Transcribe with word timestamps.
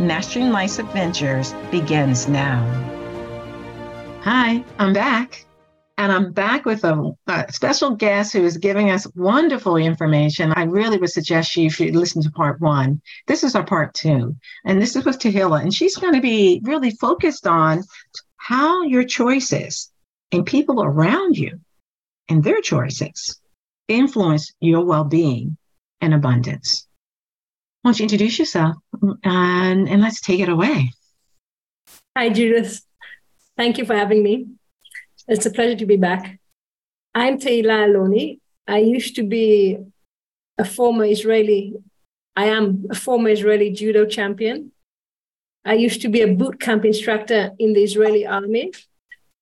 Mastering 0.00 0.48
Life's 0.48 0.78
Adventures 0.78 1.52
begins 1.70 2.26
now. 2.26 2.64
Hi, 4.22 4.64
I'm 4.78 4.94
back. 4.94 5.44
And 5.98 6.10
I'm 6.10 6.32
back 6.32 6.64
with 6.64 6.84
a, 6.84 7.14
a, 7.26 7.52
special 7.52 7.90
guest 7.96 8.32
who 8.32 8.42
is 8.42 8.56
giving 8.56 8.90
us 8.90 9.06
wonderful 9.14 9.76
information. 9.76 10.54
I 10.56 10.62
really 10.62 10.96
would 10.96 11.10
suggest 11.10 11.54
you 11.54 11.68
should 11.68 11.94
listen 11.94 12.22
to 12.22 12.30
part 12.30 12.62
one. 12.62 13.02
This 13.26 13.44
is 13.44 13.54
our 13.54 13.62
part 13.62 13.92
two. 13.92 14.36
And 14.64 14.80
this 14.80 14.96
is 14.96 15.04
with 15.04 15.18
Tehilla. 15.18 15.60
And 15.60 15.74
she's 15.74 15.96
going 15.96 16.14
to 16.14 16.22
be 16.22 16.62
really 16.64 16.92
focused 16.92 17.46
on 17.46 17.84
how 18.38 18.84
your 18.84 19.04
choices 19.04 19.92
and 20.32 20.46
people 20.46 20.82
around 20.82 21.36
you 21.36 21.60
and 22.30 22.42
their 22.42 22.62
choices 22.62 23.38
influence 23.86 24.54
your 24.60 24.82
well 24.82 25.04
being 25.04 25.58
and 26.00 26.14
abundance. 26.14 26.86
Why 27.82 27.88
don't 27.88 27.98
you 27.98 28.02
introduce 28.02 28.38
yourself 28.38 28.76
mm, 28.94 29.16
and, 29.24 29.88
and 29.88 30.02
let's 30.02 30.20
take 30.20 30.40
it 30.40 30.50
away? 30.50 30.92
Hi, 32.16 32.28
Judith. 32.28 32.82
Thank 33.56 33.78
you 33.78 33.86
for 33.86 33.94
having 33.94 34.22
me. 34.22 34.48
It's 35.26 35.46
a 35.46 35.50
pleasure 35.50 35.76
to 35.76 35.86
be 35.86 35.96
back. 35.96 36.38
I'm 37.14 37.38
Tehilla 37.38 37.86
Aloni. 37.86 38.40
I 38.68 38.78
used 38.78 39.16
to 39.16 39.22
be 39.22 39.78
a 40.58 40.64
former 40.64 41.04
Israeli, 41.04 41.74
I 42.36 42.46
am 42.46 42.86
a 42.90 42.94
former 42.94 43.30
Israeli 43.30 43.70
judo 43.70 44.04
champion. 44.04 44.72
I 45.64 45.74
used 45.74 46.02
to 46.02 46.08
be 46.08 46.20
a 46.20 46.34
boot 46.34 46.60
camp 46.60 46.84
instructor 46.84 47.52
in 47.58 47.72
the 47.72 47.82
Israeli 47.82 48.26
army. 48.26 48.72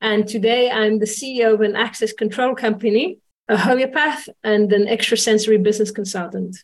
And 0.00 0.28
today 0.28 0.70
I'm 0.70 1.00
the 1.00 1.06
CEO 1.06 1.54
of 1.54 1.60
an 1.60 1.74
access 1.74 2.12
control 2.12 2.54
company, 2.54 3.18
a 3.48 3.56
homeopath, 3.56 4.28
and 4.44 4.72
an 4.72 4.86
extrasensory 4.86 5.58
business 5.58 5.90
consultant. 5.90 6.56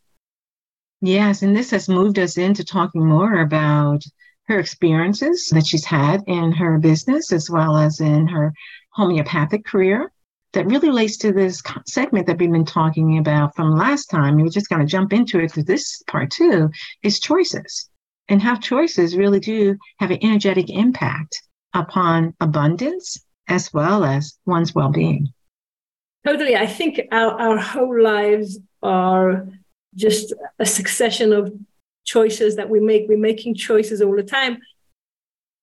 Yes, 1.07 1.43
and 1.43 1.55
this 1.55 1.71
has 1.73 1.87
moved 1.87 2.19
us 2.19 2.39
into 2.39 2.65
talking 2.65 3.07
more 3.07 3.43
about 3.43 4.03
her 4.45 4.59
experiences 4.59 5.51
that 5.53 5.67
she's 5.67 5.85
had 5.85 6.23
in 6.27 6.51
her 6.53 6.79
business 6.79 7.31
as 7.31 7.51
well 7.51 7.77
as 7.77 8.01
in 8.01 8.27
her 8.27 8.55
homeopathic 8.95 9.67
career 9.67 10.11
that 10.55 10.65
really 10.65 10.89
relates 10.89 11.19
to 11.19 11.31
this 11.31 11.63
segment 11.87 12.27
that 12.27 12.39
we've 12.39 12.51
been 12.51 12.65
talking 12.65 13.19
about 13.19 13.55
from 13.55 13.77
last 13.77 14.07
time. 14.07 14.39
We're 14.39 14.49
just 14.49 14.71
going 14.71 14.81
to 14.81 14.91
jump 14.91 15.13
into 15.13 15.41
it 15.41 15.49
because 15.49 15.67
this 15.67 16.03
part 16.07 16.31
too 16.31 16.71
is 17.03 17.21
choices 17.21 17.91
and 18.31 18.41
how 18.41 18.57
choices 18.57 19.15
really 19.15 19.41
do 19.41 19.77
have 19.99 20.11
an 20.11 20.25
energetic 20.25 20.71
impact 20.71 21.43
upon 21.75 22.33
abundance 22.41 23.23
as 23.47 23.71
well 23.75 24.05
as 24.05 24.39
one's 24.47 24.75
well-being. 24.75 25.29
Totally. 26.25 26.57
I 26.57 26.67
think 26.67 26.99
our, 27.13 27.39
our 27.39 27.59
whole 27.59 28.03
lives 28.03 28.59
are 28.83 29.47
just 29.95 30.35
a 30.59 30.67
succession 30.67 31.33
of 31.33 31.53
choices 32.05 32.57
that 32.57 32.69
we 32.69 32.81
make. 32.81 33.09
We're 33.09 33.19
making 33.19 33.55
choices 33.55 34.03
all 34.03 34.17
the 34.17 34.23
time. 34.23 34.59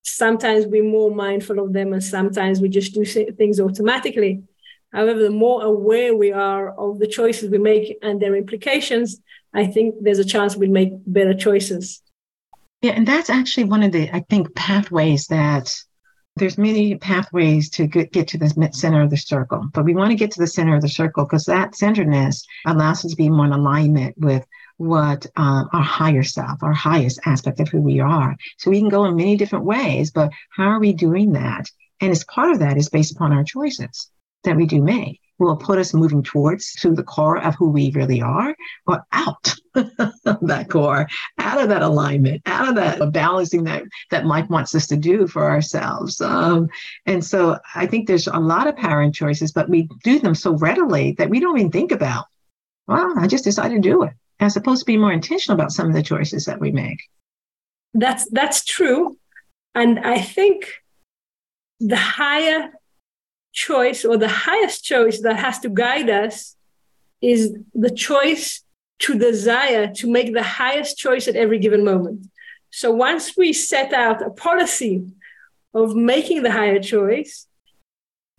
Sometimes 0.03 0.65
we're 0.65 0.83
more 0.83 1.13
mindful 1.13 1.59
of 1.59 1.73
them, 1.73 1.93
and 1.93 2.03
sometimes 2.03 2.59
we 2.59 2.69
just 2.69 2.93
do 2.93 3.05
things 3.05 3.59
automatically. 3.59 4.43
However, 4.91 5.19
the 5.19 5.29
more 5.29 5.63
aware 5.63 6.15
we 6.15 6.31
are 6.31 6.77
of 6.77 6.99
the 6.99 7.07
choices 7.07 7.49
we 7.49 7.59
make 7.59 7.97
and 8.01 8.21
their 8.21 8.35
implications, 8.35 9.21
I 9.53 9.67
think 9.67 9.95
there's 10.01 10.19
a 10.19 10.25
chance 10.25 10.55
we'll 10.55 10.71
make 10.71 10.91
better 11.05 11.33
choices. 11.33 12.01
Yeah, 12.81 12.93
and 12.93 13.07
that's 13.07 13.29
actually 13.29 13.65
one 13.65 13.83
of 13.83 13.91
the, 13.91 14.09
I 14.13 14.25
think, 14.29 14.55
pathways 14.55 15.27
that 15.27 15.73
there's 16.37 16.57
many 16.57 16.95
pathways 16.95 17.69
to 17.69 17.87
get, 17.87 18.27
to 18.27 18.37
the 18.37 18.71
center 18.73 19.01
of 19.01 19.09
the 19.09 19.17
circle, 19.17 19.67
but 19.73 19.85
we 19.85 19.93
want 19.93 20.11
to 20.11 20.17
get 20.17 20.31
to 20.31 20.39
the 20.39 20.47
center 20.47 20.75
of 20.75 20.81
the 20.81 20.89
circle 20.89 21.25
because 21.25 21.45
that 21.45 21.75
centeredness 21.75 22.45
allows 22.65 23.03
us 23.03 23.11
to 23.11 23.17
be 23.17 23.29
more 23.29 23.45
in 23.45 23.51
alignment 23.51 24.17
with 24.17 24.45
what 24.77 25.25
um, 25.35 25.69
our 25.73 25.83
higher 25.83 26.23
self, 26.23 26.63
our 26.63 26.73
highest 26.73 27.19
aspect 27.25 27.59
of 27.59 27.67
who 27.67 27.81
we 27.81 27.99
are. 27.99 28.35
So 28.57 28.71
we 28.71 28.79
can 28.79 28.89
go 28.89 29.05
in 29.05 29.15
many 29.15 29.35
different 29.35 29.65
ways, 29.65 30.11
but 30.11 30.31
how 30.49 30.69
are 30.69 30.79
we 30.79 30.93
doing 30.93 31.33
that? 31.33 31.65
And 31.99 32.11
as 32.11 32.23
part 32.23 32.51
of 32.51 32.59
that 32.59 32.77
is 32.77 32.89
based 32.89 33.11
upon 33.11 33.33
our 33.33 33.43
choices 33.43 34.09
that 34.43 34.55
we 34.55 34.65
do 34.65 34.81
make 34.81 35.19
will 35.37 35.57
put 35.57 35.79
us 35.79 35.93
moving 35.93 36.23
towards 36.23 36.73
to 36.73 36.93
the 36.93 37.03
core 37.03 37.37
of 37.43 37.55
who 37.55 37.69
we 37.69 37.91
really 37.91 38.21
are 38.21 38.55
or 38.87 39.05
out 39.11 39.53
that 39.73 40.67
core, 40.69 41.07
out 41.37 41.61
of 41.61 41.69
that 41.69 41.81
alignment, 41.81 42.41
out 42.45 42.69
of 42.69 42.75
that 42.75 43.11
balancing 43.11 43.63
that 43.63 43.83
that 44.09 44.25
life 44.25 44.49
wants 44.49 44.75
us 44.75 44.87
to 44.87 44.97
do 44.97 45.27
for 45.27 45.49
ourselves. 45.49 46.19
Um, 46.19 46.69
and 47.05 47.23
so 47.23 47.57
I 47.75 47.85
think 47.85 48.07
there's 48.07 48.27
a 48.27 48.39
lot 48.39 48.67
of 48.67 48.77
in 48.77 49.11
choices, 49.11 49.51
but 49.51 49.69
we 49.69 49.87
do 50.03 50.19
them 50.19 50.35
so 50.35 50.57
readily 50.57 51.13
that 51.13 51.29
we 51.29 51.39
don't 51.39 51.57
even 51.57 51.71
think 51.71 51.91
about, 51.91 52.25
well, 52.87 53.13
I 53.17 53.27
just 53.27 53.43
decided 53.43 53.81
to 53.81 53.89
do 53.89 54.03
it. 54.03 54.13
As 54.39 54.57
opposed 54.57 54.81
to 54.81 54.85
be 54.85 54.97
more 54.97 55.13
intentional 55.13 55.55
about 55.55 55.71
some 55.71 55.87
of 55.87 55.93
the 55.93 56.01
choices 56.01 56.45
that 56.45 56.59
we 56.59 56.71
make. 56.71 56.99
That's 57.93 58.27
that's 58.31 58.65
true. 58.65 59.17
And 59.75 59.99
I 59.99 60.19
think 60.19 60.65
the 61.79 61.97
higher 61.97 62.71
choice 63.53 64.03
or 64.03 64.17
the 64.17 64.27
highest 64.27 64.83
choice 64.83 65.21
that 65.21 65.37
has 65.37 65.59
to 65.59 65.69
guide 65.69 66.09
us 66.09 66.55
is 67.21 67.55
the 67.73 67.91
choice 67.91 68.63
to 69.01 69.17
desire 69.17 69.87
to 69.93 70.11
make 70.11 70.33
the 70.33 70.43
highest 70.43 70.97
choice 70.97 71.27
at 71.27 71.35
every 71.35 71.59
given 71.59 71.83
moment. 71.83 72.27
So 72.69 72.91
once 72.91 73.35
we 73.35 73.53
set 73.53 73.93
out 73.93 74.25
a 74.25 74.29
policy 74.29 75.05
of 75.73 75.95
making 75.95 76.43
the 76.43 76.51
higher 76.51 76.79
choice, 76.79 77.47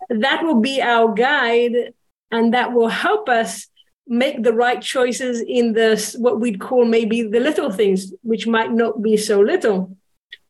that 0.09 0.43
will 0.43 0.61
be 0.61 0.81
our 0.81 1.13
guide 1.15 1.95
and 2.31 2.55
that 2.55 2.73
will 2.73 2.89
help 2.89 3.29
us 3.29 3.69
make 4.07 4.43
the 4.43 4.53
right 4.53 4.83
choices 4.83 5.41
in 5.47 5.75
the 5.75 6.17
what 6.19 6.41
we'd 6.41 6.61
call 6.61 6.85
maybe 6.85 7.23
the 7.23 7.41
little 7.41 7.71
things 7.71 8.13
which 8.23 8.47
might 8.47 8.73
not 8.73 9.01
be 9.01 9.17
so 9.17 9.41
little 9.41 9.97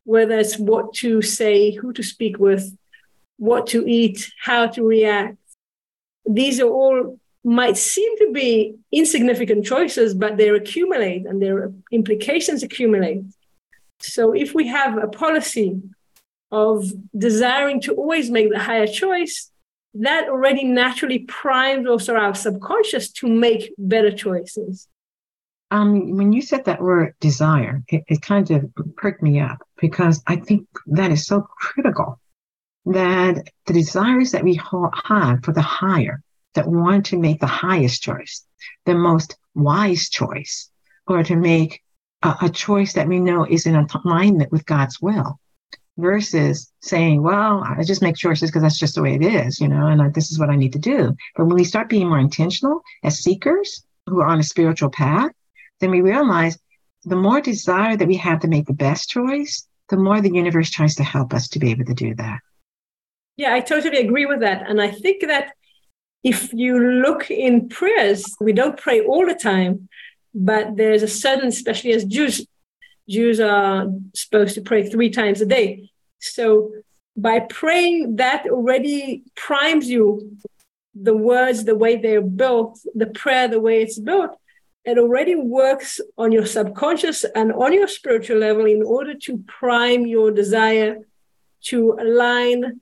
whether 0.05 0.39
it's 0.39 0.59
what 0.59 0.95
to 0.95 1.21
say 1.21 1.71
who 1.73 1.93
to 1.93 2.03
speak 2.03 2.39
with 2.39 2.75
what 3.43 3.67
to 3.67 3.85
eat, 3.89 4.33
how 4.41 4.69
to 4.69 4.85
react. 4.85 5.37
These 6.25 6.61
are 6.61 6.69
all 6.69 7.19
might 7.45 7.77
seem 7.77 8.17
to 8.19 8.33
be 8.33 8.77
insignificant 8.93 9.67
choices, 9.67 10.15
but 10.15 10.37
they 10.37 10.49
accumulate 10.49 11.27
and 11.27 11.43
their 11.43 11.73
implications 11.91 12.63
accumulate. 12.63 13.25
So 14.01 14.33
if 14.33 14.55
we 14.55 14.69
have 14.69 14.97
a 14.97 15.09
policy 15.09 15.81
of 16.51 16.93
desiring 17.17 17.81
to 17.83 17.95
always 17.95 18.31
make 18.31 18.51
the 18.51 18.59
higher 18.59 18.87
choice, 18.87 19.51
that 19.95 20.29
already 20.29 20.65
naturally 20.65 21.21
primes 21.21 21.87
also 21.87 22.15
our 22.15 22.35
subconscious 22.35 23.11
to 23.11 23.27
make 23.27 23.73
better 23.77 24.11
choices. 24.11 24.89
Um, 25.71 26.17
when 26.17 26.33
you 26.33 26.43
said 26.43 26.67
that 26.67 26.83
word 26.83 27.15
desire, 27.21 27.83
it, 27.89 28.05
it 28.07 28.23
kind 28.23 28.51
of 28.51 28.71
perked 28.97 29.23
me 29.23 29.41
up 29.41 29.59
because 29.81 30.23
I 30.27 30.37
think 30.37 30.67
that 30.87 31.11
is 31.11 31.27
so 31.27 31.41
critical 31.41 32.21
that 32.85 33.49
the 33.67 33.73
desires 33.73 34.33
that 34.33 34.45
we 34.45 34.57
have 34.57 35.43
for 35.45 35.53
the 35.53 35.63
higher, 35.63 36.23
that 36.55 36.69
want 36.69 37.07
to 37.07 37.19
make 37.19 37.41
the 37.41 37.47
highest 37.47 38.03
choice, 38.03 38.45
the 38.87 38.95
most 38.95 39.37
wise 39.55 40.09
choice, 40.09 40.71
or 41.07 41.23
to 41.23 41.37
make 41.37 41.83
a, 42.23 42.37
a 42.43 42.49
choice 42.49 42.93
that 42.95 43.09
we 43.09 43.19
know 43.19 43.45
is 43.45 43.67
in 43.67 43.75
alignment 44.05 44.53
with 44.53 44.67
God's 44.67 45.01
will, 45.01 45.39
versus 45.99 46.73
saying, 46.81 47.23
well, 47.23 47.63
I 47.65 47.83
just 47.85 48.03
make 48.03 48.17
choices 48.17 48.51
because 48.51 48.63
that's 48.63 48.79
just 48.79 48.95
the 48.95 49.03
way 49.03 49.15
it 49.15 49.23
is, 49.23 49.61
you 49.61 49.69
know, 49.69 49.87
and 49.87 50.01
I, 50.01 50.09
this 50.09 50.33
is 50.33 50.39
what 50.39 50.49
I 50.49 50.57
need 50.57 50.73
to 50.73 50.79
do. 50.79 51.15
But 51.37 51.47
when 51.47 51.57
we 51.57 51.65
start 51.65 51.91
being 51.91 52.09
more 52.09 52.19
intentional 52.19 52.81
as 53.03 53.19
seekers 53.19 53.85
who 54.07 54.21
are 54.21 54.27
on 54.27 54.41
a 54.41 54.45
spiritual 54.45 54.91
path, 54.91 55.31
then 55.81 55.91
we 55.91 56.01
realize 56.01 56.59
the 57.05 57.17
more 57.17 57.41
desire 57.41 57.97
that 57.97 58.09
we 58.09 58.17
have 58.17 58.41
to 58.41 58.49
make 58.49 58.67
the 58.67 58.73
best 58.73 59.11
choice, 59.11 59.67
the 59.91 59.97
more 59.97 60.21
the 60.21 60.33
universe 60.33 60.71
tries 60.71 60.95
to 60.95 61.05
help 61.05 61.35
us 61.35 61.49
to 61.49 61.59
be 61.59 61.71
able 61.71 61.85
to 61.85 61.95
do 61.95 62.15
that. 62.15 62.41
Yeah, 63.37 63.55
I 63.55 63.61
totally 63.61 63.99
agree 63.99 64.27
with 64.27 64.41
that. 64.41 64.69
And 64.69 64.81
I 64.81 64.91
think 64.91 65.27
that 65.27 65.53
if 66.23 66.53
you 66.53 66.79
look 66.79 67.31
in 67.31 67.69
prayers, 67.69 68.25
we 68.41 68.53
don't 68.53 68.79
pray 68.79 69.01
all 69.01 69.27
the 69.27 69.35
time, 69.35 69.89
but 70.35 70.77
there's 70.77 71.03
a 71.03 71.09
certain, 71.09 71.49
especially 71.49 71.93
as 71.93 72.05
Jews, 72.05 72.47
Jews 73.09 73.41
are 73.41 73.89
supposed 74.15 74.55
to 74.55 74.61
pray 74.61 74.89
three 74.89 75.11
times 75.11 75.41
a 75.41 75.47
day. 75.47 75.91
So 76.21 76.73
by 77.17 77.41
praying, 77.41 78.17
that 78.17 78.47
already 78.47 79.25
primes 79.35 79.91
you 79.91 80.37
the 80.95 81.17
words, 81.17 81.65
the 81.65 81.75
way 81.75 81.97
they're 81.97 82.23
built, 82.23 82.79
the 82.95 83.07
prayer, 83.07 83.49
the 83.49 83.61
way 83.61 83.83
it's 83.83 83.99
built. 83.99 84.37
It 84.85 84.99
already 84.99 85.35
works 85.35 86.01
on 86.19 86.33
your 86.33 86.47
subconscious 86.47 87.25
and 87.25 87.53
on 87.53 87.73
your 87.73 87.89
spiritual 87.89 88.39
level 88.39 88.67
in 88.67 88.83
order 88.83 89.15
to 89.15 89.39
prime 89.47 90.07
your 90.07 90.31
desire 90.31 90.99
to 91.65 91.97
align 92.01 92.81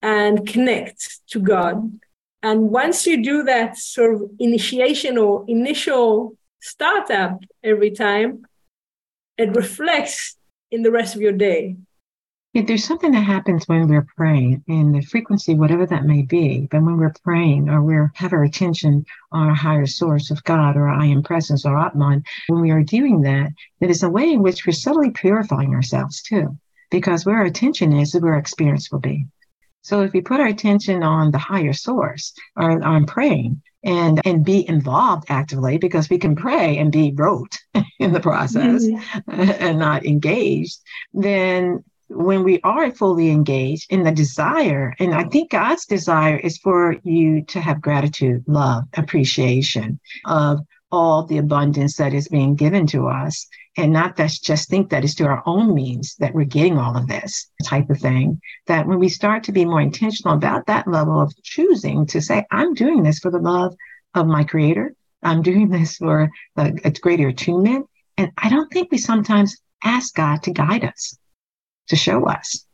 and 0.00 0.46
connect 0.46 1.20
to 1.28 1.40
God. 1.40 1.98
And 2.42 2.70
once 2.70 3.06
you 3.06 3.22
do 3.22 3.44
that 3.44 3.78
sort 3.78 4.14
of 4.14 4.22
initiation 4.38 5.16
or 5.16 5.44
initial 5.46 6.36
startup 6.60 7.38
every 7.62 7.90
time, 7.90 8.44
it 9.38 9.54
reflects 9.54 10.36
in 10.70 10.82
the 10.82 10.90
rest 10.90 11.14
of 11.14 11.20
your 11.20 11.32
day. 11.32 11.76
Yeah, 12.52 12.62
there's 12.66 12.84
something 12.84 13.12
that 13.12 13.22
happens 13.22 13.66
when 13.66 13.88
we're 13.88 14.06
praying 14.14 14.62
and 14.68 14.94
the 14.94 15.00
frequency, 15.00 15.54
whatever 15.54 15.86
that 15.86 16.04
may 16.04 16.20
be, 16.20 16.68
but 16.70 16.82
when 16.82 16.98
we're 16.98 17.14
praying 17.24 17.70
or 17.70 17.82
we 17.82 17.94
have 18.14 18.34
our 18.34 18.44
attention 18.44 19.06
on 19.30 19.48
our 19.48 19.54
higher 19.54 19.86
source 19.86 20.30
of 20.30 20.44
God 20.44 20.76
or 20.76 20.86
I 20.86 21.06
am 21.06 21.22
presence 21.22 21.64
or 21.64 21.78
Atman, 21.78 22.24
when 22.48 22.60
we 22.60 22.70
are 22.70 22.82
doing 22.82 23.22
that, 23.22 23.52
it 23.80 23.88
is 23.88 24.02
a 24.02 24.10
way 24.10 24.30
in 24.30 24.42
which 24.42 24.66
we're 24.66 24.74
subtly 24.74 25.10
purifying 25.10 25.74
ourselves 25.74 26.20
too, 26.20 26.58
because 26.90 27.24
where 27.24 27.36
our 27.36 27.44
attention 27.44 27.94
is, 27.94 28.14
is 28.14 28.20
where 28.20 28.34
our 28.34 28.38
experience 28.38 28.92
will 28.92 29.00
be. 29.00 29.26
So 29.82 30.02
if 30.02 30.12
we 30.12 30.20
put 30.20 30.40
our 30.40 30.46
attention 30.46 31.02
on 31.02 31.30
the 31.30 31.38
higher 31.38 31.72
source 31.72 32.32
or 32.56 32.82
on 32.82 33.06
praying, 33.06 33.62
and 33.84 34.20
and 34.24 34.44
be 34.44 34.68
involved 34.68 35.24
actively 35.28 35.76
because 35.76 36.08
we 36.08 36.16
can 36.16 36.36
pray 36.36 36.78
and 36.78 36.92
be 36.92 37.12
rote 37.16 37.58
in 37.98 38.12
the 38.12 38.20
process 38.20 38.84
mm-hmm. 38.84 39.40
and 39.60 39.76
not 39.80 40.06
engaged 40.06 40.78
then 41.12 41.82
when 42.14 42.44
we 42.44 42.60
are 42.62 42.90
fully 42.92 43.30
engaged 43.30 43.92
in 43.92 44.02
the 44.02 44.12
desire, 44.12 44.94
and 44.98 45.14
I 45.14 45.24
think 45.24 45.50
God's 45.50 45.86
desire 45.86 46.36
is 46.36 46.58
for 46.58 46.96
you 47.04 47.42
to 47.46 47.60
have 47.60 47.80
gratitude, 47.80 48.44
love, 48.46 48.84
appreciation 48.94 49.98
of 50.26 50.60
all 50.90 51.24
the 51.24 51.38
abundance 51.38 51.96
that 51.96 52.12
is 52.12 52.28
being 52.28 52.54
given 52.54 52.86
to 52.88 53.08
us, 53.08 53.46
and 53.76 53.92
not 53.92 54.16
that 54.16 54.30
just 54.42 54.68
think 54.68 54.90
that 54.90 55.02
it's 55.02 55.14
through 55.14 55.28
our 55.28 55.42
own 55.46 55.74
means 55.74 56.16
that 56.16 56.34
we're 56.34 56.44
getting 56.44 56.78
all 56.78 56.96
of 56.96 57.08
this 57.08 57.50
type 57.64 57.88
of 57.88 57.98
thing. 57.98 58.40
That 58.66 58.86
when 58.86 58.98
we 58.98 59.08
start 59.08 59.44
to 59.44 59.52
be 59.52 59.64
more 59.64 59.80
intentional 59.80 60.34
about 60.34 60.66
that 60.66 60.86
level 60.86 61.20
of 61.20 61.34
choosing 61.42 62.04
to 62.06 62.20
say, 62.20 62.44
I'm 62.50 62.74
doing 62.74 63.02
this 63.02 63.18
for 63.18 63.30
the 63.30 63.38
love 63.38 63.74
of 64.14 64.26
my 64.26 64.44
creator, 64.44 64.94
I'm 65.22 65.40
doing 65.40 65.68
this 65.70 65.96
for 65.96 66.30
a, 66.56 66.72
a 66.84 66.90
greater 66.90 67.28
attunement. 67.28 67.86
And 68.18 68.30
I 68.36 68.50
don't 68.50 68.70
think 68.70 68.92
we 68.92 68.98
sometimes 68.98 69.56
ask 69.82 70.14
God 70.14 70.42
to 70.42 70.52
guide 70.52 70.84
us 70.84 71.16
to 71.88 71.96
show 71.96 72.26
us, 72.26 72.66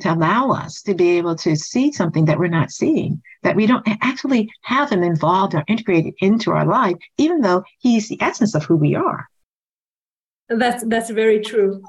to 0.00 0.12
allow 0.12 0.50
us 0.50 0.82
to 0.82 0.94
be 0.94 1.10
able 1.18 1.36
to 1.36 1.56
see 1.56 1.92
something 1.92 2.24
that 2.24 2.38
we're 2.38 2.48
not 2.48 2.70
seeing, 2.70 3.22
that 3.42 3.56
we 3.56 3.66
don't 3.66 3.86
actually 4.02 4.50
have 4.62 4.90
him 4.90 5.02
involved 5.02 5.54
or 5.54 5.64
integrated 5.68 6.14
into 6.20 6.50
our 6.50 6.66
life, 6.66 6.96
even 7.18 7.40
though 7.40 7.64
he's 7.78 8.08
the 8.08 8.20
essence 8.20 8.54
of 8.54 8.64
who 8.64 8.76
we 8.76 8.94
are. 8.94 9.28
That's 10.48 10.84
that's 10.84 11.10
very 11.10 11.40
true. 11.40 11.82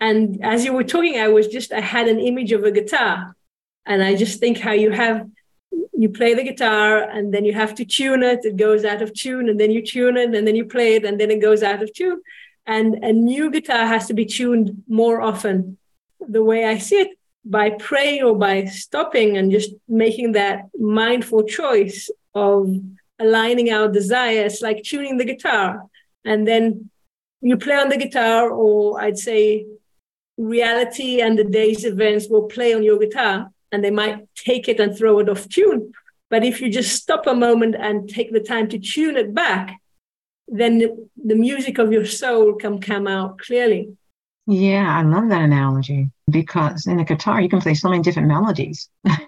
And 0.00 0.44
as 0.44 0.64
you 0.64 0.72
were 0.72 0.84
talking, 0.84 1.18
I 1.18 1.28
was 1.28 1.48
just 1.48 1.72
I 1.72 1.80
had 1.80 2.08
an 2.08 2.20
image 2.20 2.52
of 2.52 2.64
a 2.64 2.70
guitar. 2.70 3.34
And 3.86 4.02
I 4.02 4.14
just 4.14 4.38
think 4.38 4.58
how 4.58 4.72
you 4.72 4.90
have 4.90 5.28
you 5.92 6.08
play 6.08 6.34
the 6.34 6.44
guitar 6.44 7.02
and 7.02 7.32
then 7.32 7.44
you 7.44 7.52
have 7.52 7.74
to 7.76 7.84
tune 7.84 8.22
it, 8.22 8.44
it 8.44 8.56
goes 8.56 8.84
out 8.84 9.02
of 9.02 9.12
tune, 9.12 9.48
and 9.48 9.58
then 9.58 9.70
you 9.70 9.82
tune 9.84 10.16
it, 10.16 10.34
and 10.34 10.46
then 10.46 10.56
you 10.56 10.64
play 10.64 10.94
it, 10.96 11.04
and 11.04 11.18
then 11.20 11.30
it 11.30 11.40
goes 11.40 11.62
out 11.62 11.82
of 11.82 11.92
tune 11.92 12.20
and 12.66 13.02
a 13.02 13.12
new 13.12 13.50
guitar 13.50 13.86
has 13.86 14.06
to 14.06 14.14
be 14.14 14.24
tuned 14.24 14.82
more 14.88 15.20
often. 15.20 15.78
The 16.20 16.42
way 16.42 16.64
I 16.64 16.78
see 16.78 17.00
it, 17.00 17.18
by 17.44 17.70
praying 17.70 18.22
or 18.22 18.36
by 18.36 18.66
stopping 18.66 19.36
and 19.36 19.50
just 19.50 19.72
making 19.88 20.32
that 20.32 20.66
mindful 20.78 21.42
choice 21.42 22.08
of 22.34 22.72
aligning 23.18 23.70
our 23.70 23.88
desires 23.88 24.62
like 24.62 24.84
tuning 24.84 25.16
the 25.16 25.24
guitar. 25.24 25.82
And 26.24 26.46
then 26.46 26.90
you 27.42 27.56
play 27.56 27.74
on 27.74 27.88
the 27.88 27.96
guitar, 27.96 28.50
or 28.50 29.00
I'd 29.00 29.18
say 29.18 29.66
reality 30.38 31.20
and 31.20 31.38
the 31.38 31.44
day's 31.44 31.84
events 31.84 32.28
will 32.28 32.44
play 32.44 32.74
on 32.74 32.82
your 32.82 32.98
guitar 32.98 33.50
and 33.70 33.84
they 33.84 33.90
might 33.90 34.26
take 34.34 34.68
it 34.68 34.80
and 34.80 34.96
throw 34.96 35.18
it 35.18 35.28
off 35.28 35.48
tune. 35.48 35.92
But 36.30 36.44
if 36.44 36.60
you 36.60 36.70
just 36.70 36.94
stop 37.02 37.26
a 37.26 37.34
moment 37.34 37.74
and 37.78 38.08
take 38.08 38.32
the 38.32 38.40
time 38.40 38.68
to 38.68 38.78
tune 38.78 39.16
it 39.16 39.34
back, 39.34 39.78
then 40.48 40.78
the, 40.78 41.08
the 41.22 41.34
music 41.34 41.78
of 41.78 41.92
your 41.92 42.06
soul 42.06 42.54
can 42.54 42.80
come 42.80 43.06
out 43.06 43.38
clearly. 43.38 43.96
Yeah, 44.46 44.98
I 44.98 45.02
love 45.02 45.28
that 45.28 45.42
analogy 45.42 46.10
because 46.28 46.86
in 46.86 46.96
the 46.96 47.04
guitar 47.04 47.40
you 47.40 47.48
can 47.48 47.60
play 47.60 47.74
so 47.74 47.88
many 47.88 48.02
different 48.02 48.28
melodies. 48.28 48.88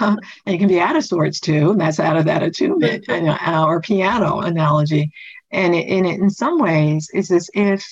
Um, 0.00 0.18
and 0.44 0.52
you 0.52 0.58
can 0.58 0.68
be 0.68 0.80
out 0.80 0.96
of 0.96 1.04
sorts 1.04 1.40
too. 1.40 1.70
and 1.70 1.80
That's 1.80 2.00
out 2.00 2.16
of 2.16 2.26
that 2.26 2.42
attunement 2.42 3.06
or 3.08 3.80
piano 3.80 4.40
analogy. 4.40 5.10
And 5.56 5.74
and 5.74 6.06
it, 6.06 6.20
in 6.20 6.30
some 6.30 6.58
ways, 6.58 7.10
is 7.12 7.30
as 7.32 7.50
if 7.54 7.84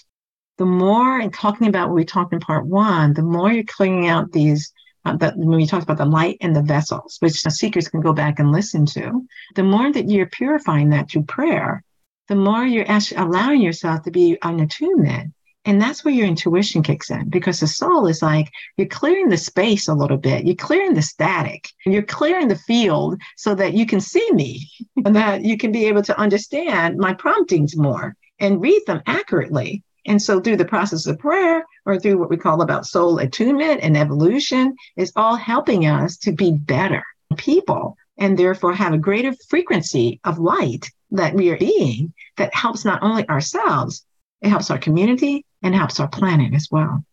the 0.58 0.66
more, 0.66 1.18
and 1.18 1.34
talking 1.34 1.66
about 1.66 1.88
what 1.88 1.96
we 1.96 2.04
talked 2.04 2.32
in 2.32 2.40
part 2.40 2.66
one, 2.66 3.14
the 3.14 3.22
more 3.22 3.52
you're 3.52 3.64
clearing 3.64 4.06
out 4.06 4.30
these 4.30 4.72
uh, 5.04 5.16
that 5.16 5.36
when 5.36 5.56
we 5.56 5.66
talked 5.66 5.82
about 5.82 5.98
the 5.98 6.04
light 6.04 6.38
and 6.40 6.54
the 6.56 6.62
vessels, 6.62 7.16
which 7.20 7.42
the 7.42 7.50
seekers 7.50 7.88
can 7.88 8.00
go 8.00 8.12
back 8.12 8.38
and 8.38 8.52
listen 8.52 8.86
to, 8.86 9.26
the 9.54 9.62
more 9.62 9.92
that 9.92 10.08
you're 10.08 10.26
purifying 10.26 10.90
that 10.90 11.10
through 11.10 11.24
prayer, 11.24 11.82
the 12.28 12.36
more 12.36 12.64
you're 12.64 12.90
actually 12.90 13.18
allowing 13.18 13.60
yourself 13.60 14.02
to 14.02 14.10
be 14.10 14.38
on 14.40 14.60
attunement. 14.60 15.33
And 15.64 15.80
that's 15.80 16.04
where 16.04 16.12
your 16.12 16.26
intuition 16.26 16.82
kicks 16.82 17.10
in 17.10 17.30
because 17.30 17.60
the 17.60 17.66
soul 17.66 18.06
is 18.06 18.20
like 18.20 18.52
you're 18.76 18.86
clearing 18.86 19.28
the 19.28 19.36
space 19.36 19.88
a 19.88 19.94
little 19.94 20.18
bit. 20.18 20.44
You're 20.44 20.56
clearing 20.56 20.94
the 20.94 21.02
static. 21.02 21.68
You're 21.86 22.02
clearing 22.02 22.48
the 22.48 22.56
field 22.56 23.20
so 23.36 23.54
that 23.54 23.72
you 23.72 23.86
can 23.86 24.00
see 24.00 24.30
me 24.32 24.68
and 25.04 25.16
that 25.16 25.42
you 25.42 25.56
can 25.56 25.72
be 25.72 25.86
able 25.86 26.02
to 26.02 26.18
understand 26.18 26.98
my 26.98 27.14
promptings 27.14 27.76
more 27.76 28.14
and 28.40 28.60
read 28.60 28.82
them 28.86 29.02
accurately. 29.06 29.82
And 30.06 30.20
so 30.20 30.38
through 30.38 30.58
the 30.58 30.66
process 30.66 31.06
of 31.06 31.18
prayer 31.18 31.64
or 31.86 31.98
through 31.98 32.18
what 32.18 32.28
we 32.28 32.36
call 32.36 32.60
about 32.60 32.86
soul 32.86 33.18
attunement 33.18 33.80
and 33.82 33.96
evolution 33.96 34.74
is 34.96 35.12
all 35.16 35.36
helping 35.36 35.86
us 35.86 36.18
to 36.18 36.32
be 36.32 36.52
better 36.52 37.02
people 37.36 37.96
and 38.18 38.38
therefore 38.38 38.74
have 38.74 38.92
a 38.92 38.98
greater 38.98 39.32
frequency 39.48 40.20
of 40.24 40.38
light 40.38 40.90
that 41.10 41.34
we 41.34 41.50
are 41.50 41.56
being 41.56 42.12
that 42.36 42.54
helps 42.54 42.84
not 42.84 43.02
only 43.02 43.28
ourselves, 43.28 44.04
it 44.44 44.50
helps 44.50 44.70
our 44.70 44.78
community 44.78 45.44
and 45.62 45.74
helps 45.74 45.98
our 45.98 46.08
planet 46.08 46.52
as 46.54 46.68
well. 46.70 47.04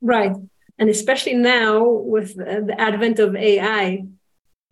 Right. 0.00 0.32
And 0.78 0.88
especially 0.88 1.34
now 1.34 1.84
with 1.84 2.34
the 2.36 2.74
advent 2.78 3.18
of 3.18 3.36
AI, 3.36 4.04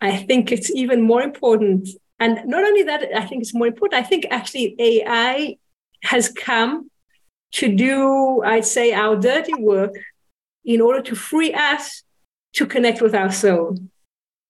I 0.00 0.16
think 0.16 0.50
it's 0.50 0.70
even 0.70 1.02
more 1.02 1.22
important. 1.22 1.88
And 2.18 2.40
not 2.46 2.64
only 2.64 2.82
that, 2.84 3.02
I 3.14 3.26
think 3.26 3.42
it's 3.42 3.54
more 3.54 3.66
important, 3.66 4.02
I 4.02 4.06
think 4.06 4.26
actually 4.30 4.74
AI 4.78 5.56
has 6.02 6.28
come 6.30 6.90
to 7.52 7.76
do, 7.76 8.42
I'd 8.42 8.64
say, 8.64 8.92
our 8.92 9.16
dirty 9.16 9.54
work 9.54 9.94
in 10.64 10.80
order 10.80 11.02
to 11.02 11.14
free 11.14 11.52
us 11.52 12.02
to 12.54 12.66
connect 12.66 13.02
with 13.02 13.14
our 13.14 13.30
soul. 13.30 13.76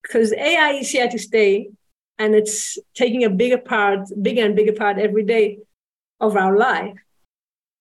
Because 0.02 0.32
AI 0.32 0.72
is 0.80 0.90
here 0.90 1.08
to 1.08 1.18
stay 1.18 1.70
and 2.18 2.34
it's 2.34 2.78
taking 2.94 3.24
a 3.24 3.30
bigger 3.30 3.58
part, 3.58 4.00
bigger 4.22 4.44
and 4.44 4.54
bigger 4.54 4.72
part 4.72 4.98
every 4.98 5.24
day 5.24 5.58
of 6.20 6.36
our 6.36 6.56
life. 6.56 6.94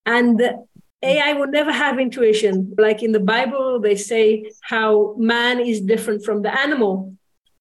And 0.06 0.42
AI 1.04 1.34
will 1.34 1.48
never 1.48 1.72
have 1.72 2.00
intuition. 2.00 2.76
Like 2.78 3.02
in 3.02 3.12
the 3.12 3.20
Bible, 3.20 3.80
they 3.80 3.96
say 3.96 4.52
how 4.62 5.16
man 5.18 5.60
is 5.60 5.82
different 5.82 6.24
from 6.24 6.42
the 6.42 6.60
animal 6.60 7.16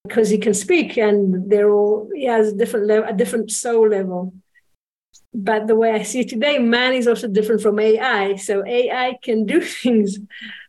because 0.06 0.28
he 0.28 0.38
can 0.38 0.54
speak 0.54 0.96
and 0.96 1.50
they're 1.50 1.70
all, 1.70 2.10
he 2.14 2.24
has 2.24 2.48
a 2.48 2.56
different 2.56 2.86
level, 2.86 3.08
a 3.08 3.12
different 3.12 3.50
soul 3.50 3.88
level. 3.88 4.34
But 5.32 5.66
the 5.66 5.76
way 5.76 5.92
I 5.92 6.02
see 6.02 6.20
it 6.20 6.28
today, 6.28 6.58
man 6.58 6.92
is 6.94 7.06
also 7.06 7.28
different 7.28 7.62
from 7.62 7.78
AI. 7.78 8.36
So 8.36 8.64
AI 8.66 9.18
can 9.22 9.46
do 9.46 9.60
things 9.82 10.18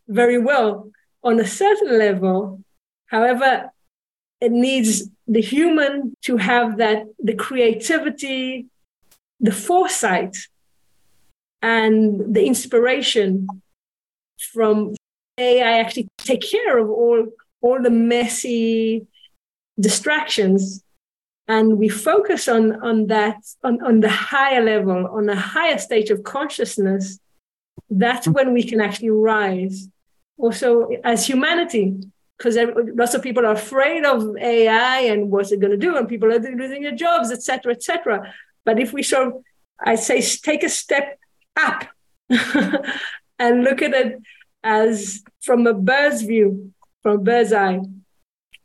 very 0.08 0.38
well 0.38 0.92
on 1.24 1.40
a 1.40 1.48
certain 1.48 1.98
level. 1.98 2.62
However, 3.08 3.72
it 4.40 4.52
needs 4.52 5.10
the 5.28 5.42
human 5.42 6.16
to 6.24 6.38
have 6.38 6.78
that 6.78 7.06
the 7.20 7.36
creativity, 7.36 8.68
the 9.40 9.52
foresight, 9.52 10.36
and 11.62 12.34
the 12.34 12.46
inspiration 12.46 13.48
from 14.54 14.96
AI 15.38 15.80
actually 15.80 16.08
take 16.18 16.42
care 16.42 16.78
of 16.78 16.90
all 16.90 17.28
all 17.62 17.82
the 17.82 17.92
messy 17.92 19.06
distractions. 19.80 20.84
And 21.48 21.78
we 21.78 21.90
focus 21.90 22.48
on 22.48 22.82
on 22.82 23.08
that 23.08 23.38
on, 23.64 23.82
on 23.84 24.00
the 24.00 24.10
higher 24.10 24.64
level 24.64 25.08
on 25.08 25.30
a 25.30 25.36
higher 25.36 25.78
stage 25.78 26.10
of 26.10 26.24
consciousness. 26.24 27.20
That's 27.90 28.28
when 28.28 28.54
we 28.54 28.64
can 28.64 28.82
actually 28.82 29.12
rise. 29.12 29.88
Also 30.38 30.90
as 31.04 31.28
humanity 31.28 32.00
because 32.38 32.58
lots 32.96 33.14
of 33.14 33.22
people 33.22 33.46
are 33.46 33.52
afraid 33.52 34.04
of 34.04 34.36
ai 34.38 35.02
and 35.02 35.30
what's 35.30 35.52
it 35.52 35.60
going 35.60 35.70
to 35.70 35.78
do 35.78 35.96
and 35.96 36.10
people 36.10 36.28
are 36.34 36.40
losing 36.40 36.82
their 36.82 36.96
jobs 36.96 37.30
etc 37.32 37.72
etc 37.72 38.34
But 38.66 38.80
if 38.80 38.94
we 38.94 39.04
sort 39.04 39.28
of, 39.28 39.34
I 39.80 39.96
say, 39.96 40.22
take 40.22 40.64
a 40.64 40.70
step 40.70 41.20
up 41.58 41.86
and 43.40 43.64
look 43.64 43.82
at 43.82 43.94
it 43.94 44.22
as 44.64 45.24
from 45.42 45.66
a 45.68 45.74
bird's 45.74 46.22
view, 46.22 46.74
from 47.02 47.16
a 47.16 47.20
bird's 47.20 47.54
eye, 47.54 47.80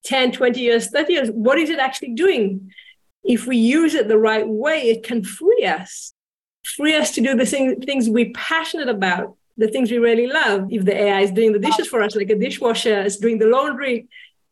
10, 0.05 0.33
20 0.33 0.61
years, 0.61 0.89
30 0.89 1.13
years, 1.13 1.29
what 1.31 1.59
is 1.59 1.71
it 1.71 1.79
actually 1.79 2.15
doing? 2.15 2.73
If 3.25 3.47
we 3.47 3.57
use 3.57 3.95
it 3.95 4.09
the 4.09 4.19
right 4.19 4.47
way, 4.47 4.83
it 4.83 5.03
can 5.03 5.25
free 5.25 5.65
us, 5.65 6.13
free 6.65 6.95
us 6.95 7.11
to 7.13 7.21
do 7.21 7.35
the 7.35 7.47
thing, 7.47 7.81
things 7.81 8.09
we're 8.09 8.33
passionate 8.35 8.89
about, 8.89 9.37
the 9.57 9.69
things 9.69 9.91
we 9.91 9.99
really 9.99 10.27
love. 10.27 10.69
If 10.71 10.85
the 10.85 10.97
AI 10.97 11.23
is 11.23 11.33
doing 11.33 11.53
the 11.53 11.59
dishes 11.59 11.89
for 11.89 12.03
us, 12.03 12.15
like 12.15 12.31
a 12.31 12.39
dishwasher 12.39 13.03
is 13.03 13.17
doing 13.17 13.39
the 13.39 13.47
laundry, 13.47 14.07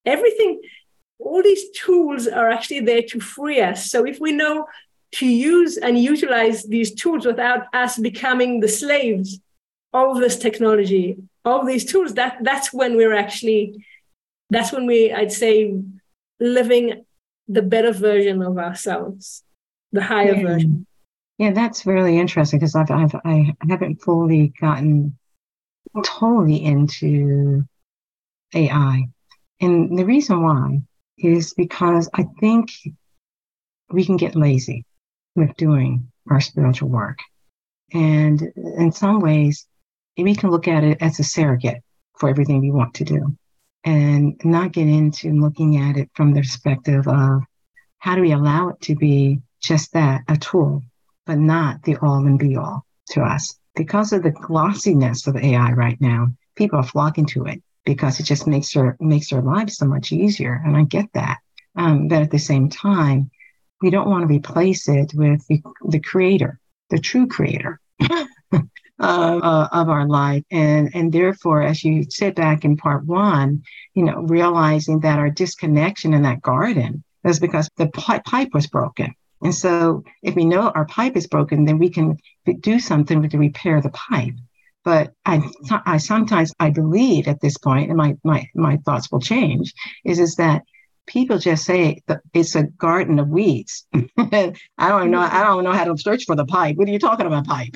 everything, 0.05 0.61
all 1.19 1.43
these 1.43 1.71
tools 1.71 2.27
are 2.27 2.51
actually 2.51 2.81
there 2.81 3.03
to 3.03 3.21
free 3.21 3.61
us. 3.61 3.91
So 3.91 4.05
if 4.05 4.19
we 4.19 4.33
know 4.33 4.67
to 5.15 5.27
use 5.27 5.77
and 5.77 5.99
utilize 5.99 6.65
these 6.65 6.93
tools 6.93 7.25
without 7.25 7.67
us 7.73 7.99
becoming 7.99 8.59
the 8.59 8.69
slaves 8.69 9.39
of 9.93 10.19
this 10.19 10.37
technology, 10.37 11.17
of 11.45 11.67
these 11.67 11.85
tools, 11.85 12.15
that 12.15 12.39
that's 12.43 12.73
when 12.73 12.97
we're 12.97 13.15
actually, 13.15 13.87
that's 14.51 14.73
when 14.73 14.87
we, 14.87 15.13
I'd 15.13 15.31
say, 15.31 15.81
living 16.41 17.05
the 17.47 17.63
better 17.63 17.93
version 17.93 18.43
of 18.43 18.59
ourselves, 18.59 19.45
the 19.93 20.03
higher 20.03 20.35
yeah. 20.35 20.43
version. 20.43 20.87
Yeah, 21.39 21.53
that's 21.53 21.87
really 21.87 22.19
interesting 22.19 22.59
because 22.59 22.75
I've, 22.75 22.91
I've 22.91 23.15
I 23.25 23.55
haven't 23.69 24.03
fully 24.03 24.53
gotten 24.61 25.17
totally 26.05 26.65
into 26.65 27.65
AI, 28.53 29.05
and 29.61 29.99
the 29.99 30.05
reason 30.05 30.43
why 30.43 30.81
is 31.19 31.55
because 31.55 32.09
I 32.15 32.25
think 32.41 32.71
we 33.91 34.05
can 34.05 34.17
get 34.17 34.35
lazy 34.35 34.85
with 35.35 35.57
doing 35.57 36.11
our 36.31 36.41
spiritual 36.41 36.89
work. 36.89 37.19
And 37.93 38.41
in 38.57 38.93
some 38.93 39.21
ways, 39.21 39.67
we 40.17 40.35
can 40.35 40.51
look 40.51 40.69
at 40.69 40.85
it 40.85 40.99
as 41.01 41.19
a 41.19 41.25
surrogate 41.25 41.83
for 42.19 42.29
everything 42.29 42.61
we 42.61 42.71
want 42.71 42.95
to 42.95 43.05
do 43.05 43.37
and 43.85 44.41
not 44.45 44.73
get 44.73 44.87
into 44.87 45.33
looking 45.33 45.77
at 45.77 45.97
it 45.97 46.11
from 46.15 46.33
the 46.33 46.41
perspective 46.41 47.07
of 47.07 47.43
how 47.99 48.15
do 48.15 48.23
we 48.23 48.33
allow 48.33 48.69
it 48.69 48.81
to 48.83 48.95
be 48.95 49.41
just 49.63 49.93
that, 49.93 50.23
a 50.29 50.37
tool, 50.37 50.83
but 51.27 51.39
not 51.39 51.83
the 51.83 51.97
all 51.97 52.27
and 52.27 52.39
be 52.39 52.57
all 52.57 52.85
to 53.11 53.23
us. 53.23 53.59
Because 53.75 54.13
of 54.13 54.23
the 54.23 54.31
glossiness 54.31 55.27
of 55.27 55.37
AI 55.37 55.73
right 55.73 56.01
now, 56.01 56.29
people 56.55 56.79
are 56.79 56.85
flocking 56.85 57.27
to 57.27 57.47
it 57.47 57.63
because 57.85 58.21
it 58.21 58.25
just 58.25 58.47
makes 58.47 58.73
their 58.73 58.97
makes 59.01 59.31
their 59.31 59.43
lives 59.43 59.77
so 59.77 59.87
much 59.87 60.13
easier. 60.13 60.63
And 60.65 60.77
I 60.77 60.85
get 60.85 61.07
that. 61.15 61.39
Um, 61.77 62.09
but 62.09 62.23
at 62.23 62.31
the 62.31 62.39
same 62.39 62.69
time, 62.69 63.31
we 63.85 63.91
don't 63.91 64.09
want 64.09 64.23
to 64.27 64.35
replace 64.35 64.89
it 64.89 65.13
with 65.15 65.47
the, 65.47 65.63
the 65.87 66.01
creator, 66.01 66.59
the 66.89 66.99
true 66.99 67.27
creator 67.27 67.79
uh, 68.11 68.25
uh, 68.99 69.69
of 69.71 69.91
our 69.91 70.09
life. 70.09 70.43
And, 70.51 70.91
and 70.95 71.13
therefore, 71.13 71.61
as 71.61 71.85
you 71.85 72.07
said 72.09 72.35
back 72.35 72.65
in 72.65 72.79
part 72.79 73.05
one, 73.05 73.63
you 73.93 74.05
know, 74.05 74.23
realizing 74.23 75.01
that 75.01 75.19
our 75.19 75.29
disconnection 75.29 76.15
in 76.15 76.23
that 76.23 76.41
garden 76.41 77.05
is 77.27 77.39
because 77.39 77.69
the 77.77 77.89
pipe 77.89 78.55
was 78.55 78.67
broken. 78.69 79.15
And 79.43 79.55
so 79.55 80.03
if 80.23 80.35
we 80.35 80.47
know 80.47 80.73
our 80.75 80.87
pipe 80.87 81.15
is 81.15 81.27
broken, 81.27 81.67
then 81.67 81.79
we 81.79 81.91
can 81.91 82.17
do 82.61 82.81
something 82.81 83.29
to 83.29 83.39
repair 83.39 83.83
the 83.83 83.91
pipe. 83.91 84.35
But 84.83 85.13
I, 85.27 85.43
I 85.85 85.99
sometimes 85.99 86.55
I 86.59 86.71
believe 86.71 87.29
at 87.29 87.43
this 87.43 87.59
point, 87.59 87.91
and 87.91 87.99
my, 87.99 88.17
my, 88.25 88.49
my 88.55 88.79
thoughts 88.79 89.13
will 89.13 89.21
change, 89.21 89.75
is, 90.07 90.19
is 90.19 90.37
that 90.37 90.63
people 91.07 91.39
just 91.39 91.65
say 91.65 92.03
it's 92.33 92.55
a 92.55 92.65
garden 92.65 93.19
of 93.19 93.29
weeds. 93.29 93.87
I 94.19 94.53
don't 94.79 95.11
know. 95.11 95.21
I 95.21 95.43
don't 95.45 95.65
know 95.65 95.73
how 95.73 95.85
to 95.85 95.97
search 95.99 96.25
for 96.25 96.37
the 96.37 96.47
pipe. 96.47 96.77
What 96.77 96.89
are 96.89 96.93
you 96.93 96.99
talking 96.99 97.27
about, 97.27 97.47
pipe? 97.47 97.75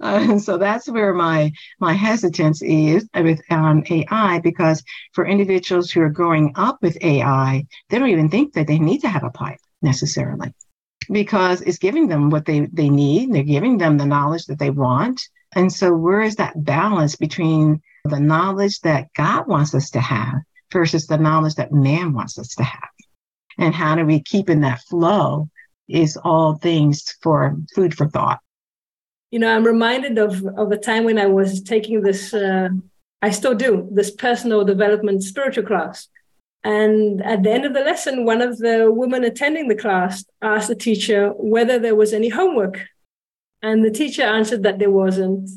uh, 0.00 0.38
so 0.38 0.58
that's 0.58 0.88
where 0.88 1.14
my 1.14 1.52
my 1.80 1.92
hesitance 1.92 2.62
is 2.62 3.08
with 3.14 3.40
um, 3.50 3.84
AI 3.88 4.40
because 4.40 4.82
for 5.12 5.26
individuals 5.26 5.90
who 5.90 6.00
are 6.00 6.10
growing 6.10 6.52
up 6.56 6.78
with 6.82 6.96
AI, 7.02 7.66
they 7.88 7.98
don't 7.98 8.08
even 8.08 8.28
think 8.28 8.54
that 8.54 8.66
they 8.66 8.78
need 8.78 9.00
to 9.00 9.08
have 9.08 9.24
a 9.24 9.30
pipe 9.30 9.60
necessarily 9.80 10.54
because 11.10 11.60
it's 11.62 11.78
giving 11.78 12.08
them 12.08 12.30
what 12.30 12.44
they 12.44 12.68
they 12.72 12.88
need. 12.88 13.32
They're 13.32 13.42
giving 13.42 13.78
them 13.78 13.98
the 13.98 14.06
knowledge 14.06 14.46
that 14.46 14.58
they 14.58 14.70
want. 14.70 15.20
And 15.54 15.72
so, 15.72 15.94
where 15.94 16.22
is 16.22 16.36
that 16.36 16.64
balance 16.64 17.16
between 17.16 17.82
the 18.04 18.20
knowledge 18.20 18.80
that 18.80 19.12
God 19.14 19.46
wants 19.46 19.74
us 19.74 19.90
to 19.90 20.00
have 20.00 20.34
versus 20.72 21.06
the 21.06 21.18
knowledge 21.18 21.54
that 21.56 21.72
man 21.72 22.12
wants 22.12 22.38
us 22.38 22.54
to 22.56 22.62
have. 22.62 22.90
And 23.58 23.74
how 23.74 23.94
do 23.94 24.04
we 24.04 24.20
keep 24.20 24.48
in 24.48 24.62
that 24.62 24.80
flow 24.82 25.48
is 25.88 26.16
all 26.16 26.54
things 26.54 27.16
for 27.22 27.56
food 27.74 27.94
for 27.94 28.08
thought. 28.08 28.40
You 29.30 29.38
know, 29.38 29.54
I'm 29.54 29.64
reminded 29.64 30.18
of, 30.18 30.44
of 30.56 30.72
a 30.72 30.76
time 30.76 31.04
when 31.04 31.18
I 31.18 31.26
was 31.26 31.62
taking 31.62 32.02
this, 32.02 32.34
uh, 32.34 32.68
I 33.20 33.30
still 33.30 33.54
do, 33.54 33.88
this 33.92 34.10
personal 34.10 34.64
development 34.64 35.22
spiritual 35.22 35.64
class. 35.64 36.08
And 36.64 37.22
at 37.22 37.42
the 37.42 37.50
end 37.50 37.64
of 37.64 37.74
the 37.74 37.80
lesson, 37.80 38.24
one 38.24 38.40
of 38.40 38.58
the 38.58 38.90
women 38.90 39.24
attending 39.24 39.68
the 39.68 39.74
class 39.74 40.24
asked 40.40 40.68
the 40.68 40.76
teacher 40.76 41.30
whether 41.30 41.78
there 41.78 41.96
was 41.96 42.12
any 42.12 42.28
homework. 42.28 42.86
And 43.62 43.84
the 43.84 43.90
teacher 43.90 44.22
answered 44.22 44.62
that 44.62 44.78
there 44.78 44.90
wasn't. 44.90 45.50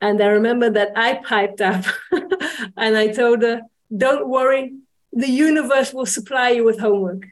And 0.00 0.20
I 0.22 0.26
remember 0.26 0.70
that 0.70 0.92
I 0.96 1.20
piped 1.24 1.60
up 1.60 1.84
and 2.76 2.96
I 2.96 3.08
told 3.08 3.42
her, 3.42 3.62
don't 3.94 4.28
worry, 4.28 4.74
the 5.12 5.28
universe 5.28 5.92
will 5.92 6.06
supply 6.06 6.50
you 6.50 6.64
with 6.64 6.78
homework. 6.78 7.24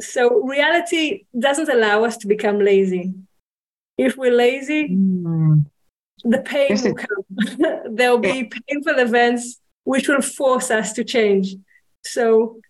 so 0.00 0.42
reality 0.44 1.24
doesn't 1.38 1.68
allow 1.68 2.04
us 2.04 2.16
to 2.18 2.26
become 2.26 2.58
lazy. 2.60 3.14
If 3.96 4.16
we're 4.16 4.34
lazy, 4.34 4.88
mm. 4.88 5.64
the 6.24 6.38
pain 6.38 6.78
will 6.82 6.94
come. 6.94 7.24
There'll 7.96 8.18
be 8.18 8.50
painful 8.68 8.98
events 8.98 9.60
which 9.84 10.06
will 10.06 10.22
force 10.22 10.70
us 10.70 10.92
to 10.92 11.04
change. 11.04 11.56
So 12.04 12.60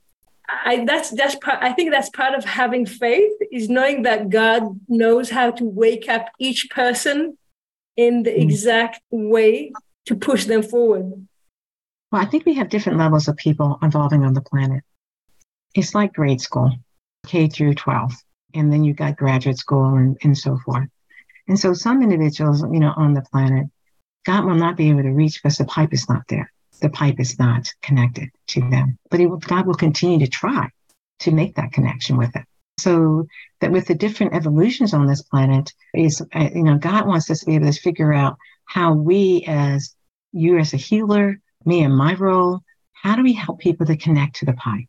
I 0.49 0.85
that's 0.87 1.11
that's 1.11 1.35
part, 1.35 1.59
I 1.63 1.73
think 1.73 1.91
that's 1.91 2.09
part 2.11 2.35
of 2.35 2.45
having 2.45 2.87
faith 2.87 3.33
is 3.53 3.69
knowing 3.69 4.03
that 4.05 4.31
God 4.31 4.81
knows 4.89 5.29
how 5.29 5.51
to 5.51 5.65
wake 5.65 6.09
up 6.09 6.31
each 6.39 6.71
person 6.71 7.37
in 7.97 8.23
the 8.23 8.31
mm. 8.31 8.41
exact 8.41 9.03
way 9.11 9.73
to 10.09 10.17
push 10.17 10.47
them 10.47 10.63
forward? 10.63 11.27
Well, 12.11 12.23
I 12.23 12.25
think 12.25 12.47
we 12.47 12.55
have 12.55 12.71
different 12.71 12.99
levels 12.99 13.29
of 13.29 13.37
people 13.37 13.79
evolving 13.83 14.25
on 14.25 14.33
the 14.33 14.41
planet. 14.41 14.83
It's 15.75 15.95
like 15.95 16.15
grade 16.15 16.41
school, 16.41 16.73
K 17.27 17.49
through 17.49 17.75
12, 17.75 18.13
and 18.55 18.73
then 18.73 18.85
you 18.85 18.95
got 18.95 19.19
graduate 19.19 19.59
school 19.59 19.95
and, 19.95 20.17
and 20.23 20.37
so 20.37 20.59
forth. 20.65 20.89
And 21.47 21.59
so 21.59 21.75
some 21.75 22.03
individuals, 22.03 22.63
you 22.63 22.81
know, 22.81 22.95
on 22.97 23.13
the 23.13 23.23
planet, 23.23 23.67
God 24.25 24.45
will 24.45 24.55
not 24.55 24.77
be 24.77 24.89
able 24.89 25.03
to 25.03 25.11
reach 25.11 25.43
because 25.43 25.59
the 25.59 25.67
pipe 25.67 25.93
is 25.93 26.09
not 26.09 26.23
there. 26.29 26.51
The 26.81 26.91
pipe 26.91 27.21
is 27.21 27.39
not 27.39 27.71
connected 27.83 28.31
to 28.49 28.61
them. 28.71 28.99
But 29.11 29.21
will, 29.21 29.37
God 29.37 29.67
will 29.67 29.75
continue 29.75 30.19
to 30.21 30.27
try 30.27 30.71
to 31.21 31.31
make 31.31 31.57
that 31.57 31.73
connection 31.73 32.17
with 32.17 32.35
it. 32.35 32.45
So 32.79 33.27
that 33.61 33.73
with 33.73 33.87
the 33.87 33.95
different 33.95 34.35
evolutions 34.35 34.95
on 34.95 35.07
this 35.07 35.23
planet, 35.23 35.73
is 35.93 36.23
uh, 36.35 36.49
you 36.55 36.63
know, 36.63 36.79
God 36.79 37.07
wants 37.07 37.31
us 37.31 37.41
to 37.41 37.47
be 37.47 37.57
able 37.57 37.71
to 37.71 37.81
figure 37.81 38.13
out 38.13 38.37
how 38.65 38.93
we 38.93 39.45
as 39.47 39.95
you 40.33 40.59
as 40.59 40.75
a 40.75 40.77
healer, 40.77 41.41
me 41.65 41.83
and 41.83 41.97
my 41.97 42.15
role, 42.15 42.61
how 42.93 43.17
do 43.17 43.23
we 43.23 43.33
help 43.33 43.61
people 43.61 43.87
to 43.87 43.97
connect 43.97 44.37
to 44.37 44.47
the 44.47 44.53
pie 44.53 44.87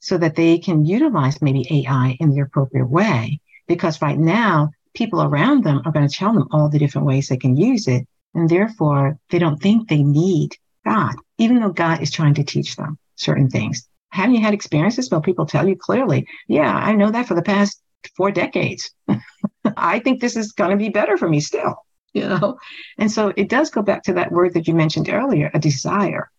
so 0.00 0.16
that 0.18 0.36
they 0.36 0.58
can 0.58 0.84
utilize 0.84 1.42
maybe 1.42 1.66
AI 1.70 2.16
in 2.20 2.30
the 2.30 2.40
appropriate 2.40 2.88
way? 2.88 3.40
Because 3.66 4.02
right 4.02 4.18
now, 4.18 4.70
people 4.94 5.22
around 5.22 5.64
them 5.64 5.82
are 5.84 5.92
going 5.92 6.08
to 6.08 6.14
tell 6.14 6.32
them 6.32 6.48
all 6.50 6.68
the 6.68 6.78
different 6.78 7.06
ways 7.06 7.28
they 7.28 7.36
can 7.36 7.56
use 7.56 7.86
it. 7.88 8.06
And 8.34 8.48
therefore, 8.48 9.18
they 9.30 9.38
don't 9.38 9.60
think 9.60 9.88
they 9.88 10.02
need 10.02 10.56
God, 10.84 11.16
even 11.38 11.60
though 11.60 11.72
God 11.72 12.02
is 12.02 12.10
trying 12.10 12.34
to 12.34 12.44
teach 12.44 12.76
them 12.76 12.98
certain 13.16 13.50
things. 13.50 13.88
Haven't 14.10 14.36
you 14.36 14.42
had 14.42 14.54
experiences 14.54 15.10
where 15.10 15.20
people 15.20 15.46
tell 15.46 15.68
you 15.68 15.76
clearly, 15.76 16.26
yeah, 16.46 16.74
I 16.74 16.92
know 16.92 17.10
that 17.10 17.26
for 17.26 17.34
the 17.34 17.42
past 17.42 17.80
four 18.16 18.30
decades. 18.30 18.90
I 19.76 19.98
think 19.98 20.20
this 20.20 20.36
is 20.36 20.52
going 20.52 20.70
to 20.70 20.76
be 20.76 20.88
better 20.88 21.16
for 21.16 21.28
me 21.28 21.40
still 21.40 21.84
you 22.12 22.28
know? 22.28 22.58
And 22.96 23.10
so 23.10 23.32
it 23.36 23.48
does 23.48 23.70
go 23.70 23.82
back 23.82 24.02
to 24.04 24.14
that 24.14 24.32
word 24.32 24.54
that 24.54 24.68
you 24.68 24.74
mentioned 24.74 25.08
earlier, 25.08 25.50
a 25.52 25.58
desire 25.58 26.30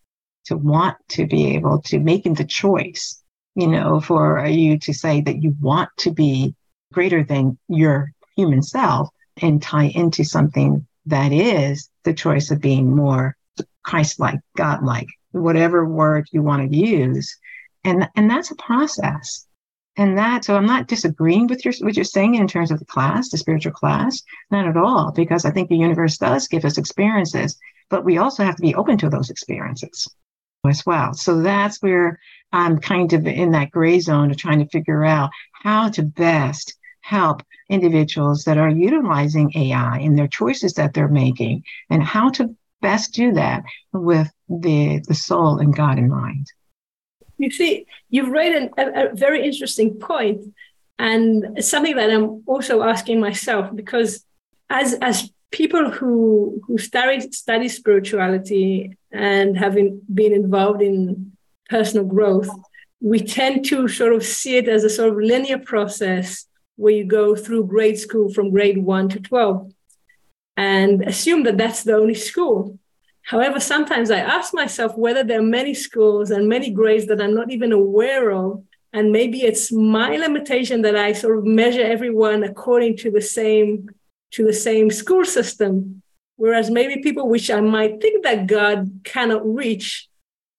to 0.46 0.56
want 0.56 0.96
to 1.10 1.26
be 1.26 1.54
able 1.54 1.82
to 1.82 1.98
making 1.98 2.34
the 2.34 2.44
choice, 2.44 3.22
you 3.54 3.66
know, 3.66 4.00
for 4.00 4.44
you 4.46 4.78
to 4.80 4.92
say 4.92 5.20
that 5.20 5.42
you 5.42 5.54
want 5.60 5.90
to 5.98 6.10
be 6.10 6.54
greater 6.92 7.22
than 7.22 7.58
your 7.68 8.12
human 8.36 8.62
self 8.62 9.08
and 9.42 9.62
tie 9.62 9.92
into 9.94 10.24
something 10.24 10.86
that 11.06 11.32
is 11.32 11.88
the 12.04 12.14
choice 12.14 12.50
of 12.50 12.60
being 12.60 12.94
more 12.94 13.36
Christ-like, 13.82 14.40
God-like, 14.56 15.08
whatever 15.32 15.86
word 15.86 16.28
you 16.32 16.42
want 16.42 16.70
to 16.70 16.76
use. 16.76 17.36
And, 17.84 18.08
and 18.16 18.28
that's 18.28 18.50
a 18.50 18.56
process 18.56 19.46
and 20.00 20.18
that 20.18 20.44
so 20.44 20.56
i'm 20.56 20.66
not 20.66 20.88
disagreeing 20.88 21.46
with 21.46 21.64
your 21.64 21.74
what 21.80 21.94
you're 21.94 22.04
saying 22.04 22.34
in 22.34 22.48
terms 22.48 22.70
of 22.72 22.78
the 22.80 22.84
class 22.84 23.28
the 23.28 23.38
spiritual 23.38 23.72
class 23.72 24.22
not 24.50 24.66
at 24.66 24.76
all 24.76 25.12
because 25.12 25.44
i 25.44 25.50
think 25.50 25.68
the 25.68 25.76
universe 25.76 26.18
does 26.18 26.48
give 26.48 26.64
us 26.64 26.78
experiences 26.78 27.56
but 27.90 28.04
we 28.04 28.18
also 28.18 28.44
have 28.44 28.56
to 28.56 28.62
be 28.62 28.74
open 28.74 28.96
to 28.96 29.10
those 29.10 29.30
experiences 29.30 30.08
as 30.68 30.84
well. 30.84 31.14
So 31.14 31.40
that's 31.40 31.82
where 31.82 32.18
I'm 32.52 32.78
kind 32.78 33.12
of 33.12 33.26
in 33.26 33.52
that 33.52 33.70
gray 33.70 34.00
zone 34.00 34.30
of 34.30 34.36
trying 34.36 34.60
to 34.60 34.68
figure 34.68 35.04
out 35.04 35.30
how 35.52 35.88
to 35.90 36.02
best 36.02 36.76
help 37.00 37.42
individuals 37.68 38.44
that 38.44 38.58
are 38.58 38.68
utilizing 38.68 39.52
AI 39.54 39.98
in 39.98 40.16
their 40.16 40.28
choices 40.28 40.74
that 40.74 40.94
they're 40.94 41.08
making 41.08 41.64
and 41.88 42.02
how 42.02 42.30
to 42.30 42.54
best 42.82 43.14
do 43.14 43.32
that 43.32 43.62
with 43.92 44.30
the, 44.48 45.02
the 45.06 45.14
soul 45.14 45.58
and 45.58 45.74
God 45.74 45.98
in 45.98 46.08
mind. 46.08 46.46
You 47.40 47.50
see, 47.50 47.86
you've 48.10 48.28
raised 48.28 48.70
a, 48.76 49.10
a 49.10 49.14
very 49.14 49.44
interesting 49.44 49.94
point, 49.94 50.54
and 50.98 51.64
something 51.64 51.96
that 51.96 52.10
I'm 52.10 52.42
also 52.46 52.82
asking 52.82 53.18
myself 53.20 53.74
because 53.74 54.24
as 54.68 54.94
as 55.00 55.30
people 55.50 55.90
who 55.90 56.60
who 56.66 56.76
study 56.78 57.32
study 57.32 57.68
spirituality 57.68 58.96
and 59.10 59.56
having 59.56 60.02
been 60.12 60.32
involved 60.32 60.82
in 60.82 61.32
personal 61.68 62.06
growth, 62.06 62.50
we 63.00 63.20
tend 63.20 63.64
to 63.66 63.88
sort 63.88 64.12
of 64.12 64.22
see 64.22 64.58
it 64.58 64.68
as 64.68 64.84
a 64.84 64.90
sort 64.90 65.10
of 65.10 65.16
linear 65.16 65.58
process 65.58 66.46
where 66.76 66.92
you 66.92 67.04
go 67.04 67.34
through 67.34 67.64
grade 67.66 67.98
school 67.98 68.32
from 68.32 68.50
grade 68.50 68.78
one 68.78 69.08
to 69.08 69.20
12 69.20 69.72
and 70.56 71.02
assume 71.04 71.42
that 71.44 71.56
that's 71.56 71.84
the 71.84 71.94
only 71.94 72.14
school. 72.14 72.78
However, 73.22 73.60
sometimes 73.60 74.10
I 74.10 74.18
ask 74.18 74.52
myself 74.54 74.96
whether 74.96 75.22
there 75.22 75.40
are 75.40 75.42
many 75.42 75.74
schools 75.74 76.30
and 76.30 76.48
many 76.48 76.70
grades 76.70 77.06
that 77.06 77.20
I'm 77.20 77.34
not 77.34 77.50
even 77.50 77.72
aware 77.72 78.32
of. 78.32 78.64
And 78.92 79.12
maybe 79.12 79.42
it's 79.42 79.70
my 79.70 80.16
limitation 80.16 80.82
that 80.82 80.96
I 80.96 81.12
sort 81.12 81.38
of 81.38 81.44
measure 81.44 81.82
everyone 81.82 82.42
according 82.42 82.96
to 82.98 83.10
the 83.10 83.20
same 83.20 83.88
to 84.32 84.44
the 84.44 84.52
same 84.52 84.90
school 84.90 85.24
system. 85.24 86.02
Whereas 86.36 86.70
maybe 86.70 87.02
people 87.02 87.28
which 87.28 87.50
I 87.50 87.60
might 87.60 88.00
think 88.00 88.24
that 88.24 88.46
God 88.46 89.00
cannot 89.04 89.42
reach 89.44 90.08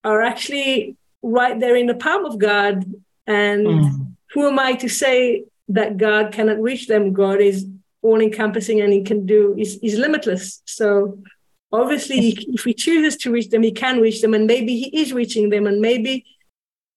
are 0.04 0.22
actually 0.22 0.96
right 1.22 1.60
there 1.60 1.76
in 1.76 1.88
the 1.88 1.96
palm 1.96 2.26
of 2.26 2.38
God. 2.38 2.86
And 3.28 3.66
mm. 3.66 4.16
who 4.34 4.48
am 4.48 4.60
I 4.60 4.74
to 4.74 4.90
say 4.90 5.46
that 5.70 5.98
God 5.98 6.32
cannot 6.32 6.62
reach 6.62 6.88
them? 6.88 7.14
God 7.14 7.42
is 7.42 7.66
all 8.02 8.20
encompassing 8.20 8.82
and 8.82 8.92
he 8.94 9.04
can 9.04 9.26
do, 9.26 9.56
is, 9.58 9.80
is 9.82 9.98
limitless. 9.98 10.62
So 10.66 11.20
obviously, 11.72 12.38
if 12.48 12.64
he 12.64 12.74
chooses 12.74 13.18
to 13.18 13.32
reach 13.32 13.50
them, 13.50 13.64
he 13.64 13.72
can 13.72 14.00
reach 14.00 14.22
them. 14.22 14.34
And 14.34 14.48
maybe 14.48 14.78
he 14.78 15.02
is 15.02 15.14
reaching 15.14 15.50
them. 15.50 15.68
And 15.68 15.82
maybe 15.82 16.26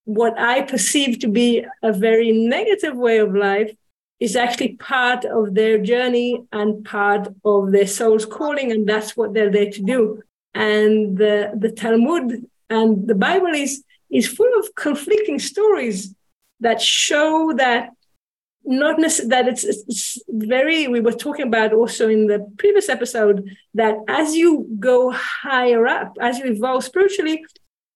what 0.04 0.38
I 0.38 0.62
perceive 0.62 1.18
to 1.20 1.28
be 1.28 1.64
a 1.82 1.92
very 1.92 2.32
negative 2.32 2.96
way 2.96 3.18
of 3.18 3.34
life 3.34 3.74
is 4.20 4.36
actually 4.36 4.76
part 4.76 5.24
of 5.24 5.54
their 5.54 5.78
journey 5.78 6.42
and 6.52 6.84
part 6.84 7.28
of 7.44 7.72
their 7.72 7.86
soul's 7.86 8.26
calling. 8.26 8.72
And 8.72 8.88
that's 8.88 9.16
what 9.16 9.34
they're 9.34 9.50
there 9.50 9.70
to 9.70 9.82
do. 9.82 10.22
And 10.54 11.18
the, 11.18 11.52
the 11.56 11.70
Talmud 11.70 12.46
and 12.70 13.08
the 13.08 13.14
Bible 13.14 13.54
is 13.54 13.84
is 14.10 14.28
full 14.28 14.58
of 14.58 14.74
conflicting 14.76 15.40
stories 15.40 16.14
that 16.60 16.80
show 16.80 17.52
that 17.56 17.90
not 18.64 18.98
necessarily 18.98 19.30
that 19.30 19.48
it's, 19.48 19.64
it's, 19.64 20.18
very 20.28 20.88
we 20.88 21.00
were 21.00 21.12
talking 21.12 21.46
about 21.46 21.72
also 21.72 22.08
in 22.08 22.26
the 22.26 22.40
previous 22.58 22.88
episode 22.88 23.48
that 23.74 23.94
as 24.08 24.34
you 24.34 24.66
go 24.78 25.10
higher 25.10 25.86
up 25.86 26.16
as 26.20 26.38
you 26.38 26.46
evolve 26.46 26.82
spiritually 26.82 27.44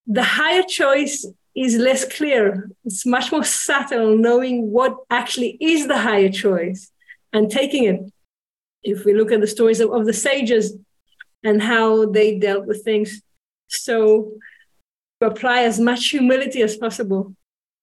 the 0.06 0.22
higher 0.22 0.62
choice 0.62 1.26
is 1.56 1.76
less 1.76 2.04
clear 2.16 2.70
it's 2.84 3.04
much 3.06 3.32
more 3.32 3.44
subtle 3.44 4.16
knowing 4.16 4.70
what 4.70 4.96
actually 5.10 5.56
is 5.60 5.88
the 5.88 5.98
higher 5.98 6.30
choice 6.30 6.90
and 7.32 7.50
taking 7.50 7.84
it 7.84 8.00
if 8.82 9.04
we 9.04 9.14
look 9.14 9.32
at 9.32 9.40
the 9.40 9.46
stories 9.46 9.80
of, 9.80 9.90
of 9.90 10.06
the 10.06 10.12
sages 10.12 10.76
and 11.44 11.62
how 11.62 12.06
they 12.06 12.38
dealt 12.38 12.66
with 12.66 12.84
things 12.84 13.22
so 13.68 14.32
apply 15.20 15.62
as 15.62 15.78
much 15.80 16.08
humility 16.08 16.62
as 16.62 16.76
possible. 16.76 17.34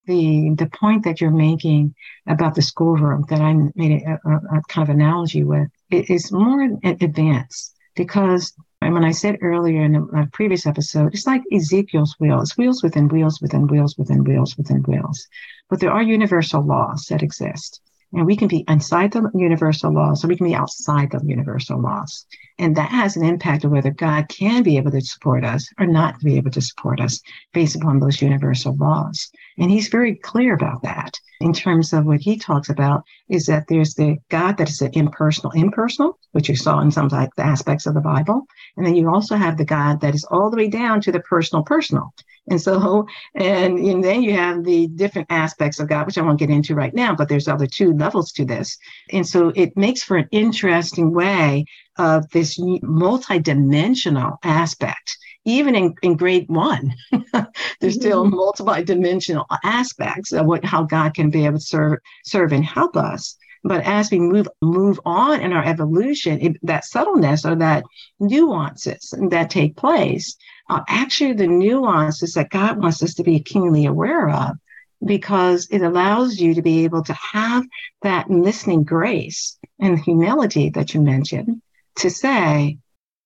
The 0.08 0.54
the 0.56 0.68
point 0.68 1.04
that 1.04 1.20
you're 1.20 1.32
making 1.32 1.96
about 2.28 2.56
the 2.56 2.62
schoolroom 2.62 3.26
that 3.30 3.42
I 3.42 3.54
made 3.76 4.04
a, 4.04 4.20
a, 4.24 4.58
a 4.58 4.62
kind 4.68 4.88
of 4.88 4.96
analogy 4.96 5.44
with 5.44 5.70
is 5.90 6.32
more 6.32 6.70
advanced 6.84 7.76
because 7.96 8.54
and 8.82 8.94
when 8.94 9.06
I 9.06 9.12
said 9.12 9.40
earlier 9.42 9.84
in 9.84 9.96
a 9.96 10.06
uh, 10.06 10.26
previous 10.32 10.68
episode, 10.68 11.14
it's 11.14 11.26
like 11.26 11.42
Ezekiel's 11.52 12.16
wheel. 12.20 12.40
It's 12.42 12.56
wheels 12.56 12.84
within 12.84 13.08
wheels 13.08 13.42
within 13.42 13.66
wheels 13.66 13.98
within 13.98 14.24
wheels 14.24 14.56
within 14.58 14.84
wheels. 14.84 15.28
But 15.70 15.80
there 15.80 15.92
are 15.92 16.04
universal 16.04 16.64
laws 16.64 17.08
that 17.10 17.24
exist. 17.24 17.82
And 18.14 18.26
we 18.26 18.36
can 18.36 18.48
be 18.48 18.64
inside 18.68 19.12
the 19.12 19.30
universal 19.34 19.92
laws, 19.92 20.24
or 20.24 20.28
we 20.28 20.38
can 20.38 20.46
be 20.46 20.54
outside 20.54 21.12
the 21.12 21.20
universal 21.26 21.82
laws. 21.82 22.28
And 22.60 22.76
that 22.76 22.92
has 22.92 23.18
an 23.18 23.26
impact 23.26 23.66
of 23.66 23.72
whether 23.72 23.92
God 23.92 24.30
can 24.30 24.62
be 24.62 24.78
able 24.78 24.92
to 24.92 25.02
support 25.02 25.44
us 25.44 25.68
or 25.80 25.88
not 25.88 26.20
be 26.20 26.38
able 26.38 26.52
to 26.52 26.62
support 26.62 27.02
us 27.02 27.22
based 27.54 27.76
upon 27.76 28.00
those 28.00 28.22
universal 28.22 28.76
laws. 28.76 29.32
And 29.58 29.72
he's 29.72 29.88
very 29.88 30.16
clear 30.16 30.54
about 30.54 30.82
that 30.84 31.20
in 31.40 31.54
terms 31.54 31.94
of 31.94 32.06
what 32.06 32.22
he 32.22 32.38
talks 32.38 32.70
about 32.70 33.04
is 33.30 33.46
that 33.46 33.68
there's 33.68 33.96
the 33.96 34.18
God 34.30 34.58
that 34.58 34.70
is 34.70 34.82
an 34.82 34.92
impersonal, 34.94 35.52
impersonal, 35.52 36.18
which 36.32 36.50
you 36.50 36.56
saw 36.56 36.80
in 36.80 36.92
some 36.92 37.08
like 37.10 37.34
the 37.36 37.46
aspects 37.46 37.86
of 37.86 37.94
the 37.94 38.02
Bible. 38.02 38.46
And 38.78 38.86
then 38.86 38.96
you 38.96 39.10
also 39.10 39.36
have 39.36 39.58
the 39.58 39.66
God 39.66 40.02
that 40.02 40.16
is 40.16 40.24
all 40.26 40.50
the 40.50 40.58
way 40.58 40.68
down 40.68 41.02
to 41.02 41.12
the 41.12 41.20
personal, 41.20 41.64
personal. 41.64 42.14
And 42.50 42.62
so, 42.62 43.08
and, 43.36 43.78
and 43.80 44.04
then 44.04 44.24
you 44.24 44.34
have 44.34 44.64
the 44.64 44.88
different 44.88 45.28
aspects 45.30 45.80
of 45.80 45.90
God, 45.90 46.06
which 46.06 46.18
I 46.18 46.22
won't 46.22 46.40
get 46.40 46.50
into 46.50 46.76
right 46.76 46.94
now, 46.94 47.16
but 47.16 47.30
there's 47.30 47.48
other 47.48 47.68
two 47.68 47.94
levels 47.94 48.32
to 48.34 48.46
this. 48.46 48.78
And 49.12 49.28
so 49.28 49.52
it 49.56 49.76
makes 49.76 50.04
for 50.04 50.18
an 50.18 50.28
interesting 50.32 51.14
way 51.14 51.66
of 51.98 52.30
this 52.32 52.60
multidimensional 52.60 54.38
aspect. 54.44 55.18
Even 55.46 55.76
in, 55.76 55.96
in 56.02 56.18
grade 56.18 56.50
one, 56.50 56.96
there's 57.12 57.24
mm-hmm. 57.34 57.90
still 57.90 58.26
multidimensional 58.26 59.46
aspects 59.64 60.32
of 60.32 60.46
what 60.46 60.66
how 60.66 60.84
God 60.84 61.14
can 61.14 61.30
be 61.30 61.46
able 61.46 61.60
to 61.60 61.64
serve 61.64 62.00
serve 62.24 62.52
and 62.52 62.66
help 62.66 62.98
us. 62.98 63.38
But 63.64 63.84
as 63.84 64.12
we 64.12 64.20
move 64.20 64.48
move 64.62 65.00
on 65.06 65.42
in 65.42 65.54
our 65.54 65.64
evolution, 65.64 66.42
it, 66.42 66.58
that 66.64 66.86
subtleness 66.86 67.46
or 67.46 67.56
that 67.56 67.84
nuances 68.20 69.14
that 69.30 69.50
take 69.50 69.76
place 69.76 70.36
are 70.70 70.86
actually 70.88 71.34
the 71.34 71.48
nuances 71.48 72.34
that 72.34 72.50
God 72.50 72.82
wants 72.82 73.04
us 73.04 73.14
to 73.16 73.24
be 73.24 73.40
keenly 73.40 73.86
aware 73.86 74.30
of 74.30 74.58
because 75.04 75.68
it 75.72 75.82
allows 75.82 76.40
you 76.40 76.54
to 76.56 76.62
be 76.62 76.84
able 76.84 77.04
to 77.04 77.14
have 77.14 77.66
that 78.02 78.30
listening 78.30 78.84
grace 78.84 79.58
and 79.80 80.00
humility 80.00 80.70
that 80.70 80.94
you 80.94 81.02
mentioned 81.02 81.62
to 81.98 82.10
say, 82.10 82.78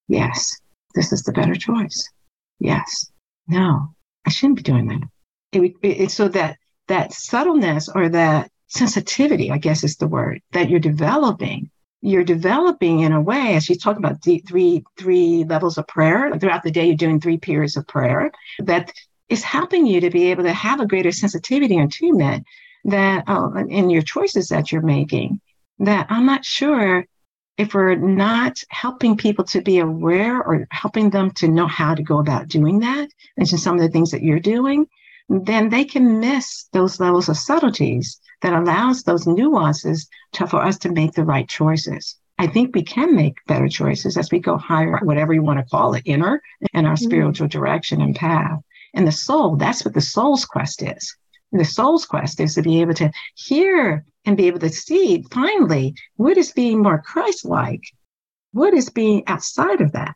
yes, 0.07 0.59
this 0.95 1.11
is 1.11 1.23
the 1.23 1.31
better 1.31 1.55
choice. 1.55 2.09
Yes, 2.59 3.09
no, 3.47 3.93
I 4.25 4.29
shouldn't 4.29 4.57
be 4.57 4.63
doing 4.63 4.87
that. 4.87 5.03
It, 5.51 5.73
it, 5.81 6.11
so 6.11 6.27
that 6.29 6.57
that 6.87 7.13
subtleness 7.13 7.89
or 7.93 8.09
that 8.09 8.51
sensitivity, 8.67 9.51
I 9.51 9.57
guess 9.57 9.83
is 9.83 9.95
the 9.95 10.07
word 10.07 10.41
that 10.51 10.69
you're 10.69 10.79
developing. 10.79 11.69
You're 12.01 12.23
developing 12.23 13.01
in 13.01 13.11
a 13.11 13.21
way, 13.21 13.55
as 13.55 13.67
you 13.67 13.75
talk 13.75 13.97
about 13.97 14.21
the 14.21 14.39
three 14.39 14.83
three 14.97 15.43
levels 15.43 15.77
of 15.77 15.87
prayer. 15.87 16.31
Throughout 16.37 16.63
the 16.63 16.71
day, 16.71 16.87
you're 16.87 16.95
doing 16.95 17.19
three 17.19 17.37
periods 17.37 17.75
of 17.75 17.87
prayer. 17.87 18.31
That 18.59 18.91
is 19.27 19.43
helping 19.43 19.85
you 19.85 20.01
to 20.01 20.09
be 20.09 20.31
able 20.31 20.43
to 20.43 20.53
have 20.53 20.79
a 20.79 20.87
greater 20.87 21.11
sensitivity 21.11 21.77
and 21.77 21.91
attunement 21.91 22.45
that 22.85 23.25
uh, 23.27 23.49
in 23.67 23.89
your 23.89 24.01
choices 24.01 24.47
that 24.47 24.71
you're 24.71 24.81
making. 24.81 25.41
That 25.79 26.07
I'm 26.09 26.25
not 26.25 26.45
sure 26.45 27.05
if 27.59 27.73
we're 27.73 27.95
not 27.95 28.63
helping 28.69 29.17
people 29.17 29.43
to 29.43 29.59
be 29.59 29.79
aware 29.79 30.41
or 30.41 30.65
helping 30.71 31.09
them 31.09 31.29
to 31.31 31.49
know 31.49 31.67
how 31.67 31.93
to 31.93 32.01
go 32.01 32.19
about 32.19 32.47
doing 32.47 32.79
that, 32.79 33.09
and 33.35 33.47
some 33.47 33.75
of 33.75 33.81
the 33.81 33.89
things 33.89 34.11
that 34.11 34.23
you're 34.23 34.39
doing, 34.39 34.87
then 35.27 35.67
they 35.67 35.83
can 35.83 36.21
miss 36.21 36.69
those 36.71 37.01
levels 37.01 37.27
of 37.27 37.35
subtleties 37.35 38.19
that 38.41 38.53
allows 38.53 39.03
those 39.03 39.27
nuances 39.27 40.07
to, 40.31 40.47
for 40.47 40.63
us 40.63 40.77
to 40.77 40.89
make 40.93 41.11
the 41.11 41.25
right 41.25 41.49
choices. 41.49 42.15
I 42.37 42.47
think 42.47 42.73
we 42.73 42.81
can 42.81 43.13
make 43.13 43.45
better 43.45 43.67
choices 43.67 44.15
as 44.15 44.31
we 44.31 44.39
go 44.39 44.57
higher, 44.57 44.97
whatever 45.03 45.33
you 45.33 45.43
want 45.43 45.59
to 45.59 45.69
call 45.69 45.93
it, 45.95 46.03
inner 46.05 46.41
and 46.73 46.87
our 46.87 46.93
mm-hmm. 46.93 47.03
spiritual 47.03 47.49
direction 47.49 47.99
and 47.99 48.15
path. 48.15 48.61
And 48.93 49.05
the 49.05 49.11
soul, 49.11 49.57
that's 49.57 49.83
what 49.83 49.93
the 49.93 50.01
soul's 50.01 50.45
quest 50.45 50.81
is. 50.81 51.13
The 51.51 51.65
soul's 51.65 52.05
quest 52.05 52.39
is 52.39 52.55
to 52.55 52.61
be 52.61 52.79
able 52.79 52.93
to 52.93 53.11
hear 53.35 54.05
and 54.25 54.37
be 54.37 54.47
able 54.47 54.59
to 54.59 54.69
see 54.69 55.23
finally 55.31 55.95
what 56.15 56.37
is 56.37 56.51
being 56.51 56.81
more 56.81 57.01
Christ 57.01 57.45
like, 57.45 57.81
what 58.51 58.73
is 58.73 58.89
being 58.89 59.23
outside 59.27 59.81
of 59.81 59.93
that. 59.93 60.15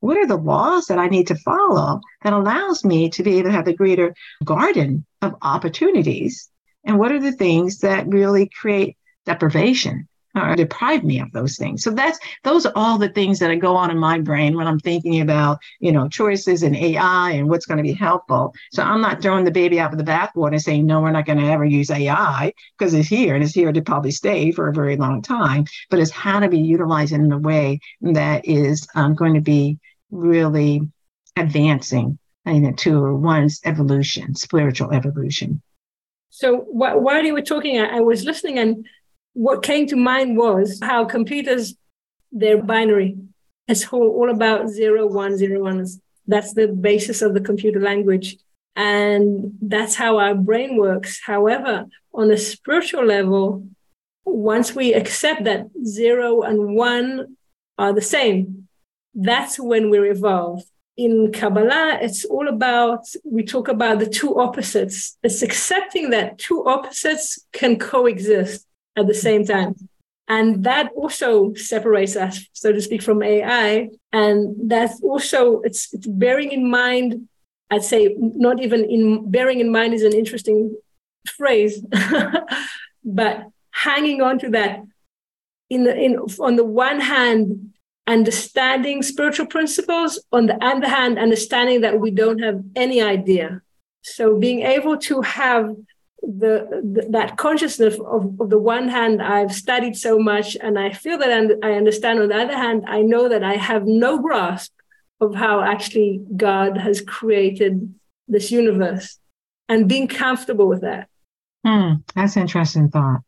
What 0.00 0.16
are 0.16 0.26
the 0.26 0.36
laws 0.36 0.86
that 0.86 0.98
I 0.98 1.08
need 1.08 1.26
to 1.28 1.34
follow 1.34 2.00
that 2.22 2.32
allows 2.32 2.84
me 2.84 3.10
to 3.10 3.22
be 3.22 3.38
able 3.38 3.50
to 3.50 3.56
have 3.56 3.64
the 3.64 3.74
greater 3.74 4.14
garden 4.44 5.04
of 5.22 5.34
opportunities? 5.42 6.48
And 6.84 6.98
what 6.98 7.12
are 7.12 7.20
the 7.20 7.32
things 7.32 7.78
that 7.78 8.06
really 8.06 8.48
create 8.48 8.96
deprivation 9.26 10.07
or 10.38 10.56
deprive 10.56 11.04
me 11.04 11.20
of 11.20 11.32
those 11.32 11.56
things. 11.56 11.82
So 11.82 11.90
that's 11.90 12.18
those 12.44 12.66
are 12.66 12.72
all 12.74 12.98
the 12.98 13.08
things 13.08 13.38
that 13.38 13.54
go 13.56 13.76
on 13.76 13.90
in 13.90 13.98
my 13.98 14.18
brain 14.20 14.56
when 14.56 14.66
I'm 14.66 14.78
thinking 14.78 15.20
about, 15.20 15.58
you 15.80 15.92
know, 15.92 16.08
choices 16.08 16.62
and 16.62 16.76
AI 16.76 17.32
and 17.32 17.48
what's 17.48 17.66
going 17.66 17.78
to 17.78 17.82
be 17.82 17.92
helpful. 17.92 18.54
So 18.72 18.82
I'm 18.82 19.00
not 19.00 19.22
throwing 19.22 19.44
the 19.44 19.50
baby 19.50 19.80
out 19.80 19.90
with 19.90 20.04
the 20.04 20.10
bathwater 20.10 20.52
and 20.52 20.62
saying, 20.62 20.86
no, 20.86 21.00
we're 21.00 21.10
not 21.10 21.26
going 21.26 21.38
to 21.38 21.50
ever 21.50 21.64
use 21.64 21.90
AI 21.90 22.52
because 22.78 22.94
it's 22.94 23.08
here 23.08 23.34
and 23.34 23.42
it's 23.42 23.54
here 23.54 23.72
to 23.72 23.82
probably 23.82 24.10
stay 24.10 24.52
for 24.52 24.68
a 24.68 24.72
very 24.72 24.96
long 24.96 25.22
time. 25.22 25.64
But 25.90 26.00
it's 26.00 26.10
how 26.10 26.40
to 26.40 26.48
be 26.48 26.58
utilized 26.58 27.12
in 27.12 27.30
a 27.32 27.38
way 27.38 27.80
that 28.02 28.46
is 28.46 28.86
um, 28.94 29.14
going 29.14 29.34
to 29.34 29.40
be 29.40 29.78
really 30.10 30.82
advancing 31.36 32.18
you 32.46 32.60
know, 32.60 32.72
to 32.72 33.14
one's 33.14 33.60
evolution, 33.64 34.34
spiritual 34.34 34.92
evolution. 34.92 35.62
So 36.30 36.60
wh- 36.60 37.00
while 37.02 37.24
you 37.24 37.34
were 37.34 37.42
talking, 37.42 37.80
I 37.80 38.00
was 38.00 38.24
listening, 38.24 38.58
and 38.58 38.86
what 39.38 39.62
came 39.62 39.86
to 39.86 39.94
mind 39.94 40.36
was 40.36 40.80
how 40.82 41.04
computers, 41.04 41.76
they're 42.32 42.60
binary. 42.60 43.16
It's 43.68 43.86
all, 43.86 44.08
all 44.08 44.30
about 44.30 44.68
zero, 44.68 45.06
one, 45.06 45.36
zero, 45.36 45.62
one. 45.62 45.86
That's 46.26 46.54
the 46.54 46.66
basis 46.66 47.22
of 47.22 47.34
the 47.34 47.40
computer 47.40 47.78
language. 47.78 48.36
And 48.74 49.52
that's 49.62 49.94
how 49.94 50.18
our 50.18 50.34
brain 50.34 50.76
works. 50.76 51.20
However, 51.24 51.86
on 52.12 52.32
a 52.32 52.36
spiritual 52.36 53.04
level, 53.04 53.64
once 54.24 54.74
we 54.74 54.92
accept 54.92 55.44
that 55.44 55.68
zero 55.84 56.42
and 56.42 56.74
one 56.74 57.36
are 57.78 57.92
the 57.92 58.02
same, 58.02 58.66
that's 59.14 59.56
when 59.56 59.88
we're 59.88 60.10
evolved. 60.10 60.66
In 60.96 61.30
Kabbalah, 61.30 62.00
it's 62.02 62.24
all 62.24 62.48
about, 62.48 63.06
we 63.24 63.44
talk 63.44 63.68
about 63.68 64.00
the 64.00 64.08
two 64.08 64.36
opposites. 64.36 65.16
It's 65.22 65.42
accepting 65.42 66.10
that 66.10 66.38
two 66.38 66.66
opposites 66.66 67.38
can 67.52 67.78
coexist 67.78 68.64
at 68.98 69.06
the 69.06 69.14
same 69.14 69.44
time. 69.44 69.74
And 70.28 70.64
that 70.64 70.90
also 70.94 71.54
separates 71.54 72.14
us, 72.16 72.44
so 72.52 72.70
to 72.72 72.82
speak, 72.82 73.02
from 73.02 73.22
AI. 73.22 73.88
And 74.12 74.70
that's 74.70 75.00
also, 75.02 75.62
it's, 75.62 75.92
it's 75.94 76.06
bearing 76.06 76.52
in 76.52 76.70
mind, 76.70 77.28
I'd 77.70 77.84
say, 77.84 78.14
not 78.18 78.62
even 78.62 78.84
in 78.84 79.30
bearing 79.30 79.60
in 79.60 79.72
mind 79.72 79.94
is 79.94 80.02
an 80.02 80.12
interesting 80.12 80.76
phrase, 81.26 81.82
but 83.04 83.46
hanging 83.70 84.20
on 84.20 84.38
to 84.40 84.50
that 84.50 84.82
in 85.70 85.84
the, 85.84 85.96
in, 85.96 86.18
on 86.40 86.56
the 86.56 86.64
one 86.64 87.00
hand, 87.00 87.72
understanding 88.06 89.02
spiritual 89.02 89.46
principles, 89.46 90.18
on 90.32 90.46
the 90.46 90.62
other 90.62 90.88
hand, 90.88 91.18
understanding 91.18 91.82
that 91.82 92.00
we 92.00 92.10
don't 92.10 92.40
have 92.40 92.62
any 92.76 93.00
idea. 93.00 93.62
So 94.02 94.38
being 94.38 94.60
able 94.60 94.98
to 94.98 95.20
have 95.22 95.74
the, 96.22 96.82
the, 96.82 97.08
that 97.10 97.36
consciousness 97.36 97.94
of, 97.94 98.40
of 98.40 98.50
the 98.50 98.58
one 98.58 98.88
hand 98.88 99.22
I've 99.22 99.52
studied 99.52 99.96
so 99.96 100.18
much 100.18 100.56
and 100.60 100.78
I 100.78 100.92
feel 100.92 101.18
that 101.18 101.58
I 101.62 101.72
understand. 101.72 102.20
On 102.20 102.28
the 102.28 102.40
other 102.40 102.56
hand, 102.56 102.84
I 102.86 103.02
know 103.02 103.28
that 103.28 103.44
I 103.44 103.54
have 103.54 103.86
no 103.86 104.18
grasp 104.18 104.72
of 105.20 105.34
how 105.34 105.62
actually 105.62 106.20
God 106.36 106.76
has 106.76 107.00
created 107.00 107.94
this 108.26 108.50
universe 108.50 109.18
and 109.68 109.88
being 109.88 110.08
comfortable 110.08 110.68
with 110.68 110.82
that. 110.82 111.08
Hmm, 111.64 111.94
that's 112.14 112.36
an 112.36 112.42
interesting 112.42 112.88
thought. 112.88 113.20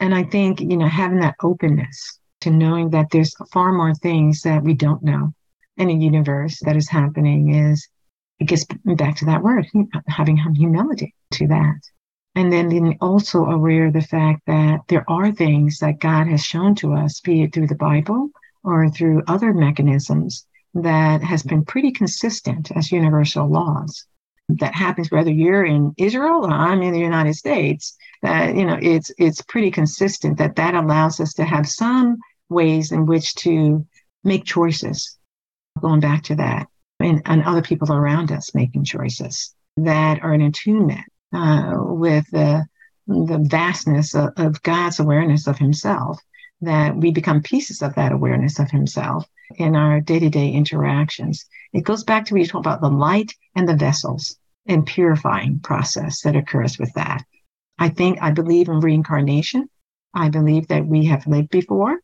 And 0.00 0.14
I 0.14 0.24
think, 0.24 0.60
you 0.60 0.76
know, 0.76 0.88
having 0.88 1.20
that 1.20 1.36
openness 1.42 2.18
to 2.42 2.50
knowing 2.50 2.90
that 2.90 3.10
there's 3.10 3.34
far 3.52 3.72
more 3.72 3.94
things 3.94 4.42
that 4.42 4.62
we 4.62 4.74
don't 4.74 5.02
know 5.02 5.32
in 5.76 5.90
a 5.90 5.94
universe 5.94 6.58
that 6.64 6.76
is 6.76 6.88
happening 6.88 7.54
is, 7.54 7.86
it 8.38 8.44
gets 8.44 8.64
back 8.84 9.16
to 9.16 9.26
that 9.26 9.42
word, 9.42 9.66
having 10.06 10.36
humility 10.54 11.14
to 11.32 11.46
that. 11.48 11.80
And 12.40 12.50
then 12.50 12.96
also 13.02 13.44
aware 13.44 13.88
of 13.88 13.92
the 13.92 14.00
fact 14.00 14.46
that 14.46 14.80
there 14.88 15.04
are 15.10 15.30
things 15.30 15.78
that 15.80 16.00
God 16.00 16.26
has 16.26 16.42
shown 16.42 16.74
to 16.76 16.94
us, 16.94 17.20
be 17.20 17.42
it 17.42 17.52
through 17.52 17.66
the 17.66 17.74
Bible 17.74 18.30
or 18.64 18.88
through 18.88 19.24
other 19.28 19.52
mechanisms 19.52 20.46
that 20.72 21.22
has 21.22 21.42
been 21.42 21.66
pretty 21.66 21.92
consistent 21.92 22.72
as 22.74 22.92
universal 22.92 23.46
laws. 23.46 24.06
That 24.48 24.74
happens 24.74 25.10
whether 25.10 25.30
you're 25.30 25.66
in 25.66 25.92
Israel 25.98 26.46
or 26.46 26.50
I'm 26.50 26.80
in 26.80 26.94
the 26.94 26.98
United 26.98 27.34
States. 27.34 27.94
That 28.22 28.56
you 28.56 28.64
know, 28.64 28.78
it's 28.80 29.12
it's 29.18 29.42
pretty 29.42 29.70
consistent. 29.70 30.38
That 30.38 30.56
that 30.56 30.74
allows 30.74 31.20
us 31.20 31.34
to 31.34 31.44
have 31.44 31.68
some 31.68 32.16
ways 32.48 32.90
in 32.90 33.04
which 33.04 33.34
to 33.34 33.86
make 34.24 34.44
choices. 34.46 35.18
Going 35.78 36.00
back 36.00 36.22
to 36.24 36.36
that, 36.36 36.68
and, 37.00 37.20
and 37.26 37.42
other 37.42 37.62
people 37.62 37.92
around 37.92 38.32
us 38.32 38.54
making 38.54 38.84
choices 38.84 39.54
that 39.76 40.22
are 40.22 40.32
in 40.32 40.40
attunement 40.40 41.04
uh, 41.32 41.74
with 41.76 42.28
the, 42.30 42.66
the 43.06 43.38
vastness 43.38 44.14
of, 44.14 44.30
of 44.36 44.62
God's 44.62 45.00
awareness 45.00 45.46
of 45.46 45.58
Himself, 45.58 46.20
that 46.60 46.96
we 46.96 47.10
become 47.10 47.42
pieces 47.42 47.82
of 47.82 47.94
that 47.94 48.12
awareness 48.12 48.58
of 48.58 48.70
Himself 48.70 49.26
in 49.56 49.76
our 49.76 50.00
day 50.00 50.18
to 50.18 50.30
day 50.30 50.50
interactions. 50.50 51.46
It 51.72 51.84
goes 51.84 52.04
back 52.04 52.24
to 52.26 52.34
what 52.34 52.40
you 52.40 52.46
talk 52.46 52.60
about 52.60 52.80
the 52.80 52.88
light 52.88 53.32
and 53.54 53.68
the 53.68 53.76
vessels 53.76 54.36
and 54.66 54.86
purifying 54.86 55.60
process 55.60 56.20
that 56.22 56.36
occurs 56.36 56.78
with 56.78 56.92
that. 56.94 57.24
I 57.78 57.88
think 57.88 58.18
I 58.20 58.30
believe 58.30 58.68
in 58.68 58.80
reincarnation. 58.80 59.68
I 60.14 60.28
believe 60.28 60.68
that 60.68 60.86
we 60.86 61.06
have 61.06 61.26
lived 61.26 61.50
before 61.50 62.00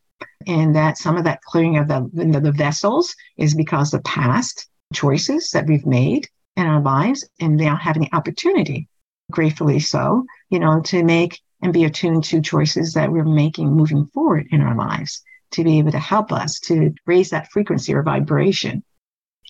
and 0.46 0.74
that 0.74 0.96
some 0.96 1.16
of 1.16 1.24
that 1.24 1.42
clearing 1.42 1.76
of 1.76 1.88
the, 1.88 2.08
the, 2.12 2.40
the 2.40 2.52
vessels 2.52 3.14
is 3.36 3.54
because 3.54 3.92
of 3.92 4.02
past 4.04 4.68
choices 4.92 5.50
that 5.50 5.66
we've 5.66 5.86
made 5.86 6.28
in 6.56 6.66
our 6.66 6.80
lives 6.80 7.28
and 7.40 7.56
now 7.56 7.76
having 7.76 8.02
the 8.02 8.16
opportunity 8.16 8.88
gratefully 9.30 9.80
so, 9.80 10.24
you 10.50 10.58
know, 10.58 10.80
to 10.82 11.02
make 11.02 11.40
and 11.62 11.72
be 11.72 11.84
attuned 11.84 12.24
to 12.24 12.40
choices 12.40 12.94
that 12.94 13.10
we're 13.10 13.24
making 13.24 13.70
moving 13.70 14.06
forward 14.06 14.46
in 14.50 14.60
our 14.60 14.76
lives 14.76 15.22
to 15.52 15.64
be 15.64 15.78
able 15.78 15.92
to 15.92 15.98
help 15.98 16.32
us 16.32 16.60
to 16.60 16.94
raise 17.06 17.30
that 17.30 17.50
frequency 17.50 17.94
or 17.94 18.02
vibration. 18.02 18.84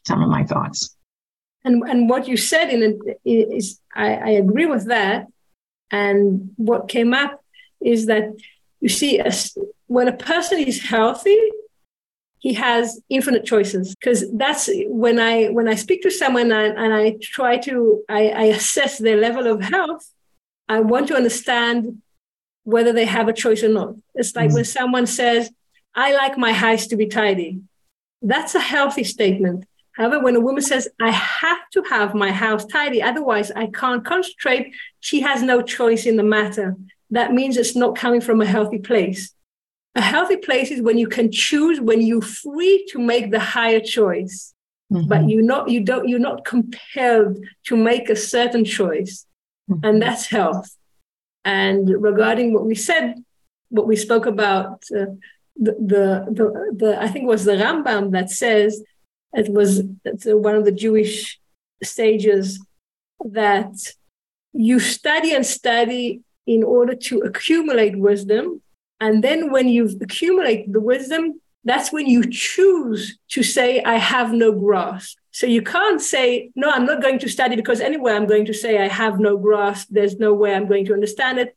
Some 0.07 0.23
of 0.23 0.29
my 0.29 0.45
thoughts. 0.45 0.97
And 1.65 1.83
and 1.83 2.09
what 2.09 2.29
you 2.29 2.37
said 2.37 2.71
in 2.71 3.01
it 3.05 3.21
is 3.25 3.81
I, 3.95 4.15
I 4.15 4.29
agree 4.31 4.67
with 4.67 4.87
that. 4.87 5.27
And 5.91 6.51
what 6.57 6.89
came 6.89 7.13
up 7.13 7.43
is 7.81 8.07
that 8.07 8.35
you 8.81 8.89
see, 8.89 9.19
as, 9.19 9.57
when 9.87 10.09
a 10.09 10.17
person 10.17 10.59
is 10.59 10.83
healthy, 10.83 11.39
he 12.39 12.55
has 12.55 13.01
infinite 13.09 13.45
choices. 13.45 13.95
Because 13.95 14.25
that's 14.33 14.69
when 14.87 15.19
i 15.19 15.47
when 15.47 15.69
i 15.69 15.75
speak 15.75 16.03
to 16.03 16.11
someone 16.11 16.53
and, 16.53 16.79
and 16.79 16.95
i 16.95 17.17
try 17.21 17.57
to 17.59 18.03
I, 18.09 18.29
I, 18.29 18.45
assess 18.45 18.99
their 18.99 19.17
level 19.17 19.47
of 19.47 19.63
health 19.63 20.11
i 20.69 20.81
want 20.81 21.09
to 21.09 21.17
understand 21.17 22.03
whether 22.65 22.93
they 22.93 23.05
have 23.05 23.29
a 23.29 23.33
choice 23.33 23.63
or 23.63 23.69
not. 23.69 23.95
It's 24.17 24.35
like 24.35 24.49
mm-hmm. 24.49 24.57
when 24.57 24.65
someone 24.65 25.07
says 25.07 25.51
i 25.95 26.15
like 26.15 26.37
my 26.37 26.53
house 26.53 26.87
to 26.89 26.97
be 26.97 27.07
tidy. 27.07 27.61
That's 28.23 28.55
a 28.55 28.61
healthy 28.61 29.05
statement. 29.05 29.65
However 29.93 30.21
when 30.21 30.37
a 30.37 30.41
woman 30.41 30.63
says 30.63 30.89
i 31.01 31.11
have 31.11 31.63
to 31.73 31.83
have 31.85 32.15
my 32.15 32.33
house 32.33 32.65
tidy 32.67 33.01
otherwise 33.03 33.51
i 33.51 33.67
can't 33.67 34.05
concentrate 34.05 34.75
she 35.01 35.21
has 35.21 35.43
no 35.43 35.63
choice 35.63 36.07
in 36.07 36.17
the 36.17 36.31
matter. 36.37 36.77
That 37.11 37.33
means 37.33 37.57
it's 37.57 37.77
not 37.77 37.97
coming 37.97 38.21
from 38.21 38.41
a 38.41 38.47
healthy 38.47 38.79
place 38.79 39.33
a 39.97 40.01
healthy 40.03 40.37
place 40.37 40.71
is 40.71 40.83
when 40.83 40.99
you 40.99 41.09
can 41.09 41.33
choose, 41.33 41.81
when 41.81 42.03
you're 42.03 42.21
free 42.21 42.87
to 42.91 42.99
make 42.99 43.31
the 43.31 43.41
higher 43.41 43.81
choice, 43.81 44.55
mm-hmm. 44.93 45.09
but 45.09 45.29
you're 45.29 45.43
not 45.43 45.71
you 45.71 45.83
don't 45.83 46.07
you're 46.07 46.29
not 46.31 46.45
compelled 46.45 47.39
to 47.65 47.77
make 47.77 48.11
a 48.11 48.17
certain 48.17 48.65
choice, 48.65 49.27
mm-hmm. 49.69 49.85
and 49.85 50.03
that's 50.03 50.27
health. 50.27 50.77
And 51.45 51.89
regarding 52.03 52.53
what 52.53 52.67
we 52.67 52.75
said, 52.75 53.15
what 53.71 53.87
we 53.87 53.97
spoke 53.97 54.27
about, 54.27 54.85
uh, 54.95 55.17
the, 55.57 55.73
the, 55.93 56.05
the 56.39 56.47
the 56.77 57.03
I 57.03 57.09
think 57.09 57.25
it 57.25 57.29
was 57.29 57.47
the 57.47 57.57
Rambam 57.57 58.13
that 58.13 58.31
says 58.31 58.83
it 59.33 59.49
was 59.49 59.83
one 60.27 60.57
of 60.57 60.67
the 60.67 60.73
Jewish 60.73 61.41
sages 61.83 62.61
that 63.21 63.73
you 64.53 64.79
study 64.79 65.35
and 65.35 65.47
study 65.47 66.21
in 66.47 66.63
order 66.63 66.95
to 66.95 67.21
accumulate 67.21 67.99
wisdom 67.99 68.61
and 69.01 69.23
then 69.23 69.51
when 69.51 69.69
you've 69.69 69.95
accumulated 70.01 70.73
the 70.73 70.81
wisdom, 70.81 71.41
that's 71.65 71.93
when 71.93 72.07
you 72.07 72.23
choose 72.31 73.19
to 73.31 73.43
say, 73.43 73.83
I 73.83 73.97
have 73.97 74.33
no 74.33 74.53
grasp. 74.53 75.19
So 75.33 75.47
you 75.47 75.63
can't 75.63 76.01
say, 76.01 76.51
no, 76.55 76.71
I'm 76.71 76.87
not 76.87 77.03
going 77.03 77.19
to 77.19 77.29
study 77.29 77.57
because 77.57 77.81
anyway, 77.81 78.13
I'm 78.13 78.27
going 78.27 78.47
to 78.47 78.55
say, 78.55 78.79
I 78.79 78.89
have 78.89 79.19
no 79.19 79.37
grasp. 79.37 79.89
There's 79.91 80.19
no 80.19 80.33
way 80.33 80.55
I'm 80.55 80.69
going 80.69 80.87
to 80.87 80.95
understand 80.95 81.39
it. 81.39 81.57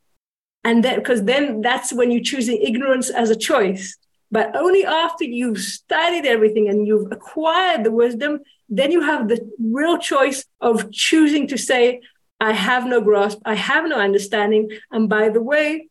And 0.64 0.84
then, 0.84 0.98
because 0.98 1.24
then 1.24 1.62
that's 1.62 1.92
when 1.92 2.10
you're 2.10 2.22
choosing 2.22 2.60
ignorance 2.60 3.08
as 3.08 3.30
a 3.30 3.36
choice. 3.36 3.96
But 4.30 4.54
only 4.54 4.84
after 4.84 5.24
you've 5.24 5.60
studied 5.60 6.26
everything 6.26 6.68
and 6.68 6.86
you've 6.86 7.10
acquired 7.10 7.84
the 7.84 7.90
wisdom, 7.90 8.40
then 8.68 8.92
you 8.92 9.00
have 9.00 9.28
the 9.28 9.50
real 9.58 9.98
choice 9.98 10.44
of 10.60 10.92
choosing 10.92 11.46
to 11.48 11.56
say, 11.56 12.00
I 12.40 12.52
have 12.52 12.86
no 12.86 13.00
grasp, 13.00 13.38
I 13.44 13.54
have 13.54 13.86
no 13.88 13.98
understanding. 13.98 14.70
And 14.90 15.08
by 15.08 15.28
the 15.28 15.42
way, 15.42 15.89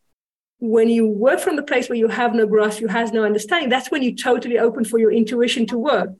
when 0.60 0.90
you 0.90 1.06
work 1.06 1.40
from 1.40 1.56
the 1.56 1.62
place 1.62 1.88
where 1.88 1.98
you 1.98 2.08
have 2.08 2.34
no 2.34 2.46
grasp, 2.46 2.80
you 2.80 2.88
have 2.88 3.12
no 3.12 3.24
understanding, 3.24 3.70
that's 3.70 3.90
when 3.90 4.02
you 4.02 4.14
totally 4.14 4.58
open 4.58 4.84
for 4.84 4.98
your 4.98 5.10
intuition 5.10 5.66
to 5.66 5.78
work 5.78 6.10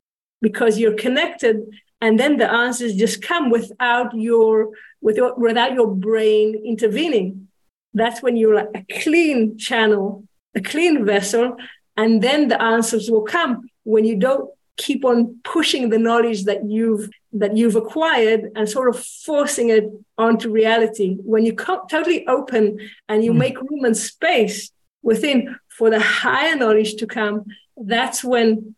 because 0.41 0.79
you're 0.79 0.95
connected. 0.95 1.61
And 2.01 2.19
then 2.19 2.37
the 2.37 2.51
answers 2.51 2.95
just 2.95 3.21
come 3.21 3.51
without 3.51 4.15
your, 4.15 4.71
with 4.99 5.15
your, 5.15 5.35
without 5.35 5.73
your 5.73 5.93
brain 5.93 6.59
intervening. 6.65 7.49
That's 7.93 8.23
when 8.23 8.35
you're 8.35 8.55
like 8.55 8.69
a 8.73 9.01
clean 9.01 9.59
channel, 9.59 10.25
a 10.55 10.61
clean 10.61 11.05
vessel. 11.05 11.57
And 11.95 12.23
then 12.23 12.47
the 12.47 12.59
answers 12.59 13.11
will 13.11 13.21
come 13.21 13.69
when 13.83 14.05
you 14.05 14.17
don't 14.17 14.49
keep 14.85 15.01
on 15.11 15.39
pushing 15.43 15.89
the 15.89 16.03
knowledge 16.07 16.41
that 16.49 16.61
you've 16.75 17.05
that 17.41 17.55
you've 17.57 17.77
acquired 17.83 18.41
and 18.55 18.67
sort 18.67 18.89
of 18.89 18.95
forcing 19.27 19.69
it 19.69 19.85
onto 20.17 20.49
reality 20.49 21.09
when 21.33 21.45
you 21.45 21.53
co- 21.53 21.85
totally 21.89 22.21
open 22.27 22.63
and 23.09 23.23
you 23.23 23.31
mm. 23.33 23.37
make 23.43 23.61
room 23.61 23.83
and 23.85 23.95
space 23.95 24.71
within 25.01 25.37
for 25.77 25.89
the 25.89 25.99
higher 25.99 26.55
knowledge 26.55 26.95
to 26.95 27.05
come 27.07 27.45
that's 27.77 28.23
when 28.23 28.75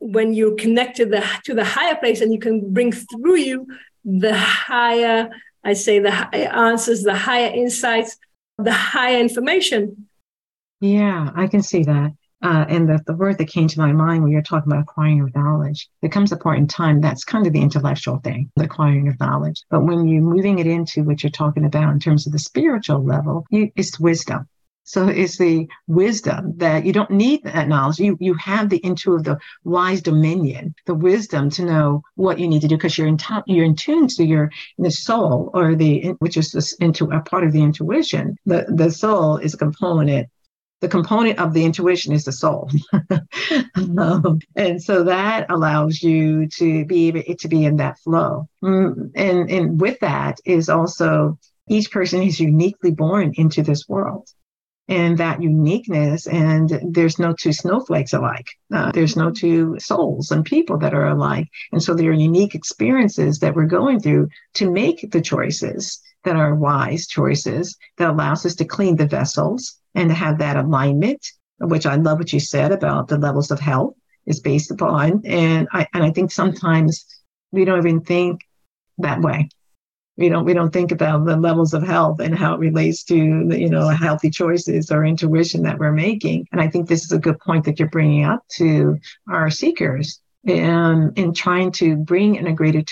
when 0.00 0.32
you 0.38 0.56
connect 0.56 0.96
to 0.96 1.06
the 1.06 1.22
to 1.44 1.54
the 1.54 1.64
higher 1.64 1.96
place 2.02 2.20
and 2.20 2.32
you 2.32 2.40
can 2.46 2.72
bring 2.72 2.90
through 2.92 3.36
you 3.36 3.66
the 4.04 4.36
higher, 4.36 5.30
I 5.64 5.74
say, 5.74 5.98
the 5.98 6.10
higher 6.10 6.48
answers, 6.48 7.02
the 7.02 7.14
higher 7.14 7.52
insights, 7.52 8.16
the 8.58 8.72
higher 8.72 9.18
information. 9.18 10.08
Yeah, 10.80 11.30
I 11.34 11.46
can 11.46 11.62
see 11.62 11.82
that. 11.84 12.12
Uh, 12.42 12.64
and 12.68 12.88
the, 12.88 12.98
the 13.06 13.14
word 13.14 13.36
that 13.38 13.48
came 13.48 13.68
to 13.68 13.78
my 13.78 13.92
mind 13.92 14.22
when 14.22 14.32
you're 14.32 14.42
talking 14.42 14.72
about 14.72 14.82
acquiring 14.82 15.30
knowledge, 15.34 15.88
there 16.00 16.10
comes 16.10 16.32
a 16.32 16.36
point 16.36 16.58
in 16.58 16.66
time 16.66 17.00
that's 17.00 17.24
kind 17.24 17.46
of 17.46 17.52
the 17.52 17.60
intellectual 17.60 18.18
thing, 18.18 18.50
the 18.56 18.64
acquiring 18.64 19.08
of 19.08 19.20
knowledge. 19.20 19.62
But 19.68 19.84
when 19.84 20.08
you're 20.08 20.22
moving 20.22 20.58
it 20.58 20.66
into 20.66 21.02
what 21.02 21.22
you're 21.22 21.30
talking 21.30 21.64
about 21.64 21.92
in 21.92 22.00
terms 22.00 22.26
of 22.26 22.32
the 22.32 22.38
spiritual 22.38 23.04
level, 23.04 23.44
you, 23.50 23.70
it's 23.76 24.00
wisdom. 24.00 24.48
So 24.84 25.06
it's 25.06 25.38
the 25.38 25.68
wisdom 25.86 26.54
that 26.56 26.84
you 26.84 26.92
don't 26.92 27.12
need 27.12 27.44
that 27.44 27.68
knowledge. 27.68 28.00
You 28.00 28.16
you 28.18 28.34
have 28.34 28.70
the 28.70 28.84
into 28.84 29.14
of 29.14 29.22
the 29.22 29.38
wise 29.62 30.02
dominion, 30.02 30.74
the 30.86 30.94
wisdom 30.94 31.48
to 31.50 31.64
know 31.64 32.02
what 32.16 32.40
you 32.40 32.48
need 32.48 32.62
to 32.62 32.66
do 32.66 32.76
because 32.76 32.98
you're 32.98 33.06
in 33.06 33.18
t- 33.18 33.46
you're 33.46 33.64
in 33.66 33.76
tune 33.76 34.08
to 34.08 34.24
your 34.24 34.50
the 34.78 34.90
soul 34.90 35.50
or 35.54 35.76
the 35.76 36.14
which 36.18 36.36
is 36.36 36.50
this 36.50 36.72
into 36.80 37.04
a 37.04 37.20
part 37.20 37.44
of 37.44 37.52
the 37.52 37.62
intuition. 37.62 38.36
The 38.46 38.66
the 38.68 38.90
soul 38.90 39.36
is 39.36 39.54
a 39.54 39.58
component 39.58 40.28
the 40.80 40.88
component 40.88 41.38
of 41.38 41.52
the 41.52 41.64
intuition 41.64 42.12
is 42.12 42.24
the 42.24 42.32
soul. 42.32 42.70
um, 43.98 44.40
and 44.56 44.82
so 44.82 45.04
that 45.04 45.50
allows 45.50 46.02
you 46.02 46.48
to 46.48 46.84
be 46.86 47.08
able 47.08 47.22
to 47.38 47.48
be 47.48 47.64
in 47.64 47.76
that 47.76 47.98
flow. 47.98 48.48
Mm, 48.64 49.10
and, 49.14 49.50
and 49.50 49.80
with 49.80 50.00
that 50.00 50.38
is 50.44 50.68
also 50.68 51.38
each 51.68 51.90
person 51.90 52.22
is 52.22 52.40
uniquely 52.40 52.90
born 52.90 53.32
into 53.36 53.62
this 53.62 53.88
world. 53.88 54.28
And 54.88 55.18
that 55.18 55.40
uniqueness, 55.40 56.26
and 56.26 56.80
there's 56.82 57.20
no 57.20 57.32
two 57.32 57.52
snowflakes 57.52 58.12
alike. 58.12 58.46
Uh, 58.74 58.90
there's 58.90 59.16
no 59.16 59.30
two 59.30 59.78
souls 59.78 60.32
and 60.32 60.44
people 60.44 60.78
that 60.78 60.94
are 60.94 61.06
alike. 61.06 61.46
And 61.70 61.80
so 61.80 61.94
there 61.94 62.10
are 62.10 62.14
unique 62.14 62.56
experiences 62.56 63.38
that 63.38 63.54
we're 63.54 63.66
going 63.66 64.00
through 64.00 64.30
to 64.54 64.68
make 64.68 65.08
the 65.12 65.20
choices 65.20 66.00
that 66.24 66.34
are 66.34 66.56
wise 66.56 67.06
choices 67.06 67.76
that 67.98 68.10
allows 68.10 68.44
us 68.44 68.56
to 68.56 68.64
clean 68.64 68.96
the 68.96 69.06
vessels 69.06 69.79
and 69.94 70.08
to 70.08 70.14
have 70.14 70.38
that 70.38 70.56
alignment, 70.56 71.26
which 71.58 71.86
I 71.86 71.96
love 71.96 72.18
what 72.18 72.32
you 72.32 72.40
said 72.40 72.72
about 72.72 73.08
the 73.08 73.18
levels 73.18 73.50
of 73.50 73.60
health 73.60 73.94
is 74.26 74.40
based 74.40 74.70
upon. 74.70 75.22
And 75.24 75.68
I 75.72 75.86
and 75.92 76.04
I 76.04 76.10
think 76.10 76.32
sometimes 76.32 77.04
we 77.52 77.64
don't 77.64 77.78
even 77.78 78.00
think 78.00 78.42
that 78.98 79.20
way. 79.20 79.48
We 80.16 80.28
don't 80.28 80.44
we 80.44 80.54
don't 80.54 80.72
think 80.72 80.92
about 80.92 81.24
the 81.24 81.36
levels 81.36 81.72
of 81.72 81.82
health 81.82 82.20
and 82.20 82.36
how 82.36 82.54
it 82.54 82.60
relates 82.60 83.04
to 83.04 83.14
you 83.14 83.70
know 83.70 83.88
healthy 83.88 84.30
choices 84.30 84.90
or 84.90 85.04
intuition 85.04 85.62
that 85.62 85.78
we're 85.78 85.92
making. 85.92 86.46
And 86.52 86.60
I 86.60 86.68
think 86.68 86.88
this 86.88 87.04
is 87.04 87.12
a 87.12 87.18
good 87.18 87.38
point 87.40 87.64
that 87.64 87.78
you're 87.78 87.88
bringing 87.88 88.24
up 88.24 88.46
to 88.56 88.98
our 89.28 89.50
seekers 89.50 90.20
and 90.46 91.16
in 91.18 91.34
trying 91.34 91.72
to 91.72 91.96
bring 91.96 92.36
in 92.36 92.46
a 92.46 92.52
greater, 92.52 92.82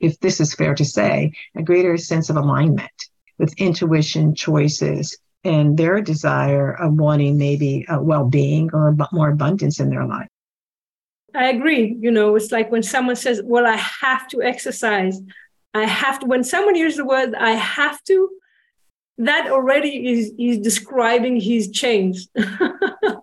if 0.00 0.18
this 0.20 0.40
is 0.40 0.54
fair 0.54 0.74
to 0.74 0.84
say, 0.84 1.32
a 1.56 1.62
greater 1.62 1.96
sense 1.96 2.28
of 2.28 2.36
alignment 2.36 2.90
with 3.38 3.54
intuition 3.56 4.34
choices 4.34 5.16
and 5.44 5.76
their 5.76 6.00
desire 6.00 6.72
of 6.72 6.94
wanting 6.94 7.38
maybe 7.38 7.84
a 7.88 8.02
well-being 8.02 8.70
or 8.72 8.96
more 9.12 9.30
abundance 9.30 9.80
in 9.80 9.90
their 9.90 10.06
life. 10.06 10.28
I 11.34 11.48
agree. 11.50 11.96
You 12.00 12.10
know, 12.10 12.34
it's 12.36 12.50
like 12.50 12.70
when 12.72 12.82
someone 12.82 13.16
says, 13.16 13.42
"Well, 13.44 13.66
I 13.66 13.76
have 13.76 14.28
to 14.28 14.42
exercise," 14.42 15.20
I 15.74 15.84
have 15.84 16.18
to. 16.20 16.26
When 16.26 16.42
someone 16.42 16.74
uses 16.74 16.96
the 16.96 17.04
word 17.04 17.34
"I 17.34 17.52
have 17.52 18.02
to," 18.04 18.30
that 19.18 19.50
already 19.50 20.08
is 20.08 20.32
is 20.38 20.58
describing 20.58 21.38
his 21.40 21.70
change. 21.70 22.26
yeah. 22.34 23.20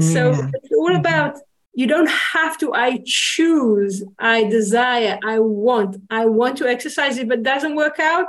So 0.00 0.30
it's 0.30 0.72
all 0.72 0.88
mm-hmm. 0.88 0.96
about 0.96 1.38
you 1.76 1.86
don't 1.86 2.08
have 2.08 2.56
to 2.56 2.72
i 2.72 2.98
choose 3.04 4.02
i 4.18 4.44
desire 4.44 5.18
i 5.24 5.38
want 5.38 5.96
i 6.08 6.24
want 6.24 6.56
to 6.56 6.66
exercise 6.66 7.18
if 7.18 7.30
it 7.30 7.42
doesn't 7.42 7.76
work 7.76 8.00
out 8.00 8.28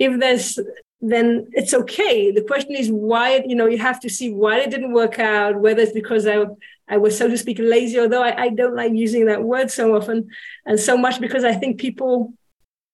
if 0.00 0.18
there's 0.18 0.58
then 1.00 1.46
it's 1.52 1.72
okay 1.72 2.30
the 2.32 2.42
question 2.42 2.74
is 2.74 2.90
why 2.90 3.42
you 3.46 3.54
know 3.54 3.66
you 3.66 3.78
have 3.78 4.00
to 4.00 4.08
see 4.08 4.32
why 4.32 4.58
it 4.58 4.70
didn't 4.70 4.92
work 4.92 5.18
out 5.18 5.60
whether 5.60 5.82
it's 5.82 5.92
because 5.92 6.26
i 6.26 6.44
i 6.88 6.96
was 6.96 7.16
so 7.16 7.28
to 7.28 7.38
speak 7.38 7.58
lazy 7.60 7.98
although 8.00 8.22
i, 8.22 8.44
I 8.44 8.48
don't 8.48 8.74
like 8.74 8.92
using 8.92 9.26
that 9.26 9.44
word 9.44 9.70
so 9.70 9.94
often 9.94 10.28
and 10.66 10.78
so 10.78 10.96
much 10.96 11.20
because 11.20 11.44
i 11.44 11.54
think 11.54 11.78
people 11.78 12.32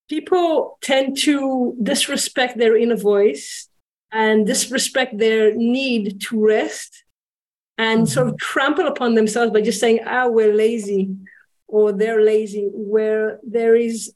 people 0.08 0.78
tend 0.82 1.16
to 1.16 1.76
disrespect 1.82 2.58
their 2.58 2.76
inner 2.76 2.96
voice 2.96 3.68
and 4.12 4.46
disrespect 4.46 5.18
their 5.18 5.54
need 5.54 6.20
to 6.20 6.44
rest 6.44 7.04
and 7.76 8.02
mm-hmm. 8.02 8.12
sort 8.12 8.28
of 8.28 8.38
trample 8.38 8.86
upon 8.86 9.14
themselves 9.14 9.52
by 9.52 9.60
just 9.60 9.80
saying, 9.80 10.00
ah, 10.06 10.28
we're 10.28 10.54
lazy 10.54 11.14
or 11.66 11.92
they're 11.92 12.22
lazy, 12.22 12.70
where 12.72 13.40
there 13.42 13.74
is 13.74 14.14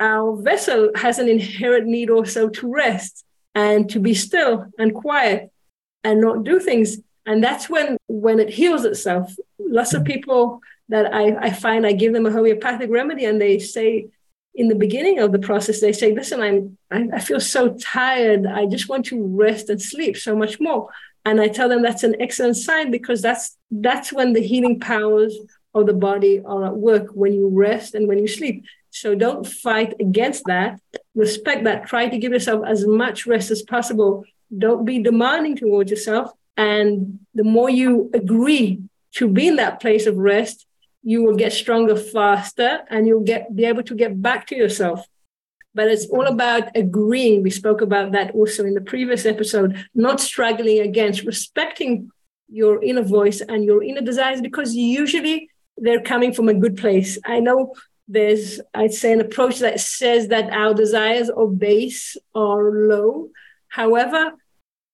our 0.00 0.36
vessel 0.36 0.90
has 0.94 1.18
an 1.18 1.28
inherent 1.28 1.86
need 1.86 2.10
also 2.10 2.48
to 2.48 2.72
rest 2.72 3.24
and 3.54 3.88
to 3.90 4.00
be 4.00 4.14
still 4.14 4.66
and 4.78 4.94
quiet 4.94 5.52
and 6.02 6.20
not 6.20 6.44
do 6.44 6.58
things. 6.58 6.98
And 7.26 7.42
that's 7.42 7.70
when 7.70 7.96
when 8.06 8.40
it 8.40 8.50
heals 8.50 8.84
itself. 8.84 9.34
Lots 9.58 9.94
of 9.94 10.04
people 10.04 10.60
that 10.88 11.14
I, 11.14 11.36
I 11.36 11.50
find 11.50 11.86
I 11.86 11.92
give 11.92 12.12
them 12.12 12.26
a 12.26 12.32
homeopathic 12.32 12.90
remedy 12.90 13.24
and 13.24 13.40
they 13.40 13.58
say 13.58 14.08
in 14.54 14.68
the 14.68 14.74
beginning 14.74 15.18
of 15.18 15.32
the 15.32 15.38
process, 15.38 15.80
they 15.80 15.92
say, 15.92 16.12
listen, 16.12 16.40
I'm 16.40 16.76
I, 16.90 17.16
I 17.16 17.20
feel 17.20 17.40
so 17.40 17.74
tired. 17.74 18.46
I 18.46 18.66
just 18.66 18.88
want 18.88 19.06
to 19.06 19.26
rest 19.26 19.70
and 19.70 19.80
sleep 19.80 20.16
so 20.16 20.36
much 20.36 20.60
more 20.60 20.90
and 21.24 21.40
i 21.40 21.48
tell 21.48 21.68
them 21.68 21.82
that's 21.82 22.04
an 22.04 22.16
excellent 22.20 22.56
sign 22.56 22.90
because 22.90 23.22
that's 23.22 23.56
that's 23.70 24.12
when 24.12 24.32
the 24.32 24.40
healing 24.42 24.78
powers 24.78 25.36
of 25.74 25.86
the 25.86 25.92
body 25.92 26.40
are 26.44 26.66
at 26.66 26.76
work 26.76 27.08
when 27.12 27.32
you 27.32 27.48
rest 27.48 27.94
and 27.94 28.06
when 28.06 28.18
you 28.18 28.28
sleep 28.28 28.64
so 28.94 29.14
don't 29.14 29.46
fight 29.46 29.94
against 30.00 30.44
that. 30.46 30.80
Respect 31.14 31.64
that. 31.64 31.86
Try 31.86 32.08
to 32.08 32.18
give 32.18 32.32
yourself 32.32 32.64
as 32.66 32.86
much 32.86 33.26
rest 33.26 33.50
as 33.50 33.62
possible. 33.62 34.24
Don't 34.56 34.84
be 34.84 35.02
demanding 35.02 35.56
towards 35.56 35.90
yourself. 35.90 36.30
And 36.56 37.18
the 37.34 37.44
more 37.44 37.68
you 37.68 38.10
agree 38.14 38.82
to 39.16 39.28
be 39.28 39.48
in 39.48 39.56
that 39.56 39.80
place 39.80 40.06
of 40.06 40.16
rest 40.16 40.66
you 41.04 41.22
will 41.22 41.36
get 41.36 41.52
stronger 41.52 41.96
faster 41.96 42.80
and 42.88 43.06
you'll 43.06 43.28
get 43.32 43.54
be 43.54 43.66
able 43.66 43.82
to 43.82 43.94
get 43.94 44.20
back 44.20 44.46
to 44.46 44.56
yourself. 44.56 45.06
But 45.74 45.88
it's 45.88 46.06
all 46.06 46.26
about 46.26 46.74
agreeing. 46.74 47.42
We 47.42 47.50
spoke 47.50 47.82
about 47.82 48.12
that 48.12 48.30
also 48.30 48.64
in 48.64 48.74
the 48.74 48.80
previous 48.80 49.26
episode, 49.26 49.84
not 49.94 50.20
struggling 50.20 50.78
against, 50.80 51.24
respecting 51.24 52.10
your 52.48 52.82
inner 52.82 53.02
voice 53.02 53.40
and 53.42 53.64
your 53.64 53.82
inner 53.82 54.00
desires 54.00 54.40
because 54.40 54.74
usually 54.74 55.50
they're 55.76 56.00
coming 56.00 56.32
from 56.32 56.48
a 56.48 56.54
good 56.54 56.76
place. 56.76 57.18
I 57.24 57.40
know 57.40 57.74
there's, 58.06 58.60
I'd 58.74 58.92
say, 58.92 59.12
an 59.12 59.20
approach 59.20 59.60
that 59.60 59.80
says 59.80 60.28
that 60.28 60.50
our 60.52 60.74
desires 60.74 61.30
are 61.30 61.46
base 61.46 62.16
or 62.34 62.70
low. 62.72 63.30
However, 63.68 64.32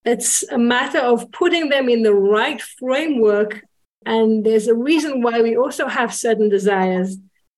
it's 0.04 0.42
a 0.50 0.58
matter 0.58 1.00
of 1.00 1.30
putting 1.32 1.68
them 1.68 1.88
in 1.88 2.02
the 2.02 2.14
right 2.14 2.60
framework. 2.60 3.62
And 4.06 4.44
there's 4.44 4.68
a 4.68 4.74
reason 4.74 5.22
why 5.22 5.42
we 5.42 5.56
also 5.56 5.86
have 5.86 6.14
certain 6.14 6.48
desires. 6.48 7.16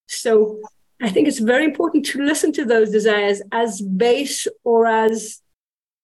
So 0.09 0.61
I 1.01 1.11
think 1.11 1.29
it's 1.29 1.39
very 1.39 1.65
important 1.65 2.07
to 2.07 2.23
listen 2.23 2.53
to 2.53 2.65
those 2.65 2.91
desires 2.91 3.43
as 3.53 3.81
base 3.81 4.47
or 4.65 4.87
as 4.87 5.41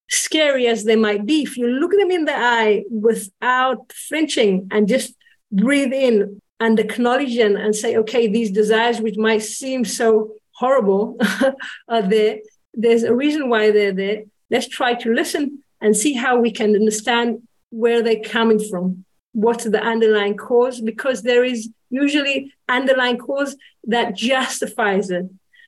scary 0.09 0.67
as 0.67 0.83
they 0.83 0.95
might 0.95 1.25
be. 1.25 1.43
If 1.43 1.57
you 1.57 1.67
look 1.67 1.91
them 1.91 2.11
in 2.11 2.25
the 2.25 2.37
eye 2.37 2.83
without 2.89 3.91
flinching 3.93 4.67
and 4.71 4.87
just 4.87 5.15
breathe 5.51 5.93
in 5.93 6.41
and 6.59 6.79
acknowledge 6.79 7.35
them 7.35 7.55
and 7.55 7.75
say, 7.75 7.97
okay, 7.97 8.27
these 8.27 8.51
desires, 8.51 8.99
which 8.99 9.17
might 9.17 9.41
seem 9.41 9.85
so 9.85 10.33
horrible, 10.51 11.17
are 11.87 12.01
there. 12.01 12.39
There's 12.73 13.03
a 13.03 13.15
reason 13.15 13.49
why 13.49 13.71
they're 13.71 13.93
there. 13.93 14.23
Let's 14.51 14.67
try 14.67 14.93
to 14.95 15.13
listen 15.13 15.63
and 15.81 15.95
see 15.95 16.13
how 16.13 16.39
we 16.39 16.51
can 16.51 16.75
understand 16.75 17.47
where 17.69 18.01
they're 18.01 18.21
coming 18.21 18.59
from 18.59 19.05
what's 19.33 19.63
the 19.63 19.81
underlying 19.81 20.35
cause 20.35 20.81
because 20.81 21.21
there 21.21 21.43
is 21.43 21.69
usually 21.89 22.53
underlying 22.67 23.17
cause 23.17 23.55
that 23.85 24.15
justifies 24.15 25.09
it 25.09 25.25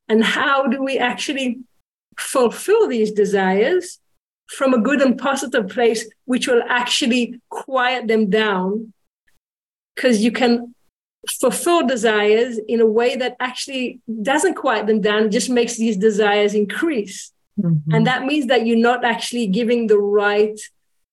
and 0.09 0.23
how 0.23 0.67
do 0.67 0.83
we 0.83 0.97
actually 0.97 1.59
fulfill 2.17 2.87
these 2.87 3.11
desires 3.11 3.99
from 4.47 4.73
a 4.73 4.81
good 4.81 5.01
and 5.01 5.17
positive 5.17 5.67
place 5.69 6.05
which 6.25 6.47
will 6.47 6.63
actually 6.67 7.39
quiet 7.49 8.07
them 8.07 8.29
down 8.29 8.93
because 9.95 10.23
you 10.23 10.31
can 10.31 10.73
fulfill 11.29 11.85
desires 11.85 12.59
in 12.67 12.81
a 12.81 12.85
way 12.85 13.15
that 13.15 13.35
actually 13.39 13.99
doesn't 14.21 14.55
quiet 14.55 14.87
them 14.87 15.01
down 15.01 15.29
just 15.29 15.49
makes 15.49 15.77
these 15.77 15.97
desires 15.97 16.55
increase 16.55 17.31
mm-hmm. 17.59 17.93
and 17.93 18.07
that 18.07 18.25
means 18.25 18.47
that 18.47 18.65
you're 18.65 18.77
not 18.77 19.05
actually 19.05 19.45
giving 19.45 19.87
the 19.87 19.99
right 19.99 20.59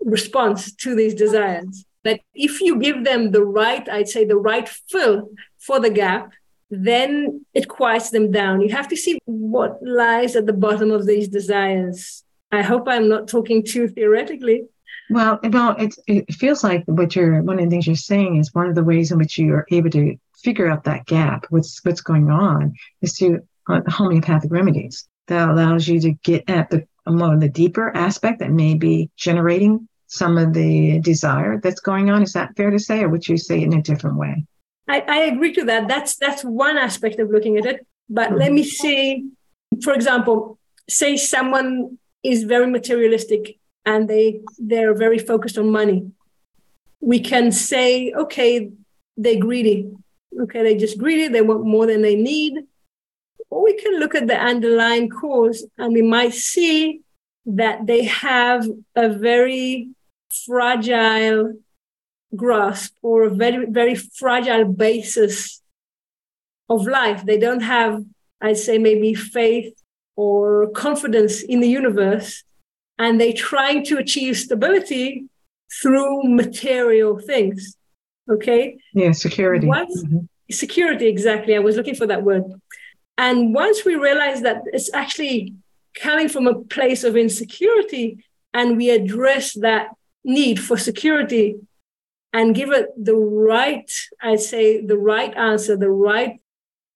response 0.01 0.73
to 0.73 0.95
these 0.95 1.15
desires 1.15 1.85
that 2.05 2.21
if 2.35 2.61
you 2.61 2.79
give 2.79 3.05
them 3.05 3.33
the 3.33 3.45
right, 3.45 3.89
I'd 3.89 4.09
say 4.09 4.25
the 4.25 4.37
right 4.37 4.69
fill 4.69 5.31
for 5.59 5.81
the 5.81 5.91
gap, 5.91 6.33
then 6.71 7.45
it 7.55 7.69
quiets 7.69 8.11
them 8.11 8.31
down. 8.31 8.61
You 8.61 8.71
have 8.71 8.89
to 8.89 8.97
see 8.97 9.19
what 9.25 9.83
lies 9.83 10.37
at 10.37 10.47
the 10.47 10.53
bottom 10.53 10.91
of 10.91 11.07
these 11.07 11.29
desires. 11.29 12.25
I 12.53 12.63
hope 12.63 12.85
I'm 12.87 13.09
not 13.09 13.29
talking 13.29 13.63
too 13.63 13.89
theoretically. 13.89 14.65
Well, 15.11 15.39
well, 15.43 15.75
it, 15.79 15.95
it 16.07 16.35
feels 16.35 16.63
like 16.63 16.85
what 16.87 17.17
you're 17.17 17.43
one 17.43 17.59
of 17.59 17.65
the 17.65 17.71
things 17.71 17.87
you're 17.87 17.97
saying 17.97 18.37
is 18.37 18.55
one 18.55 18.69
of 18.69 18.75
the 18.75 18.85
ways 18.85 19.11
in 19.11 19.19
which 19.19 19.39
you 19.39 19.55
are 19.55 19.67
able 19.71 19.91
to 19.91 20.17
figure 20.43 20.71
out 20.71 20.85
that 20.85 21.07
gap, 21.07 21.47
what's 21.51 21.83
what's 21.85 22.01
going 22.01 22.31
on, 22.31 22.75
is 23.01 23.15
to 23.15 23.41
uh, 23.69 23.81
homeopathic 23.89 24.51
remedies 24.51 25.09
that 25.29 25.49
allows 25.49 25.89
you 25.89 26.01
to 26.01 26.13
get 26.13 26.49
at 26.49 26.71
the 26.71 26.87
more 27.07 27.37
the 27.39 27.49
deeper 27.49 27.95
aspect 27.97 28.41
that 28.41 28.51
may 28.51 28.75
be 28.75 29.11
generating 29.17 29.89
some 30.09 30.37
of 30.37 30.53
the 30.53 31.01
desire 31.01 31.61
that's 31.61 31.81
going 31.81 32.11
on. 32.11 32.23
Is 32.23 32.33
that 32.35 32.57
fair 32.57 32.71
to 32.71 32.79
say, 32.79 33.03
or 33.03 33.09
would 33.09 33.27
you 33.27 33.37
say 33.37 33.63
in 33.63 33.73
a 33.73 33.83
different 33.83 34.17
way? 34.17 34.45
I, 34.89 35.01
I 35.01 35.17
agree 35.25 35.53
to 35.55 35.65
that. 35.65 35.89
That's 35.89 36.17
that's 36.17 36.43
one 36.43 36.77
aspect 36.77 37.19
of 37.19 37.31
looking 37.31 37.57
at 37.57 37.67
it. 37.67 37.87
But 38.09 38.31
mm-hmm. 38.31 38.39
let 38.39 38.53
me 38.53 38.65
see, 38.65 39.31
for 39.83 39.93
example, 39.93 40.59
say 40.89 41.17
someone 41.17 41.99
is 42.23 42.45
very 42.45 42.67
materialistic 42.67 43.59
and 43.91 44.09
they 44.13 44.27
they're 44.71 44.95
very 45.05 45.21
focused 45.31 45.59
on 45.59 45.77
money. 45.81 46.01
We 47.01 47.21
can 47.21 47.47
say, 47.53 48.13
okay, 48.25 48.71
they're 49.17 49.45
greedy. 49.47 49.79
Okay, 50.43 50.63
they're 50.63 50.85
just 50.87 50.99
greedy, 50.99 51.27
they 51.29 51.47
want 51.51 51.65
more 51.75 51.87
than 51.87 52.03
they 52.03 52.17
need. 52.33 52.55
Or 53.51 53.65
we 53.65 53.75
can 53.83 53.99
look 53.99 54.15
at 54.15 54.27
the 54.27 54.39
underlying 54.53 55.09
cause 55.09 55.59
and 55.79 55.95
we 55.95 56.03
might 56.03 56.35
see 56.35 57.01
that 57.47 57.87
they 57.87 58.05
have 58.05 58.67
a 58.95 59.09
very 59.09 59.89
fragile 60.45 61.55
grasp 62.37 62.93
or 63.01 63.25
a 63.25 63.31
very, 63.31 63.65
very 63.81 63.95
fragile 63.95 64.67
basis 64.67 65.63
of 66.69 66.87
life. 66.87 67.25
They 67.25 67.39
don't 67.39 67.65
have, 67.77 68.05
I'd 68.43 68.59
say, 68.59 68.77
maybe 68.77 69.15
faith 69.15 69.73
or 70.15 70.69
confidence 70.87 71.43
in 71.43 71.61
the 71.61 71.73
universe. 71.81 72.45
And 72.99 73.21
they're 73.21 73.33
trying 73.33 73.85
to 73.87 73.99
achieve 73.99 74.37
stability 74.37 75.27
through 75.81 76.25
material 76.25 77.19
things. 77.19 77.77
Okay? 78.31 78.79
Yeah, 78.93 79.13
security. 79.13 79.67
Once, 79.67 80.03
mm-hmm. 80.03 80.19
Security, 80.51 81.07
exactly. 81.09 81.55
I 81.55 81.59
was 81.59 81.77
looking 81.77 81.95
for 81.95 82.07
that 82.07 82.23
word. 82.23 82.45
And 83.19 83.53
once 83.53 83.85
we 83.85 83.97
realize 83.97 84.43
that 84.43 84.63
it's 84.73 84.93
actually 84.95 85.55
coming 85.95 86.29
from 86.29 86.47
a 86.47 86.55
place 86.55 87.05
of 87.05 87.17
insecurity 87.17 88.25
and 88.55 88.77
we 88.77 88.91
address 88.91 89.53
that 89.55 89.89
need 90.25 90.59
for 90.59 90.77
security 90.77 91.57
and 92.33 92.55
give 92.55 92.71
it 92.71 92.87
the 92.97 93.15
right, 93.15 93.91
I'd 94.23 94.41
say, 94.41 94.85
the 94.85 94.97
right 94.97 95.35
answer, 95.37 95.77
the 95.77 95.91
right 95.91 96.41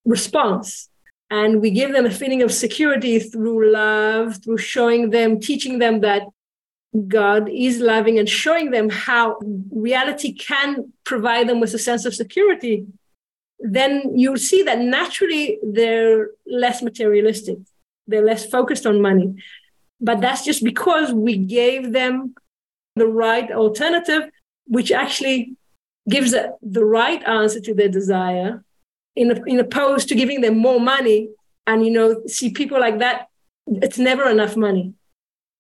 response. 0.05 0.89
And 1.33 1.63
we 1.63 1.71
give 1.71 1.95
them 1.95 2.05
a 2.05 2.11
feeling 2.11 2.43
of 2.43 2.53
security 2.53 3.19
through 3.19 3.73
love, 3.73 4.45
through 4.45 4.59
showing 4.59 5.09
them, 5.09 5.41
teaching 5.41 5.79
them 5.79 6.01
that 6.01 6.25
God 7.09 7.49
is 7.49 7.81
loving 7.81 8.19
and 8.19 8.29
showing 8.29 8.71
them 8.71 8.91
how 8.91 9.39
reality 9.71 10.35
can 10.35 10.93
provide 11.05 11.49
them 11.49 11.59
with 11.59 11.73
a 11.73 11.79
sense 11.79 12.05
of 12.05 12.15
security. 12.15 12.85
Then 13.59 14.13
you'll 14.15 14.37
see 14.37 14.63
that 14.65 14.81
naturally 14.81 15.59
they're 15.63 16.29
less 16.47 16.83
materialistic, 16.83 17.57
they're 18.07 18.27
less 18.27 18.45
focused 18.45 18.85
on 18.85 19.01
money. 19.01 19.35
But 20.03 20.21
that's 20.21 20.45
just 20.45 20.63
because 20.63 21.15
we 21.15 21.39
gave 21.39 21.93
them 21.93 22.35
the 22.97 23.07
right 23.07 23.51
alternative 23.51 24.29
which 24.67 24.93
actually 24.93 25.57
gives 26.09 26.33
the 26.33 26.85
right 26.85 27.23
answer 27.27 27.61
to 27.61 27.75
their 27.75 27.89
desire 27.89 28.63
in, 29.17 29.43
in 29.47 29.61
opposed 29.61 30.09
to 30.09 30.15
giving 30.15 30.41
them 30.41 30.59
more 30.59 30.81
money 30.81 31.29
and 31.67 31.85
you 31.85 31.93
know 31.93 32.23
see 32.27 32.51
people 32.51 32.81
like 32.81 32.99
that 32.99 33.29
it's 33.67 33.99
never 33.99 34.29
enough 34.29 34.57
money 34.57 34.95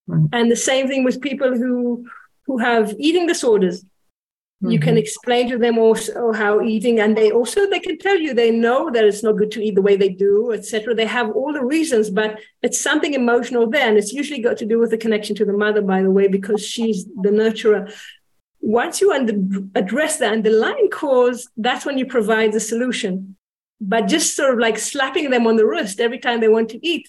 right. 0.06 0.28
and 0.32 0.50
the 0.50 0.56
same 0.56 0.88
thing 0.88 1.04
with 1.04 1.20
people 1.20 1.56
who 1.56 2.06
who 2.46 2.58
have 2.58 2.94
eating 2.98 3.26
disorders 3.26 3.82
mm-hmm. 3.82 4.70
you 4.70 4.80
can 4.80 4.94
mm-hmm. 4.94 4.98
explain 4.98 5.48
to 5.48 5.58
them 5.58 5.78
also 5.78 6.32
how 6.32 6.60
eating 6.60 6.98
and 6.98 7.16
they 7.16 7.30
also 7.30 7.68
they 7.68 7.78
can 7.78 7.98
tell 7.98 8.18
you 8.18 8.34
they 8.34 8.50
know 8.50 8.90
that 8.90 9.04
it's 9.04 9.22
not 9.22 9.36
good 9.36 9.50
to 9.50 9.62
eat 9.62 9.74
the 9.74 9.82
way 9.82 9.96
they 9.96 10.08
do 10.08 10.52
etc 10.52 10.94
they 10.94 11.06
have 11.06 11.30
all 11.30 11.52
the 11.52 11.64
reasons 11.64 12.10
but 12.10 12.40
it's 12.62 12.80
something 12.80 13.14
emotional 13.14 13.68
there 13.70 13.88
and 13.88 13.96
it's 13.96 14.12
usually 14.12 14.40
got 14.40 14.56
to 14.56 14.66
do 14.66 14.78
with 14.78 14.90
the 14.90 14.98
connection 14.98 15.36
to 15.36 15.44
the 15.44 15.52
mother 15.52 15.82
by 15.82 16.02
the 16.02 16.10
way 16.10 16.26
because 16.26 16.64
she's 16.66 17.04
the 17.22 17.30
nurturer 17.30 17.92
once 18.62 19.00
you 19.00 19.12
under, 19.12 19.34
address 19.74 20.18
the 20.18 20.26
underlying 20.26 20.88
cause, 20.88 21.48
that's 21.56 21.84
when 21.84 21.98
you 21.98 22.06
provide 22.06 22.52
the 22.52 22.60
solution. 22.60 23.36
But 23.84 24.06
just 24.06 24.36
sort 24.36 24.54
of 24.54 24.60
like 24.60 24.78
slapping 24.78 25.30
them 25.30 25.46
on 25.46 25.56
the 25.56 25.66
wrist 25.66 25.98
every 25.98 26.20
time 26.20 26.38
they 26.38 26.48
want 26.48 26.68
to 26.70 26.86
eat 26.86 27.08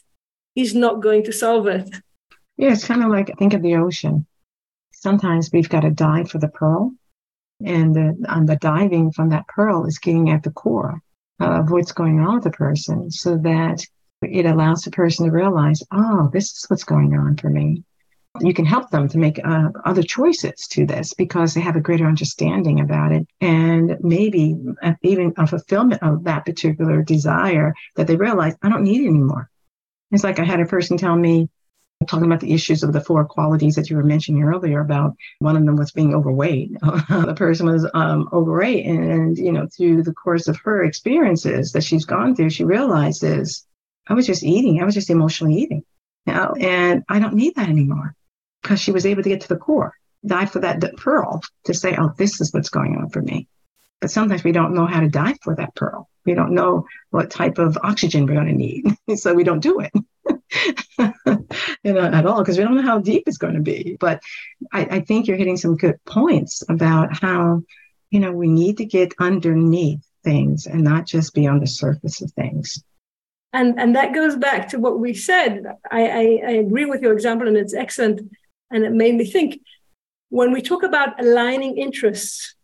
is 0.55 0.73
not 0.73 1.03
going 1.03 1.23
to 1.25 1.31
solve 1.31 1.67
it. 1.67 1.87
Yeah, 2.57 2.73
it's 2.73 2.87
kind 2.87 3.03
of 3.03 3.11
like 3.11 3.37
think 3.37 3.53
of 3.53 3.61
the 3.61 3.75
ocean. 3.75 4.25
Sometimes 4.91 5.51
we've 5.53 5.69
got 5.69 5.81
to 5.81 5.91
dive 5.91 6.31
for 6.31 6.39
the 6.39 6.47
pearl, 6.47 6.91
and 7.63 7.93
the, 7.93 8.15
and 8.27 8.49
the 8.49 8.55
diving 8.55 9.11
from 9.11 9.29
that 9.29 9.47
pearl 9.47 9.85
is 9.85 9.99
getting 9.99 10.31
at 10.31 10.41
the 10.41 10.51
core 10.51 10.99
of 11.39 11.69
what's 11.69 11.91
going 11.91 12.19
on 12.19 12.35
with 12.35 12.43
the 12.43 12.51
person, 12.51 13.11
so 13.11 13.37
that 13.37 13.85
it 14.23 14.45
allows 14.47 14.81
the 14.81 14.91
person 14.91 15.25
to 15.25 15.31
realize, 15.31 15.83
oh, 15.91 16.29
this 16.33 16.45
is 16.45 16.65
what's 16.69 16.85
going 16.85 17.13
on 17.13 17.37
for 17.37 17.49
me 17.49 17.83
you 18.41 18.53
can 18.53 18.65
help 18.65 18.89
them 18.89 19.07
to 19.07 19.17
make 19.17 19.39
uh, 19.43 19.69
other 19.85 20.01
choices 20.01 20.67
to 20.67 20.85
this 20.85 21.13
because 21.13 21.53
they 21.53 21.61
have 21.61 21.75
a 21.75 21.81
greater 21.81 22.05
understanding 22.05 22.79
about 22.79 23.11
it 23.11 23.27
and 23.41 23.97
maybe 24.01 24.55
even 25.03 25.33
a 25.37 25.45
fulfillment 25.45 26.01
of 26.01 26.23
that 26.23 26.45
particular 26.45 27.03
desire 27.03 27.73
that 27.95 28.07
they 28.07 28.15
realize 28.15 28.55
I 28.61 28.69
don't 28.69 28.83
need 28.83 29.01
it 29.01 29.07
anymore. 29.07 29.49
It's 30.11 30.23
like 30.23 30.39
I 30.39 30.45
had 30.45 30.59
a 30.59 30.65
person 30.65 30.97
tell 30.97 31.15
me, 31.15 31.49
talking 32.07 32.25
about 32.25 32.41
the 32.41 32.53
issues 32.53 32.83
of 32.83 32.91
the 32.91 32.99
four 32.99 33.23
qualities 33.23 33.75
that 33.75 33.89
you 33.89 33.95
were 33.95 34.03
mentioning 34.03 34.43
earlier 34.43 34.81
about 34.81 35.15
one 35.39 35.55
of 35.55 35.65
them 35.65 35.77
was 35.77 35.91
being 35.91 36.13
overweight. 36.13 36.71
the 36.81 37.35
person 37.37 37.67
was 37.67 37.89
um, 37.93 38.27
overweight. 38.33 38.85
And, 38.85 39.11
and, 39.11 39.37
you 39.37 39.51
know, 39.51 39.67
through 39.67 40.03
the 40.03 40.13
course 40.13 40.47
of 40.47 40.57
her 40.63 40.83
experiences 40.83 41.71
that 41.71 41.83
she's 41.83 42.03
gone 42.03 42.35
through, 42.35 42.49
she 42.49 42.65
realizes 42.65 43.65
I 44.07 44.15
was 44.15 44.27
just 44.27 44.43
eating. 44.43 44.81
I 44.81 44.85
was 44.85 44.95
just 44.95 45.09
emotionally 45.09 45.55
eating. 45.55 45.83
You 46.25 46.33
know, 46.33 46.53
and 46.59 47.03
I 47.07 47.19
don't 47.19 47.35
need 47.35 47.55
that 47.55 47.69
anymore 47.69 48.15
because 48.63 48.79
she 48.79 48.91
was 48.91 49.05
able 49.05 49.21
to 49.21 49.29
get 49.29 49.41
to 49.41 49.49
the 49.49 49.57
core, 49.57 49.93
dive 50.25 50.51
for 50.51 50.59
that 50.59 50.81
pearl 50.97 51.41
to 51.65 51.73
say, 51.73 51.95
oh, 51.97 52.11
this 52.17 52.41
is 52.41 52.53
what's 52.53 52.69
going 52.69 52.95
on 52.95 53.09
for 53.09 53.21
me. 53.21 53.47
But 54.01 54.11
sometimes 54.11 54.43
we 54.43 54.51
don't 54.51 54.73
know 54.73 54.85
how 54.85 55.01
to 55.01 55.09
dive 55.09 55.37
for 55.41 55.55
that 55.55 55.75
pearl. 55.75 56.09
We 56.25 56.33
don't 56.33 56.53
know 56.53 56.87
what 57.09 57.29
type 57.29 57.57
of 57.57 57.77
oxygen 57.83 58.25
we're 58.25 58.33
going 58.33 58.47
to 58.47 58.53
need. 58.53 58.85
so 59.17 59.33
we 59.33 59.43
don't 59.43 59.59
do 59.59 59.79
it. 59.79 59.91
you 61.83 61.93
know, 61.93 62.01
at 62.01 62.25
all 62.25 62.39
because 62.39 62.57
we 62.57 62.63
don't 62.63 62.75
know 62.75 62.81
how 62.81 62.99
deep 62.99 63.23
it's 63.27 63.37
going 63.37 63.55
to 63.55 63.61
be. 63.61 63.97
But 63.99 64.21
I, 64.71 64.81
I 64.85 64.99
think 65.01 65.27
you're 65.27 65.37
hitting 65.37 65.57
some 65.57 65.77
good 65.77 66.03
points 66.05 66.63
about 66.67 67.17
how, 67.17 67.63
you 68.09 68.19
know, 68.19 68.31
we 68.31 68.47
need 68.47 68.77
to 68.77 68.85
get 68.85 69.13
underneath 69.19 70.05
things 70.23 70.65
and 70.65 70.83
not 70.83 71.05
just 71.05 71.33
be 71.33 71.47
on 71.47 71.59
the 71.59 71.67
surface 71.67 72.21
of 72.21 72.31
things. 72.31 72.83
And 73.53 73.79
and 73.79 73.95
that 73.95 74.15
goes 74.15 74.35
back 74.35 74.69
to 74.69 74.79
what 74.79 74.99
we 74.99 75.13
said. 75.13 75.63
I, 75.91 76.07
I, 76.07 76.41
I 76.47 76.51
agree 76.53 76.85
with 76.85 77.03
your 77.03 77.13
example, 77.13 77.47
and 77.47 77.55
it's 77.55 77.73
excellent. 77.73 78.21
And 78.73 78.83
it 78.83 78.91
made 78.91 79.15
me 79.15 79.25
think 79.25 79.61
when 80.29 80.51
we 80.51 80.61
talk 80.61 80.83
about 80.83 81.19
aligning 81.23 81.77
interests, 81.77 82.55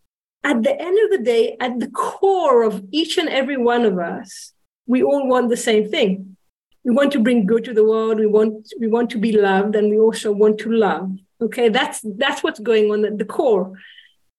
at 0.43 0.63
the 0.63 0.76
end 0.82 0.98
of 1.04 1.12
the 1.12 1.24
day, 1.24 1.56
at 1.60 1.80
the 1.80 1.89
core 1.89 2.63
of 2.63 2.84
each 2.91 3.17
and 3.17 3.30
every 3.30 3.58
one 3.58 3.86
of 3.86 4.00
us, 4.00 4.54
we 4.88 5.04
all 5.04 5.28
want 5.28 5.50
the 5.50 5.58
same 5.58 5.89
thing. 5.89 6.36
We 6.84 6.91
want 6.91 7.12
to 7.12 7.19
bring 7.19 7.45
good 7.45 7.63
to 7.65 7.74
the 7.74 7.84
world. 7.84 8.17
We 8.17 8.26
want 8.26 8.74
we 8.80 8.88
want 8.88 9.10
to 9.12 9.19
be 9.19 9.34
loved, 9.34 9.76
and 9.76 9.89
we 9.89 10.00
also 10.00 10.32
want 10.32 10.58
to 10.60 10.72
love. 10.72 11.12
Okay, 11.41 11.69
that's 11.69 12.00
that's 12.04 12.41
what's 12.41 12.60
going 12.60 12.89
on 12.91 13.06
at 13.06 13.17
the 13.17 13.26
core. 13.26 13.78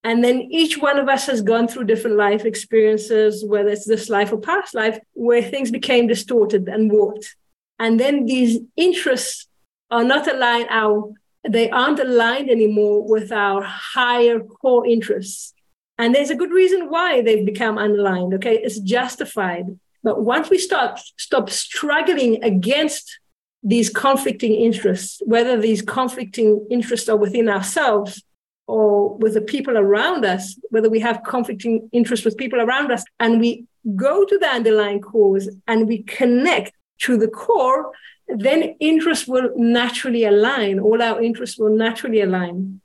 And 0.02 0.24
then 0.24 0.40
each 0.50 0.78
one 0.78 0.98
of 0.98 1.08
us 1.08 1.26
has 1.26 1.42
gone 1.42 1.68
through 1.68 1.84
different 1.84 2.16
life 2.16 2.44
experiences, 2.46 3.44
whether 3.44 3.68
it's 3.68 3.86
this 3.86 4.08
life 4.08 4.32
or 4.32 4.40
past 4.40 4.74
life, 4.74 4.98
where 5.12 5.42
things 5.42 5.70
became 5.70 6.06
distorted 6.06 6.68
and 6.68 6.90
warped. 6.90 7.36
And 7.78 8.00
then 8.00 8.24
these 8.24 8.60
interests 8.76 9.46
are 9.90 10.04
not 10.04 10.26
aligned. 10.26 10.68
Our 10.70 11.12
they 11.48 11.70
aren't 11.70 12.00
aligned 12.00 12.50
anymore 12.50 13.06
with 13.06 13.32
our 13.32 13.62
higher 13.62 14.40
core 14.40 14.86
interests. 14.86 15.54
And 15.98 16.14
there's 16.14 16.30
a 16.30 16.36
good 16.36 16.50
reason 16.50 16.88
why 16.90 17.22
they've 17.22 17.44
become 17.44 17.76
unaligned. 17.76 18.34
Okay, 18.34 18.58
it's 18.58 18.78
justified. 18.80 19.78
But 20.02 20.22
once 20.22 20.48
we 20.48 20.58
start 20.58 20.98
stop 21.18 21.50
struggling 21.50 22.42
against 22.42 23.18
these 23.62 23.90
conflicting 23.90 24.54
interests, 24.54 25.20
whether 25.26 25.60
these 25.60 25.82
conflicting 25.82 26.66
interests 26.70 27.08
are 27.08 27.16
within 27.16 27.48
ourselves 27.48 28.22
or 28.66 29.16
with 29.18 29.34
the 29.34 29.42
people 29.42 29.76
around 29.76 30.24
us, 30.24 30.58
whether 30.70 30.88
we 30.88 31.00
have 31.00 31.22
conflicting 31.24 31.88
interests 31.92 32.24
with 32.24 32.38
people 32.38 32.60
around 32.60 32.90
us, 32.90 33.04
and 33.18 33.40
we 33.40 33.66
go 33.96 34.24
to 34.24 34.38
the 34.38 34.46
underlying 34.46 35.00
cause 35.00 35.50
and 35.66 35.86
we 35.86 36.02
connect 36.04 36.72
to 37.00 37.16
the 37.18 37.28
core, 37.28 37.92
then 38.36 38.76
interests 38.80 39.26
will 39.26 39.50
naturally 39.56 40.24
align. 40.24 40.78
All 40.78 41.00
our 41.02 41.22
interests 41.22 41.58
will 41.58 41.76
naturally 41.76 42.20
align. 42.20 42.80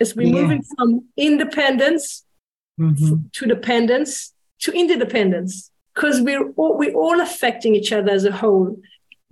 As 0.00 0.16
we're 0.16 0.26
yeah. 0.26 0.42
moving 0.42 0.62
from 0.76 1.04
independence 1.16 2.24
mm-hmm. 2.78 3.14
to 3.32 3.46
dependence 3.46 4.32
to 4.60 4.72
interdependence, 4.72 5.70
because 5.94 6.20
we're 6.20 6.50
all, 6.52 6.78
we're 6.78 6.94
all 6.94 7.20
affecting 7.20 7.74
each 7.74 7.92
other 7.92 8.10
as 8.10 8.24
a 8.24 8.32
whole. 8.32 8.78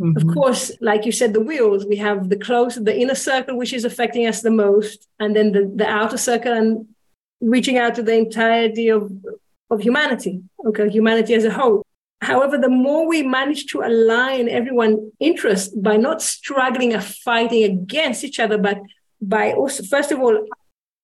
Mm-hmm. 0.01 0.17
Of 0.17 0.35
course, 0.35 0.73
like 0.81 1.07
you 1.07 1.13
said, 1.13 1.33
the 1.33 1.41
wheels, 1.41 1.87
we 1.87 1.97
have 1.97 2.29
the 2.29 2.37
close, 2.37 2.75
the 2.75 2.97
inner 2.97 3.15
circle, 3.15 3.57
which 3.57 3.73
is 3.73 3.85
affecting 3.85 4.27
us 4.27 4.43
the 4.43 4.51
most, 4.51 5.09
and 5.19 5.35
then 5.35 5.53
the, 5.53 5.73
the 5.75 5.87
outer 5.87 6.19
circle 6.19 6.53
and 6.53 6.87
reaching 7.41 7.79
out 7.79 7.95
to 7.95 8.03
the 8.03 8.15
entirety 8.15 8.89
of, 8.89 9.11
of 9.71 9.81
humanity, 9.81 10.43
okay, 10.67 10.89
humanity 10.89 11.35
as 11.35 11.45
a 11.45 11.51
whole. 11.51 11.85
However, 12.23 12.57
the 12.57 12.69
more 12.69 13.09
we 13.09 13.25
manage 13.25 13.67
to 13.67 13.81
align 13.81 14.49
everyone's 14.49 15.01
interest 15.19 15.83
by 15.83 15.97
not 15.97 16.23
struggling 16.23 16.95
or 16.95 17.01
fighting 17.01 17.65
against 17.65 18.23
each 18.23 18.39
other, 18.39 18.57
but 18.57 18.79
by 19.21 19.53
also, 19.53 19.83
first 19.83 20.13
of 20.13 20.21
all, 20.21 20.47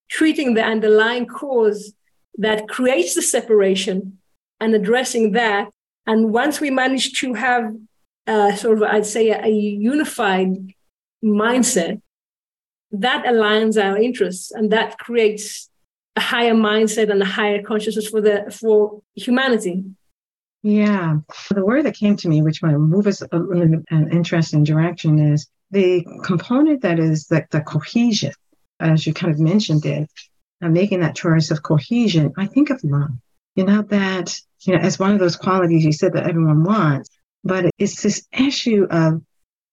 treating 0.09 0.55
the 0.55 0.63
underlying 0.63 1.27
cause 1.27 1.93
that 2.39 2.69
creates 2.69 3.17
the 3.17 3.23
separation 3.23 4.19
and 4.61 4.77
addressing 4.77 5.33
that. 5.33 5.69
And 6.07 6.33
once 6.33 6.61
we 6.61 6.71
manage 6.71 7.15
to 7.15 7.35
have 7.35 7.75
uh, 8.29 8.55
sort 8.55 8.79
of, 8.79 8.85
I'd 8.85 9.05
say, 9.05 9.31
a, 9.31 9.45
a 9.45 9.51
unified 9.51 10.73
mindset, 11.25 12.01
that 12.93 13.25
aligns 13.25 13.77
our 13.83 13.99
interests 13.99 14.53
and 14.53 14.71
that 14.71 14.99
creates 14.99 15.69
a 16.15 16.21
higher 16.21 16.55
mindset 16.55 17.11
and 17.11 17.21
a 17.21 17.27
higher 17.27 17.61
consciousness 17.61 18.09
for 18.09 18.21
the 18.21 18.51
for 18.51 19.03
humanity. 19.17 19.85
Yeah. 20.63 21.19
The 21.51 21.65
word 21.65 21.85
that 21.85 21.95
came 21.95 22.17
to 22.17 22.29
me, 22.29 22.43
which 22.43 22.63
might 22.63 22.77
move 22.77 23.07
us 23.07 23.23
in 23.23 23.85
an 23.91 24.13
interesting 24.13 24.65
direction, 24.65 25.19
is 25.33 25.49
the 25.71 26.05
component 26.25 26.83
that 26.83 26.99
is 26.99 27.27
the, 27.27 27.47
the 27.51 27.61
cohesion, 27.61 28.33
as 28.81 29.07
you 29.07 29.15
kind 29.15 29.33
of 29.33 29.39
mentioned 29.39 29.87
it, 29.87 30.11
and 30.61 30.73
making 30.73 31.01
that 31.01 31.15
choice 31.15 31.51
of 31.51 31.63
cohesion. 31.63 32.33
I 32.37 32.47
think 32.47 32.71
of 32.71 32.83
love, 32.83 33.11
you 33.55 33.65
know, 33.65 33.83
that, 33.83 34.41
you 34.63 34.75
know, 34.75 34.81
as 34.81 34.99
one 34.99 35.13
of 35.13 35.21
those 35.21 35.37
qualities 35.37 35.85
you 35.85 35.93
said 35.93 36.15
that 36.15 36.29
everyone 36.29 36.65
wants, 36.65 37.09
but 37.45 37.71
it's 37.79 38.03
this 38.03 38.27
issue 38.33 38.87
of 38.91 39.23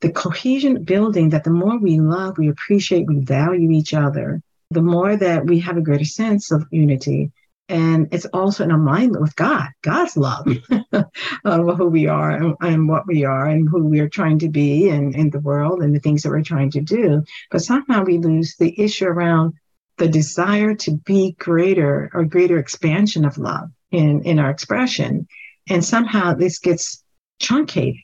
the 0.02 0.12
cohesion 0.12 0.84
building 0.84 1.30
that 1.30 1.44
the 1.44 1.50
more 1.50 1.80
we 1.80 2.00
love, 2.00 2.38
we 2.38 2.50
appreciate, 2.50 3.08
we 3.08 3.22
value 3.22 3.72
each 3.72 3.94
other, 3.94 4.42
the 4.70 4.82
more 4.82 5.16
that 5.16 5.46
we 5.46 5.60
have 5.60 5.78
a 5.78 5.82
greater 5.82 6.06
sense 6.06 6.52
of 6.52 6.66
unity. 6.70 7.32
And 7.68 8.10
it's 8.12 8.26
also 8.26 8.64
in 8.64 8.72
alignment 8.72 9.22
with 9.22 9.36
God, 9.36 9.70
God's 9.82 10.16
love 10.16 10.46
mm. 10.46 11.10
of 11.46 11.78
who 11.78 11.88
we 11.88 12.08
are 12.08 12.30
and, 12.30 12.56
and, 12.62 12.88
what 12.88 13.08
we 13.08 13.26
are 13.26 13.48
and 13.48 13.68
who 13.68 13.86
we 13.86 14.00
are 14.02 14.10
trying 14.10 14.40
to 14.40 14.50
be 14.50 14.90
and 14.90 15.16
in 15.16 15.32
the 15.32 15.40
world 15.40 15.82
and 15.82 15.96
the 15.96 16.00
things 16.00 16.22
that 16.24 16.30
we're 16.30 16.44
trying 16.44 16.70
to 16.72 16.82
do. 16.82 17.24
But 17.50 17.64
somehow 17.64 18.04
we 18.04 18.20
lose 18.20 18.56
the 18.58 18.80
issue 18.80 19.06
around 19.06 19.54
the 19.98 20.08
desire 20.08 20.76
to 20.76 20.92
be 20.92 21.36
greater 21.40 22.12
or 22.14 22.26
greater 22.26 22.60
expansion 22.60 23.26
of 23.26 23.40
love 23.40 23.72
in, 23.92 24.22
in 24.24 24.38
our 24.38 24.52
expression. 24.52 25.28
And 25.68 25.84
somehow 25.84 26.36
this 26.36 26.60
gets 26.60 27.04
truncated 27.40 27.96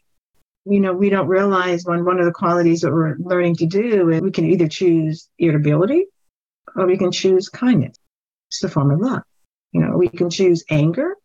you 0.66 0.80
know, 0.80 0.94
we 0.94 1.10
don't 1.10 1.28
realize 1.28 1.86
when 1.86 2.06
one 2.06 2.20
of 2.20 2.26
the 2.26 2.32
qualities 2.32 2.82
that 2.82 2.94
we're 2.94 3.16
learning 3.18 3.56
to 3.58 3.66
do 3.66 4.10
is 4.10 4.22
we 4.22 4.32
can 4.32 4.46
either 4.46 4.68
choose 4.68 5.28
irritability 5.40 6.06
or 6.76 6.86
we 6.86 6.98
can 6.98 7.12
choose 7.12 7.50
kindness. 7.50 7.96
It's 8.50 8.64
a 8.64 8.70
form 8.70 8.92
of 8.92 9.00
love. 9.00 9.24
You 9.72 9.82
know, 9.82 9.98
we 9.98 10.10
can 10.10 10.30
choose 10.30 10.64
anger 10.70 11.16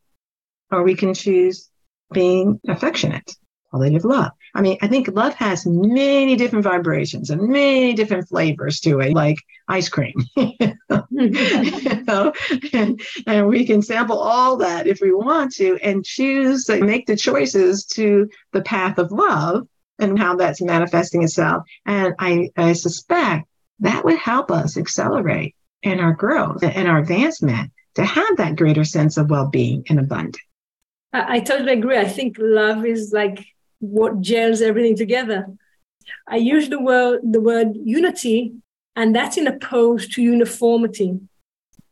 or 0.71 0.83
we 0.83 0.95
can 0.95 1.15
choose 1.15 1.69
being 2.13 2.61
affectionate 2.69 3.33
quality 3.71 3.97
of 3.97 4.05
love. 4.05 4.33
I 4.55 4.63
mean, 4.63 4.79
I 4.81 4.89
think 4.89 5.09
love 5.09 5.35
has 5.35 5.67
many 5.67 6.37
different 6.37 6.65
vibrations 6.65 7.31
and 7.31 7.49
many 7.49 7.93
different 7.95 8.29
flavors 8.29 8.81
to 8.81 9.01
it, 9.01 9.13
like 9.13 9.37
ice 9.69 9.89
cream. 9.89 10.15
you 10.37 12.05
know? 12.07 12.33
and, 12.73 13.01
and 13.27 13.49
we 13.49 13.67
can 13.67 13.83
sample 13.83 14.19
all 14.19 14.57
that 14.59 14.87
if 14.87 15.01
we 15.01 15.13
want 15.13 15.53
to 15.55 15.79
and 15.83 16.05
choose 16.05 16.65
to 16.67 16.83
make 16.83 17.07
the 17.07 17.17
choices 17.17 17.85
to 17.85 18.29
the 18.53 18.63
path 18.63 18.99
of 18.99 19.13
love 19.13 19.67
and 19.99 20.19
how 20.19 20.37
that's 20.37 20.63
manifesting 20.63 21.23
itself. 21.23 21.65
And 21.85 22.15
I, 22.19 22.51
I 22.57 22.73
suspect 22.75 23.47
that 23.81 24.05
would 24.05 24.19
help 24.19 24.51
us 24.51 24.77
accelerate 24.77 25.55
in 25.83 26.01
our 26.01 26.15
growth 26.15 26.63
and 26.63 26.89
our 26.89 26.99
advancement 26.99 27.71
to 27.97 28.05
have 28.05 28.37
that 28.37 28.57
greater 28.57 28.85
sense 28.85 29.17
of 29.17 29.31
well-being 29.31 29.85
and 29.89 29.99
abundance. 29.99 30.39
I, 31.13 31.37
I 31.37 31.41
totally 31.41 31.73
agree. 31.73 31.99
I 31.99 32.09
think 32.09 32.37
love 32.39 32.87
is 32.87 33.13
like 33.13 33.45
what 33.81 34.21
gels 34.21 34.61
everything 34.61 34.97
together. 34.97 35.47
I 36.29 36.37
use 36.37 36.69
the 36.69 36.81
word 36.81 37.21
the 37.25 37.41
word 37.41 37.69
unity, 37.75 38.53
and 38.95 39.15
that's 39.15 39.37
in 39.37 39.47
opposed 39.47 40.13
to 40.13 40.23
uniformity. 40.23 41.19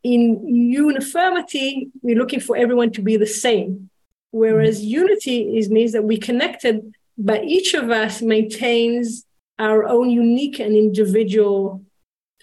In 0.02 0.46
uniformity, 0.46 1.88
we're 2.02 2.18
looking 2.18 2.40
for 2.40 2.56
everyone 2.56 2.92
to 2.92 3.02
be 3.02 3.16
the 3.16 3.26
same, 3.26 3.90
whereas 4.30 4.78
mm-hmm. 4.78 5.00
unity 5.00 5.56
is 5.58 5.70
means 5.70 5.92
that 5.92 6.04
we 6.04 6.18
connected, 6.18 6.94
but 7.16 7.44
each 7.44 7.74
of 7.74 7.90
us 7.90 8.22
maintains 8.22 9.24
our 9.58 9.84
own 9.86 10.10
unique 10.10 10.58
and 10.58 10.76
individual 10.76 11.82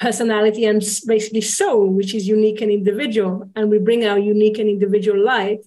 personality 0.02 0.66
and 0.66 0.82
basically 1.06 1.42
soul, 1.42 1.88
which 1.88 2.14
is 2.14 2.28
unique 2.28 2.60
and 2.62 2.72
individual, 2.72 3.50
and 3.56 3.70
we 3.70 3.78
bring 3.78 4.06
our 4.06 4.20
unique 4.20 4.58
and 4.58 4.68
individual 4.68 5.24
light. 5.24 5.62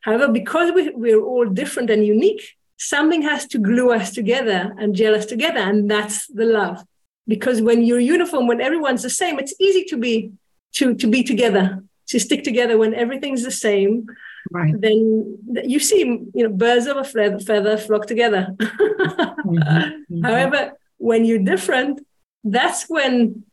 However, 0.00 0.28
because 0.28 0.72
we, 0.72 0.90
we're 0.90 1.22
all 1.22 1.46
different 1.46 1.90
and 1.90 2.04
unique, 2.04 2.42
something 2.76 3.22
has 3.22 3.46
to 3.46 3.58
glue 3.58 3.92
us 3.92 4.10
together 4.10 4.74
and 4.78 4.94
gel 4.94 5.14
us 5.14 5.26
together 5.26 5.58
and 5.58 5.90
that's 5.90 6.26
the 6.26 6.44
love 6.44 6.84
because 7.26 7.62
when 7.62 7.82
you're 7.82 8.00
uniform 8.00 8.46
when 8.46 8.60
everyone's 8.60 9.02
the 9.02 9.10
same 9.10 9.38
it's 9.38 9.54
easy 9.60 9.84
to 9.84 9.96
be 9.96 10.32
to 10.72 10.94
to 10.94 11.06
be 11.06 11.22
together 11.22 11.82
to 12.08 12.18
stick 12.18 12.42
together 12.42 12.76
when 12.76 12.92
everything's 12.92 13.44
the 13.44 13.50
same 13.50 14.06
right 14.50 14.74
then 14.80 15.38
you 15.64 15.78
see 15.78 16.00
you 16.34 16.42
know 16.42 16.48
birds 16.48 16.86
of 16.86 16.96
a 16.96 17.04
feather 17.04 17.78
flock 17.78 18.06
together 18.06 18.54
mm-hmm. 18.60 19.56
Mm-hmm. 19.56 20.24
however 20.24 20.72
when 20.98 21.24
you're 21.24 21.38
different 21.38 22.04
that's 22.42 22.90
when 22.90 23.44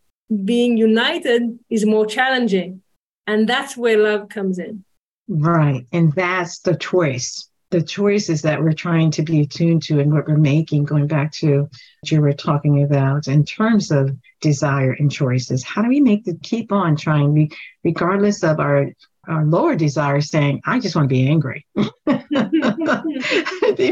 being 0.45 0.77
united 0.77 1.59
is 1.69 1.85
more 1.85 2.05
challenging 2.05 2.81
and 3.27 3.47
that's 3.47 3.75
where 3.75 3.97
love 3.97 4.29
comes 4.29 4.59
in 4.59 4.83
right 5.27 5.85
and 5.91 6.13
that's 6.13 6.59
the 6.59 6.75
choice 6.75 7.49
the 7.71 7.81
choices 7.81 8.43
that 8.43 8.61
we're 8.61 8.73
trying 8.73 9.09
to 9.11 9.23
be 9.23 9.41
attuned 9.41 9.81
to 9.81 9.99
and 9.99 10.13
what 10.13 10.27
we're 10.27 10.37
making, 10.37 10.83
going 10.83 11.07
back 11.07 11.31
to 11.31 11.61
what 11.61 12.11
you 12.11 12.21
were 12.21 12.33
talking 12.33 12.83
about 12.83 13.27
in 13.27 13.45
terms 13.45 13.91
of 13.91 14.15
desire 14.41 14.91
and 14.91 15.09
choices. 15.11 15.63
How 15.63 15.81
do 15.81 15.87
we 15.87 16.01
make 16.01 16.25
the 16.25 16.37
keep 16.43 16.71
on 16.71 16.97
trying, 16.97 17.51
regardless 17.83 18.43
of 18.43 18.59
our 18.59 18.91
our 19.27 19.45
lower 19.45 19.75
desire 19.75 20.19
saying, 20.19 20.61
I 20.65 20.79
just 20.79 20.95
want 20.95 21.07
to 21.07 21.13
be 21.13 21.29
angry. 21.29 21.65
People 21.75 21.91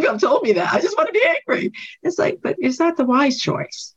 have 0.10 0.20
told 0.20 0.42
me 0.42 0.54
that. 0.54 0.74
I 0.74 0.82
just 0.82 0.98
want 0.98 1.08
to 1.08 1.14
be 1.14 1.24
angry. 1.24 1.72
It's 2.02 2.18
like, 2.18 2.40
but 2.42 2.56
is 2.60 2.80
that 2.80 2.98
the 2.98 3.06
wise 3.06 3.40
choice? 3.40 3.94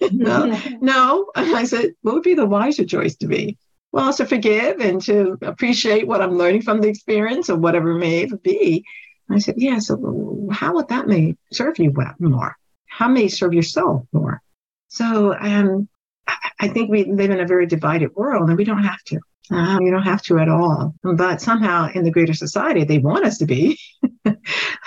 no, 0.12 0.58
no. 0.80 1.30
I 1.34 1.64
said, 1.64 1.92
what 2.02 2.14
would 2.14 2.22
be 2.22 2.34
the 2.34 2.46
wiser 2.46 2.84
choice 2.84 3.16
to 3.16 3.26
be? 3.26 3.58
Well, 3.92 4.12
to 4.12 4.26
forgive 4.26 4.80
and 4.80 5.00
to 5.02 5.38
appreciate 5.42 6.06
what 6.06 6.20
I'm 6.20 6.36
learning 6.36 6.62
from 6.62 6.80
the 6.80 6.88
experience 6.88 7.48
or 7.48 7.56
whatever 7.56 7.92
it 7.92 7.98
may 7.98 8.26
be, 8.42 8.84
I 9.30 9.38
said, 9.38 9.54
yeah, 9.58 9.78
so 9.78 10.48
how 10.50 10.74
would 10.74 10.88
that 10.88 11.06
may 11.06 11.36
serve 11.52 11.78
you 11.78 11.90
well 11.90 12.14
more? 12.18 12.56
How 12.86 13.08
may 13.08 13.28
serve 13.28 13.54
your 13.54 13.62
soul 13.62 14.06
more? 14.12 14.42
So 14.88 15.34
um, 15.38 15.88
I 16.60 16.68
think 16.68 16.90
we 16.90 17.04
live 17.04 17.30
in 17.30 17.40
a 17.40 17.46
very 17.46 17.66
divided 17.66 18.14
world 18.14 18.48
and 18.48 18.58
we 18.58 18.64
don't 18.64 18.84
have 18.84 19.02
to. 19.04 19.20
You 19.50 19.90
don't 19.90 20.02
have 20.02 20.22
to 20.24 20.38
at 20.38 20.48
all. 20.48 20.94
But 21.02 21.40
somehow 21.40 21.88
in 21.94 22.04
the 22.04 22.10
greater 22.10 22.34
society, 22.34 22.84
they 22.84 22.98
want 22.98 23.24
us 23.24 23.38
to 23.38 23.46
be. 23.46 23.78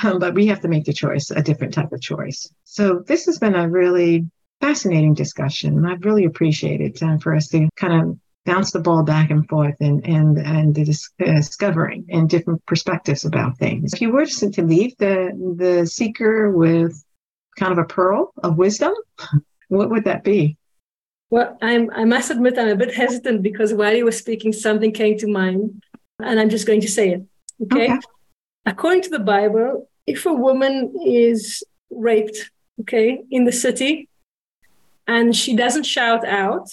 um, 0.04 0.20
but 0.20 0.36
we 0.36 0.48
have 0.48 0.62
to 0.62 0.68
make 0.68 0.86
the 0.86 0.94
choice, 0.94 1.32
a 1.32 1.42
different 1.42 1.74
type 1.74 1.92
of 1.92 2.02
choice. 2.02 2.48
So 2.64 3.04
this 3.08 3.26
has 3.26 3.40
been 3.40 3.56
a 3.56 3.68
really 3.68 4.30
fascinating 4.62 5.14
discussion. 5.14 5.86
I've 5.86 6.06
really 6.06 6.26
appreciated 6.26 7.02
uh, 7.02 7.18
for 7.18 7.36
us 7.36 7.48
to 7.50 7.68
kind 7.76 8.02
of 8.02 8.18
bounce 8.46 8.72
the 8.72 8.80
ball 8.80 9.04
back 9.04 9.30
and 9.30 9.48
forth 9.48 9.76
and 9.82 10.06
and 10.06 10.38
and 10.38 10.74
the 10.74 10.86
dis- 10.86 11.10
uh, 11.22 11.34
discovering 11.34 12.06
and 12.10 12.30
different 12.30 12.66
perspectives 12.66 13.26
about 13.26 13.58
things. 13.58 13.94
If 13.94 14.02
you 14.02 14.12
were 14.12 14.26
to, 14.26 14.52
to 14.52 14.64
leave 14.64 14.98
the 14.98 15.56
the 15.58 15.86
seeker 15.86 16.52
with 16.52 17.04
kind 17.58 17.72
of 17.72 17.78
a 17.78 17.84
pearl 17.86 18.32
of 18.44 18.58
wisdom, 18.58 18.94
what 19.68 19.90
would 19.90 20.06
that 20.06 20.24
be? 20.24 20.58
Well, 21.30 21.58
I'm 21.62 21.90
I 21.92 22.06
must 22.06 22.32
admit 22.32 22.58
I'm 22.58 22.70
a 22.70 22.76
bit 22.76 22.94
hesitant 22.94 23.42
because 23.42 23.74
while 23.74 23.96
you 23.96 24.06
were 24.06 24.12
speaking, 24.12 24.54
something 24.54 24.92
came 24.92 25.18
to 25.20 25.28
mind, 25.28 25.84
and 26.20 26.40
I'm 26.40 26.50
just 26.50 26.68
going 26.68 26.82
to 26.82 26.90
say 26.90 27.10
it. 27.12 27.22
Okay. 27.64 27.86
okay. 27.86 28.00
According 28.66 29.04
to 29.04 29.10
the 29.10 29.20
Bible, 29.20 29.90
if 30.06 30.26
a 30.26 30.34
woman 30.34 30.94
is 31.06 31.64
raped, 31.90 32.52
okay, 32.82 33.22
in 33.32 33.46
the 33.46 33.52
city, 33.52 34.10
and 35.12 35.36
she 35.36 35.54
doesn't 35.64 35.86
shout 35.96 36.24
out, 36.26 36.68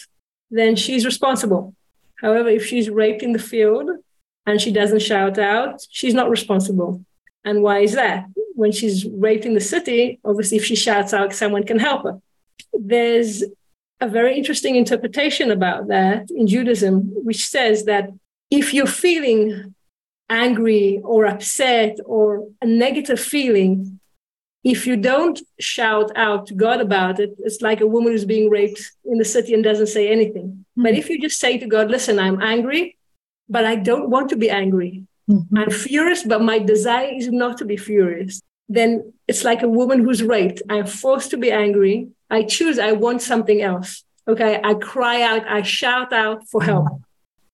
then 0.49 0.77
she's 0.77 1.05
responsible. 1.05 1.75
However, 2.23 2.49
if 2.49 2.65
she's 2.65 2.89
raped 2.89 3.23
in 3.27 3.33
the 3.33 3.47
field 3.53 3.91
and 4.47 4.61
she 4.61 4.71
doesn't 4.71 5.03
shout 5.11 5.39
out, 5.39 5.75
she's 5.91 6.15
not 6.15 6.31
responsible. 6.31 7.05
And 7.45 7.63
why 7.65 7.81
is 7.81 7.95
that? 7.95 8.27
When 8.55 8.71
she's 8.71 9.07
raped 9.07 9.45
in 9.45 9.55
the 9.55 9.69
city, 9.75 10.21
obviously, 10.25 10.57
if 10.59 10.65
she 10.65 10.77
shouts 10.77 11.13
out, 11.13 11.35
someone 11.35 11.65
can 11.65 11.81
help 11.81 12.05
her. 12.05 12.21
There's 12.73 13.43
a 14.01 14.09
very 14.09 14.37
interesting 14.37 14.77
interpretation 14.77 15.51
about 15.51 15.89
that 15.89 16.31
in 16.31 16.47
Judaism, 16.47 16.95
which 17.29 17.45
says 17.49 17.87
that 17.87 18.05
if 18.51 18.73
you're 18.73 18.87
feeling 19.07 19.75
angry 20.31 21.01
or 21.03 21.27
upset 21.27 21.99
or 22.05 22.47
a 22.63 22.67
negative 22.67 23.19
feeling, 23.19 23.98
if 24.69 24.87
you 24.87 24.97
don't 24.97 25.41
shout 25.59 26.11
out 26.17 26.47
to 26.49 26.55
God 26.55 26.81
about 26.81 27.21
it, 27.21 27.31
it's 27.41 27.61
like 27.63 27.81
a 27.81 27.87
woman 27.87 28.13
who's 28.13 28.25
being 28.25 28.51
raped 28.51 28.83
in 29.05 29.19
the 29.19 29.25
city 29.25 29.55
and 29.55 29.63
doesn't 29.65 29.89
say 29.89 30.09
anything. 30.11 30.49
Mm-hmm. 30.49 30.83
But 30.83 30.95
if 30.95 31.09
you 31.09 31.21
just 31.21 31.41
say 31.41 31.59
to 31.59 31.67
God, 31.67 31.91
listen, 31.91 32.19
I'm 32.19 32.41
angry, 32.43 32.97
but 33.49 33.65
I 33.65 33.77
don't 33.77 34.11
want 34.11 34.29
to 34.31 34.37
be 34.37 34.51
angry. 34.51 35.05
mm-hmm. 35.31 35.59
I'm 35.59 35.71
furious, 35.71 36.23
but 36.23 36.43
my 36.43 36.59
desire 36.59 37.13
is 37.15 37.29
not 37.29 37.59
to 37.59 37.65
be 37.65 37.77
furious. 37.77 38.41
Then 38.69 39.13
it's 39.27 39.45
like 39.45 39.63
a 39.63 39.69
woman 39.69 40.05
who's 40.05 40.23
raped. 40.23 40.61
I'm 40.69 40.87
forced 40.87 41.31
to 41.31 41.39
be 41.39 41.51
angry. 41.51 42.09
I 42.31 42.43
choose, 42.43 42.79
I 42.79 42.93
want 42.93 43.23
something 43.23 43.63
else. 43.63 44.05
Okay. 44.27 44.61
I 44.63 44.75
cry 44.75 45.23
out, 45.23 45.47
I 45.49 45.63
shout 45.63 46.13
out 46.13 46.47
for 46.49 46.63
help. 46.63 47.01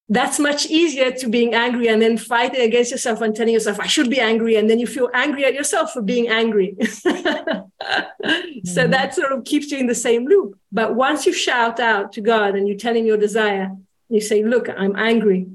That's 0.08 0.38
much 0.38 0.66
easier 0.66 1.10
to 1.12 1.28
being 1.28 1.54
angry 1.54 1.88
and 1.88 2.00
then 2.02 2.18
fighting 2.18 2.60
against 2.60 2.90
yourself 2.90 3.22
and 3.22 3.34
telling 3.34 3.54
yourself, 3.54 3.80
I 3.80 3.86
should 3.86 4.10
be 4.10 4.20
angry. 4.20 4.56
And 4.56 4.68
then 4.68 4.78
you 4.78 4.86
feel 4.86 5.08
angry 5.14 5.46
at 5.46 5.54
yourself 5.54 5.92
for 5.92 6.02
being 6.02 6.28
angry. 6.28 6.76
mm-hmm. 6.80 8.66
So 8.66 8.86
that 8.86 9.14
sort 9.14 9.32
of 9.32 9.44
keeps 9.44 9.70
you 9.70 9.78
in 9.78 9.86
the 9.86 9.94
same 9.94 10.26
loop. 10.26 10.58
But 10.70 10.94
once 10.94 11.24
you 11.24 11.32
shout 11.32 11.80
out 11.80 12.12
to 12.12 12.20
God 12.20 12.54
and 12.54 12.68
you 12.68 12.76
tell 12.76 12.94
him 12.94 13.06
your 13.06 13.16
desire, 13.16 13.70
you 14.10 14.20
say, 14.20 14.42
Look, 14.42 14.68
I'm 14.68 14.94
angry 14.96 15.48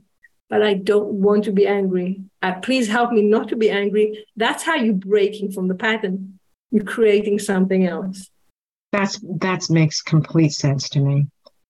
but 0.49 0.63
I 0.63 0.73
don't 0.73 1.13
want 1.13 1.43
to 1.45 1.51
be 1.51 1.67
angry. 1.67 2.23
Uh, 2.41 2.53
please 2.55 2.87
help 2.87 3.11
me 3.11 3.21
not 3.21 3.49
to 3.49 3.55
be 3.55 3.69
angry. 3.69 4.25
That's 4.35 4.63
how 4.63 4.75
you're 4.75 4.95
breaking 4.95 5.51
from 5.51 5.67
the 5.67 5.75
pattern. 5.75 6.39
You're 6.71 6.83
creating 6.83 7.39
something 7.39 7.85
else. 7.85 8.29
That's 8.91 9.19
that 9.39 9.69
makes 9.69 10.01
complete 10.01 10.51
sense 10.51 10.89
to 10.89 10.99
me. 10.99 11.27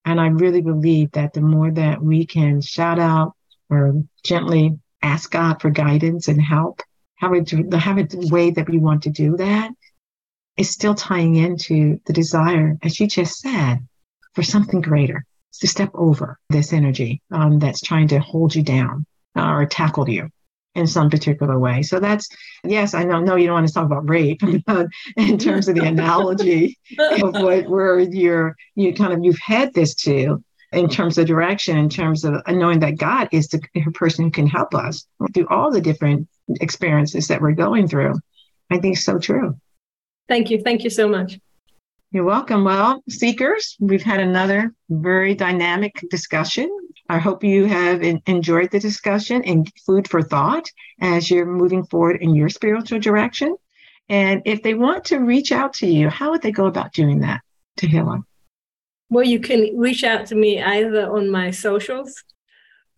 And 0.10 0.20
I 0.20 0.30
really 0.30 0.62
believe 0.62 1.12
that 1.12 1.34
the 1.34 1.42
more 1.42 1.70
that 1.70 2.02
we 2.02 2.26
can 2.26 2.62
shout 2.62 2.98
out 2.98 3.34
or 3.70 3.94
gently 4.26 4.80
ask 5.04 5.30
God 5.30 5.62
for 5.62 5.70
guidance 5.70 6.28
and 6.28 6.42
help, 6.42 6.82
have 7.18 7.32
a, 7.32 7.78
have 7.78 8.00
a 8.00 8.08
way 8.14 8.50
that 8.50 8.68
we 8.68 8.80
want 8.80 9.04
to 9.04 9.12
do 9.12 9.38
that 9.38 9.70
is 10.58 10.72
still 10.72 10.96
tying 10.96 11.36
into 11.36 12.02
the 12.08 12.14
desire, 12.14 12.76
as 12.82 13.00
you 13.00 13.06
just 13.06 13.38
said, 13.38 13.88
for 14.34 14.42
something 14.42 14.82
greater 14.82 15.26
to 15.60 15.68
step 15.68 15.92
over 15.94 16.40
this 16.50 16.74
energy 16.74 17.22
um, 17.32 17.60
that's 17.60 17.82
trying 17.82 18.08
to 18.08 18.20
hold 18.20 18.56
you 18.56 18.64
down 18.64 19.06
uh, 19.38 19.52
or 19.52 19.68
tackle 19.68 20.10
you 20.10 20.28
in 20.76 20.88
some 20.88 21.10
particular 21.10 21.58
way. 21.60 21.82
So 21.82 22.00
that's 22.00 22.30
yes, 22.64 22.94
I 22.94 23.04
know. 23.04 23.20
No, 23.20 23.36
you 23.36 23.48
don't 23.48 23.56
want 23.56 23.68
to 23.68 23.74
talk 23.74 23.86
about 23.86 24.10
rape, 24.10 24.42
but 24.66 24.88
in 25.18 25.38
terms 25.38 25.68
of 25.68 25.76
the 25.76 25.86
analogy 25.86 26.78
of 27.00 27.34
what 27.34 27.68
where 27.68 28.00
you're 28.00 28.56
you 28.76 28.94
kind 28.94 29.14
of 29.14 29.24
you've 29.24 29.40
had 29.40 29.74
this 29.74 29.96
to 29.96 30.44
in 30.72 30.88
terms 30.88 31.18
of 31.18 31.26
direction, 31.26 31.78
in 31.78 31.90
terms 31.90 32.24
of 32.24 32.36
knowing 32.48 32.80
that 32.80 32.98
God 32.98 33.30
is 33.32 33.48
the 33.48 33.60
person 33.94 34.26
who 34.26 34.32
can 34.32 34.48
help 34.48 34.76
us 34.76 35.08
through 35.34 35.48
all 35.50 35.72
the 35.72 35.82
different 35.82 36.28
experiences 36.62 37.28
that 37.28 37.42
we're 37.42 37.54
going 37.54 37.88
through. 37.88 38.14
I 38.70 38.78
think 38.78 38.98
so 38.98 39.18
true. 39.18 39.58
Thank 40.28 40.52
you. 40.52 40.62
Thank 40.62 40.84
you 40.84 40.92
so 40.92 41.08
much. 41.08 41.40
You're 42.12 42.24
welcome. 42.24 42.64
Well, 42.64 43.04
seekers, 43.10 43.76
we've 43.80 44.04
had 44.04 44.20
another 44.20 44.74
very 44.90 45.34
dynamic 45.36 46.04
discussion. 46.10 46.70
I 47.10 47.18
hope 47.18 47.44
you 47.44 47.66
have 47.66 48.04
enjoyed 48.04 48.70
the 48.70 48.80
discussion 48.80 49.44
and 49.44 49.68
food 49.86 50.08
for 50.08 50.22
thought 50.22 50.70
as 51.02 51.32
you're 51.32 51.46
moving 51.46 51.84
forward 51.84 52.22
in 52.22 52.36
your 52.36 52.50
spiritual 52.50 53.00
direction. 53.00 53.58
And 54.10 54.44
if 54.46 54.62
they 54.62 54.76
want 54.76 55.06
to 55.06 55.18
reach 55.18 55.52
out 55.52 55.74
to 55.76 55.88
you, 55.88 56.10
how 56.10 56.30
would 56.30 56.44
they 56.44 56.52
go 56.52 56.68
about 56.68 56.94
doing 56.94 57.22
that, 57.22 57.42
Tehilla? 57.80 58.24
Well, 59.10 59.26
you 59.26 59.40
can 59.40 59.76
reach 59.76 60.04
out 60.04 60.28
to 60.28 60.36
me 60.36 60.62
either 60.62 61.12
on 61.12 61.32
my 61.32 61.50
socials 61.50 62.24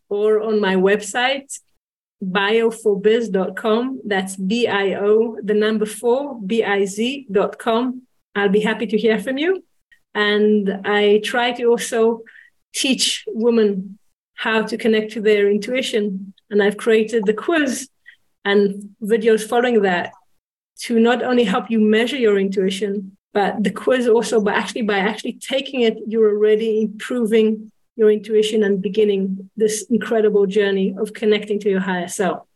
or 0.10 0.42
on 0.42 0.60
my 0.60 0.76
website, 0.76 1.58
bio4biz.com. 2.22 4.02
That's 4.06 4.36
B 4.36 4.68
I 4.68 4.96
O, 4.96 5.38
the 5.42 5.54
number 5.54 5.86
four, 5.86 6.38
B 6.46 6.66
I 6.66 6.84
Z.com. 6.84 8.02
I'll 8.36 8.50
be 8.50 8.60
happy 8.60 8.88
to 8.88 8.98
hear 8.98 9.20
from 9.20 9.38
you. 9.38 9.64
And 10.14 10.82
I 10.84 11.22
try 11.24 11.54
to 11.54 11.64
also 11.66 12.24
teach 12.74 13.24
women 13.28 13.98
how 14.42 14.64
to 14.64 14.76
connect 14.76 15.12
to 15.12 15.22
their 15.22 15.52
intuition. 15.52 16.34
And 16.50 16.64
I've 16.64 16.78
created 16.86 17.28
the 17.28 17.34
quiz 17.46 17.88
and 18.44 18.90
videos 19.00 19.48
following 19.48 19.84
that 19.84 20.14
to 20.86 21.00
not 21.00 21.22
only 21.22 21.44
help 21.44 21.70
you 21.70 21.80
measure 21.80 22.16
your 22.16 22.40
intuition, 22.40 23.16
but 23.34 23.64
the 23.64 23.70
quiz 23.70 24.08
also 24.08 24.42
by 24.42 24.54
actually 24.54 24.82
by 24.82 24.98
actually 24.98 25.34
taking 25.34 25.82
it, 25.82 25.96
you're 26.08 26.32
already 26.36 26.82
improving 26.82 27.72
your 27.96 28.10
intuition 28.10 28.64
and 28.64 28.82
beginning 28.82 29.48
this 29.58 29.86
incredible 29.92 30.48
journey 30.48 30.96
of 30.98 31.14
connecting 31.14 31.60
to 31.60 31.70
your 31.70 31.80
higher 31.80 32.08
self. 32.08 32.48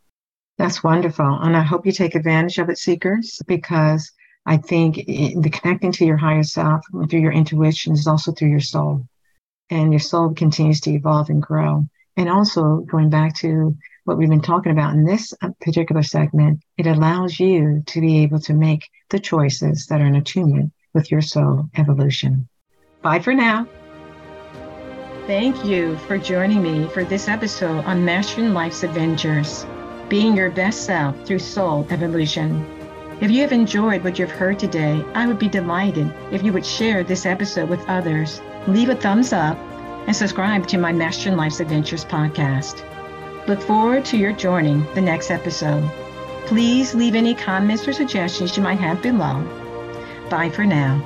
That's 0.58 0.82
wonderful. 0.82 1.38
And 1.40 1.56
I 1.56 1.60
hope 1.60 1.86
you 1.86 1.92
take 1.92 2.16
advantage 2.16 2.58
of 2.58 2.68
it, 2.68 2.78
seekers, 2.78 3.40
because 3.46 4.10
I 4.44 4.56
think 4.56 4.96
the 5.06 5.50
connecting 5.52 5.92
to 5.92 6.04
your 6.04 6.16
higher 6.16 6.42
self 6.42 6.80
through 7.08 7.20
your 7.20 7.32
intuition 7.32 7.92
is 7.92 8.08
also 8.08 8.32
through 8.32 8.50
your 8.50 8.66
soul. 8.74 9.06
And 9.70 9.92
your 9.92 10.00
soul 10.00 10.34
continues 10.34 10.80
to 10.82 10.90
evolve 10.90 11.28
and 11.28 11.42
grow. 11.42 11.86
And 12.16 12.28
also 12.28 12.78
going 12.78 13.10
back 13.10 13.34
to 13.36 13.76
what 14.04 14.16
we've 14.16 14.28
been 14.28 14.40
talking 14.40 14.72
about 14.72 14.94
in 14.94 15.04
this 15.04 15.34
uh, 15.42 15.50
particular 15.60 16.02
segment, 16.02 16.60
it 16.78 16.86
allows 16.86 17.38
you 17.38 17.82
to 17.86 18.00
be 18.00 18.22
able 18.22 18.38
to 18.40 18.54
make 18.54 18.88
the 19.10 19.18
choices 19.18 19.86
that 19.86 20.00
are 20.00 20.06
in 20.06 20.14
attunement 20.14 20.72
with 20.94 21.10
your 21.10 21.20
soul 21.20 21.68
evolution. 21.76 22.48
Bye 23.02 23.18
for 23.18 23.34
now. 23.34 23.68
Thank 25.26 25.64
you 25.64 25.96
for 26.06 26.18
joining 26.18 26.62
me 26.62 26.88
for 26.88 27.02
this 27.02 27.28
episode 27.28 27.84
on 27.84 28.04
Mastering 28.04 28.54
Life's 28.54 28.84
Adventures, 28.84 29.66
being 30.08 30.36
your 30.36 30.50
best 30.50 30.84
self 30.84 31.20
through 31.26 31.40
soul 31.40 31.84
evolution. 31.90 32.64
If 33.20 33.30
you 33.30 33.42
have 33.42 33.52
enjoyed 33.52 34.04
what 34.04 34.18
you've 34.18 34.30
heard 34.30 34.58
today, 34.58 35.04
I 35.14 35.26
would 35.26 35.38
be 35.38 35.48
delighted 35.48 36.12
if 36.30 36.44
you 36.44 36.52
would 36.52 36.64
share 36.64 37.02
this 37.02 37.26
episode 37.26 37.68
with 37.68 37.84
others, 37.88 38.40
leave 38.66 38.88
a 38.88 38.94
thumbs 38.94 39.32
up, 39.32 39.56
and 40.06 40.14
subscribe 40.14 40.66
to 40.68 40.78
my 40.78 40.92
Mastering 40.92 41.36
Life's 41.36 41.60
Adventures 41.60 42.04
podcast. 42.04 42.82
Look 43.48 43.60
forward 43.60 44.04
to 44.06 44.16
your 44.16 44.32
joining 44.32 44.84
the 44.94 45.00
next 45.00 45.30
episode. 45.30 45.88
Please 46.46 46.94
leave 46.94 47.14
any 47.14 47.34
comments 47.34 47.86
or 47.88 47.92
suggestions 47.92 48.56
you 48.56 48.62
might 48.62 48.78
have 48.78 49.02
below. 49.02 49.42
Bye 50.30 50.50
for 50.50 50.64
now. 50.64 51.04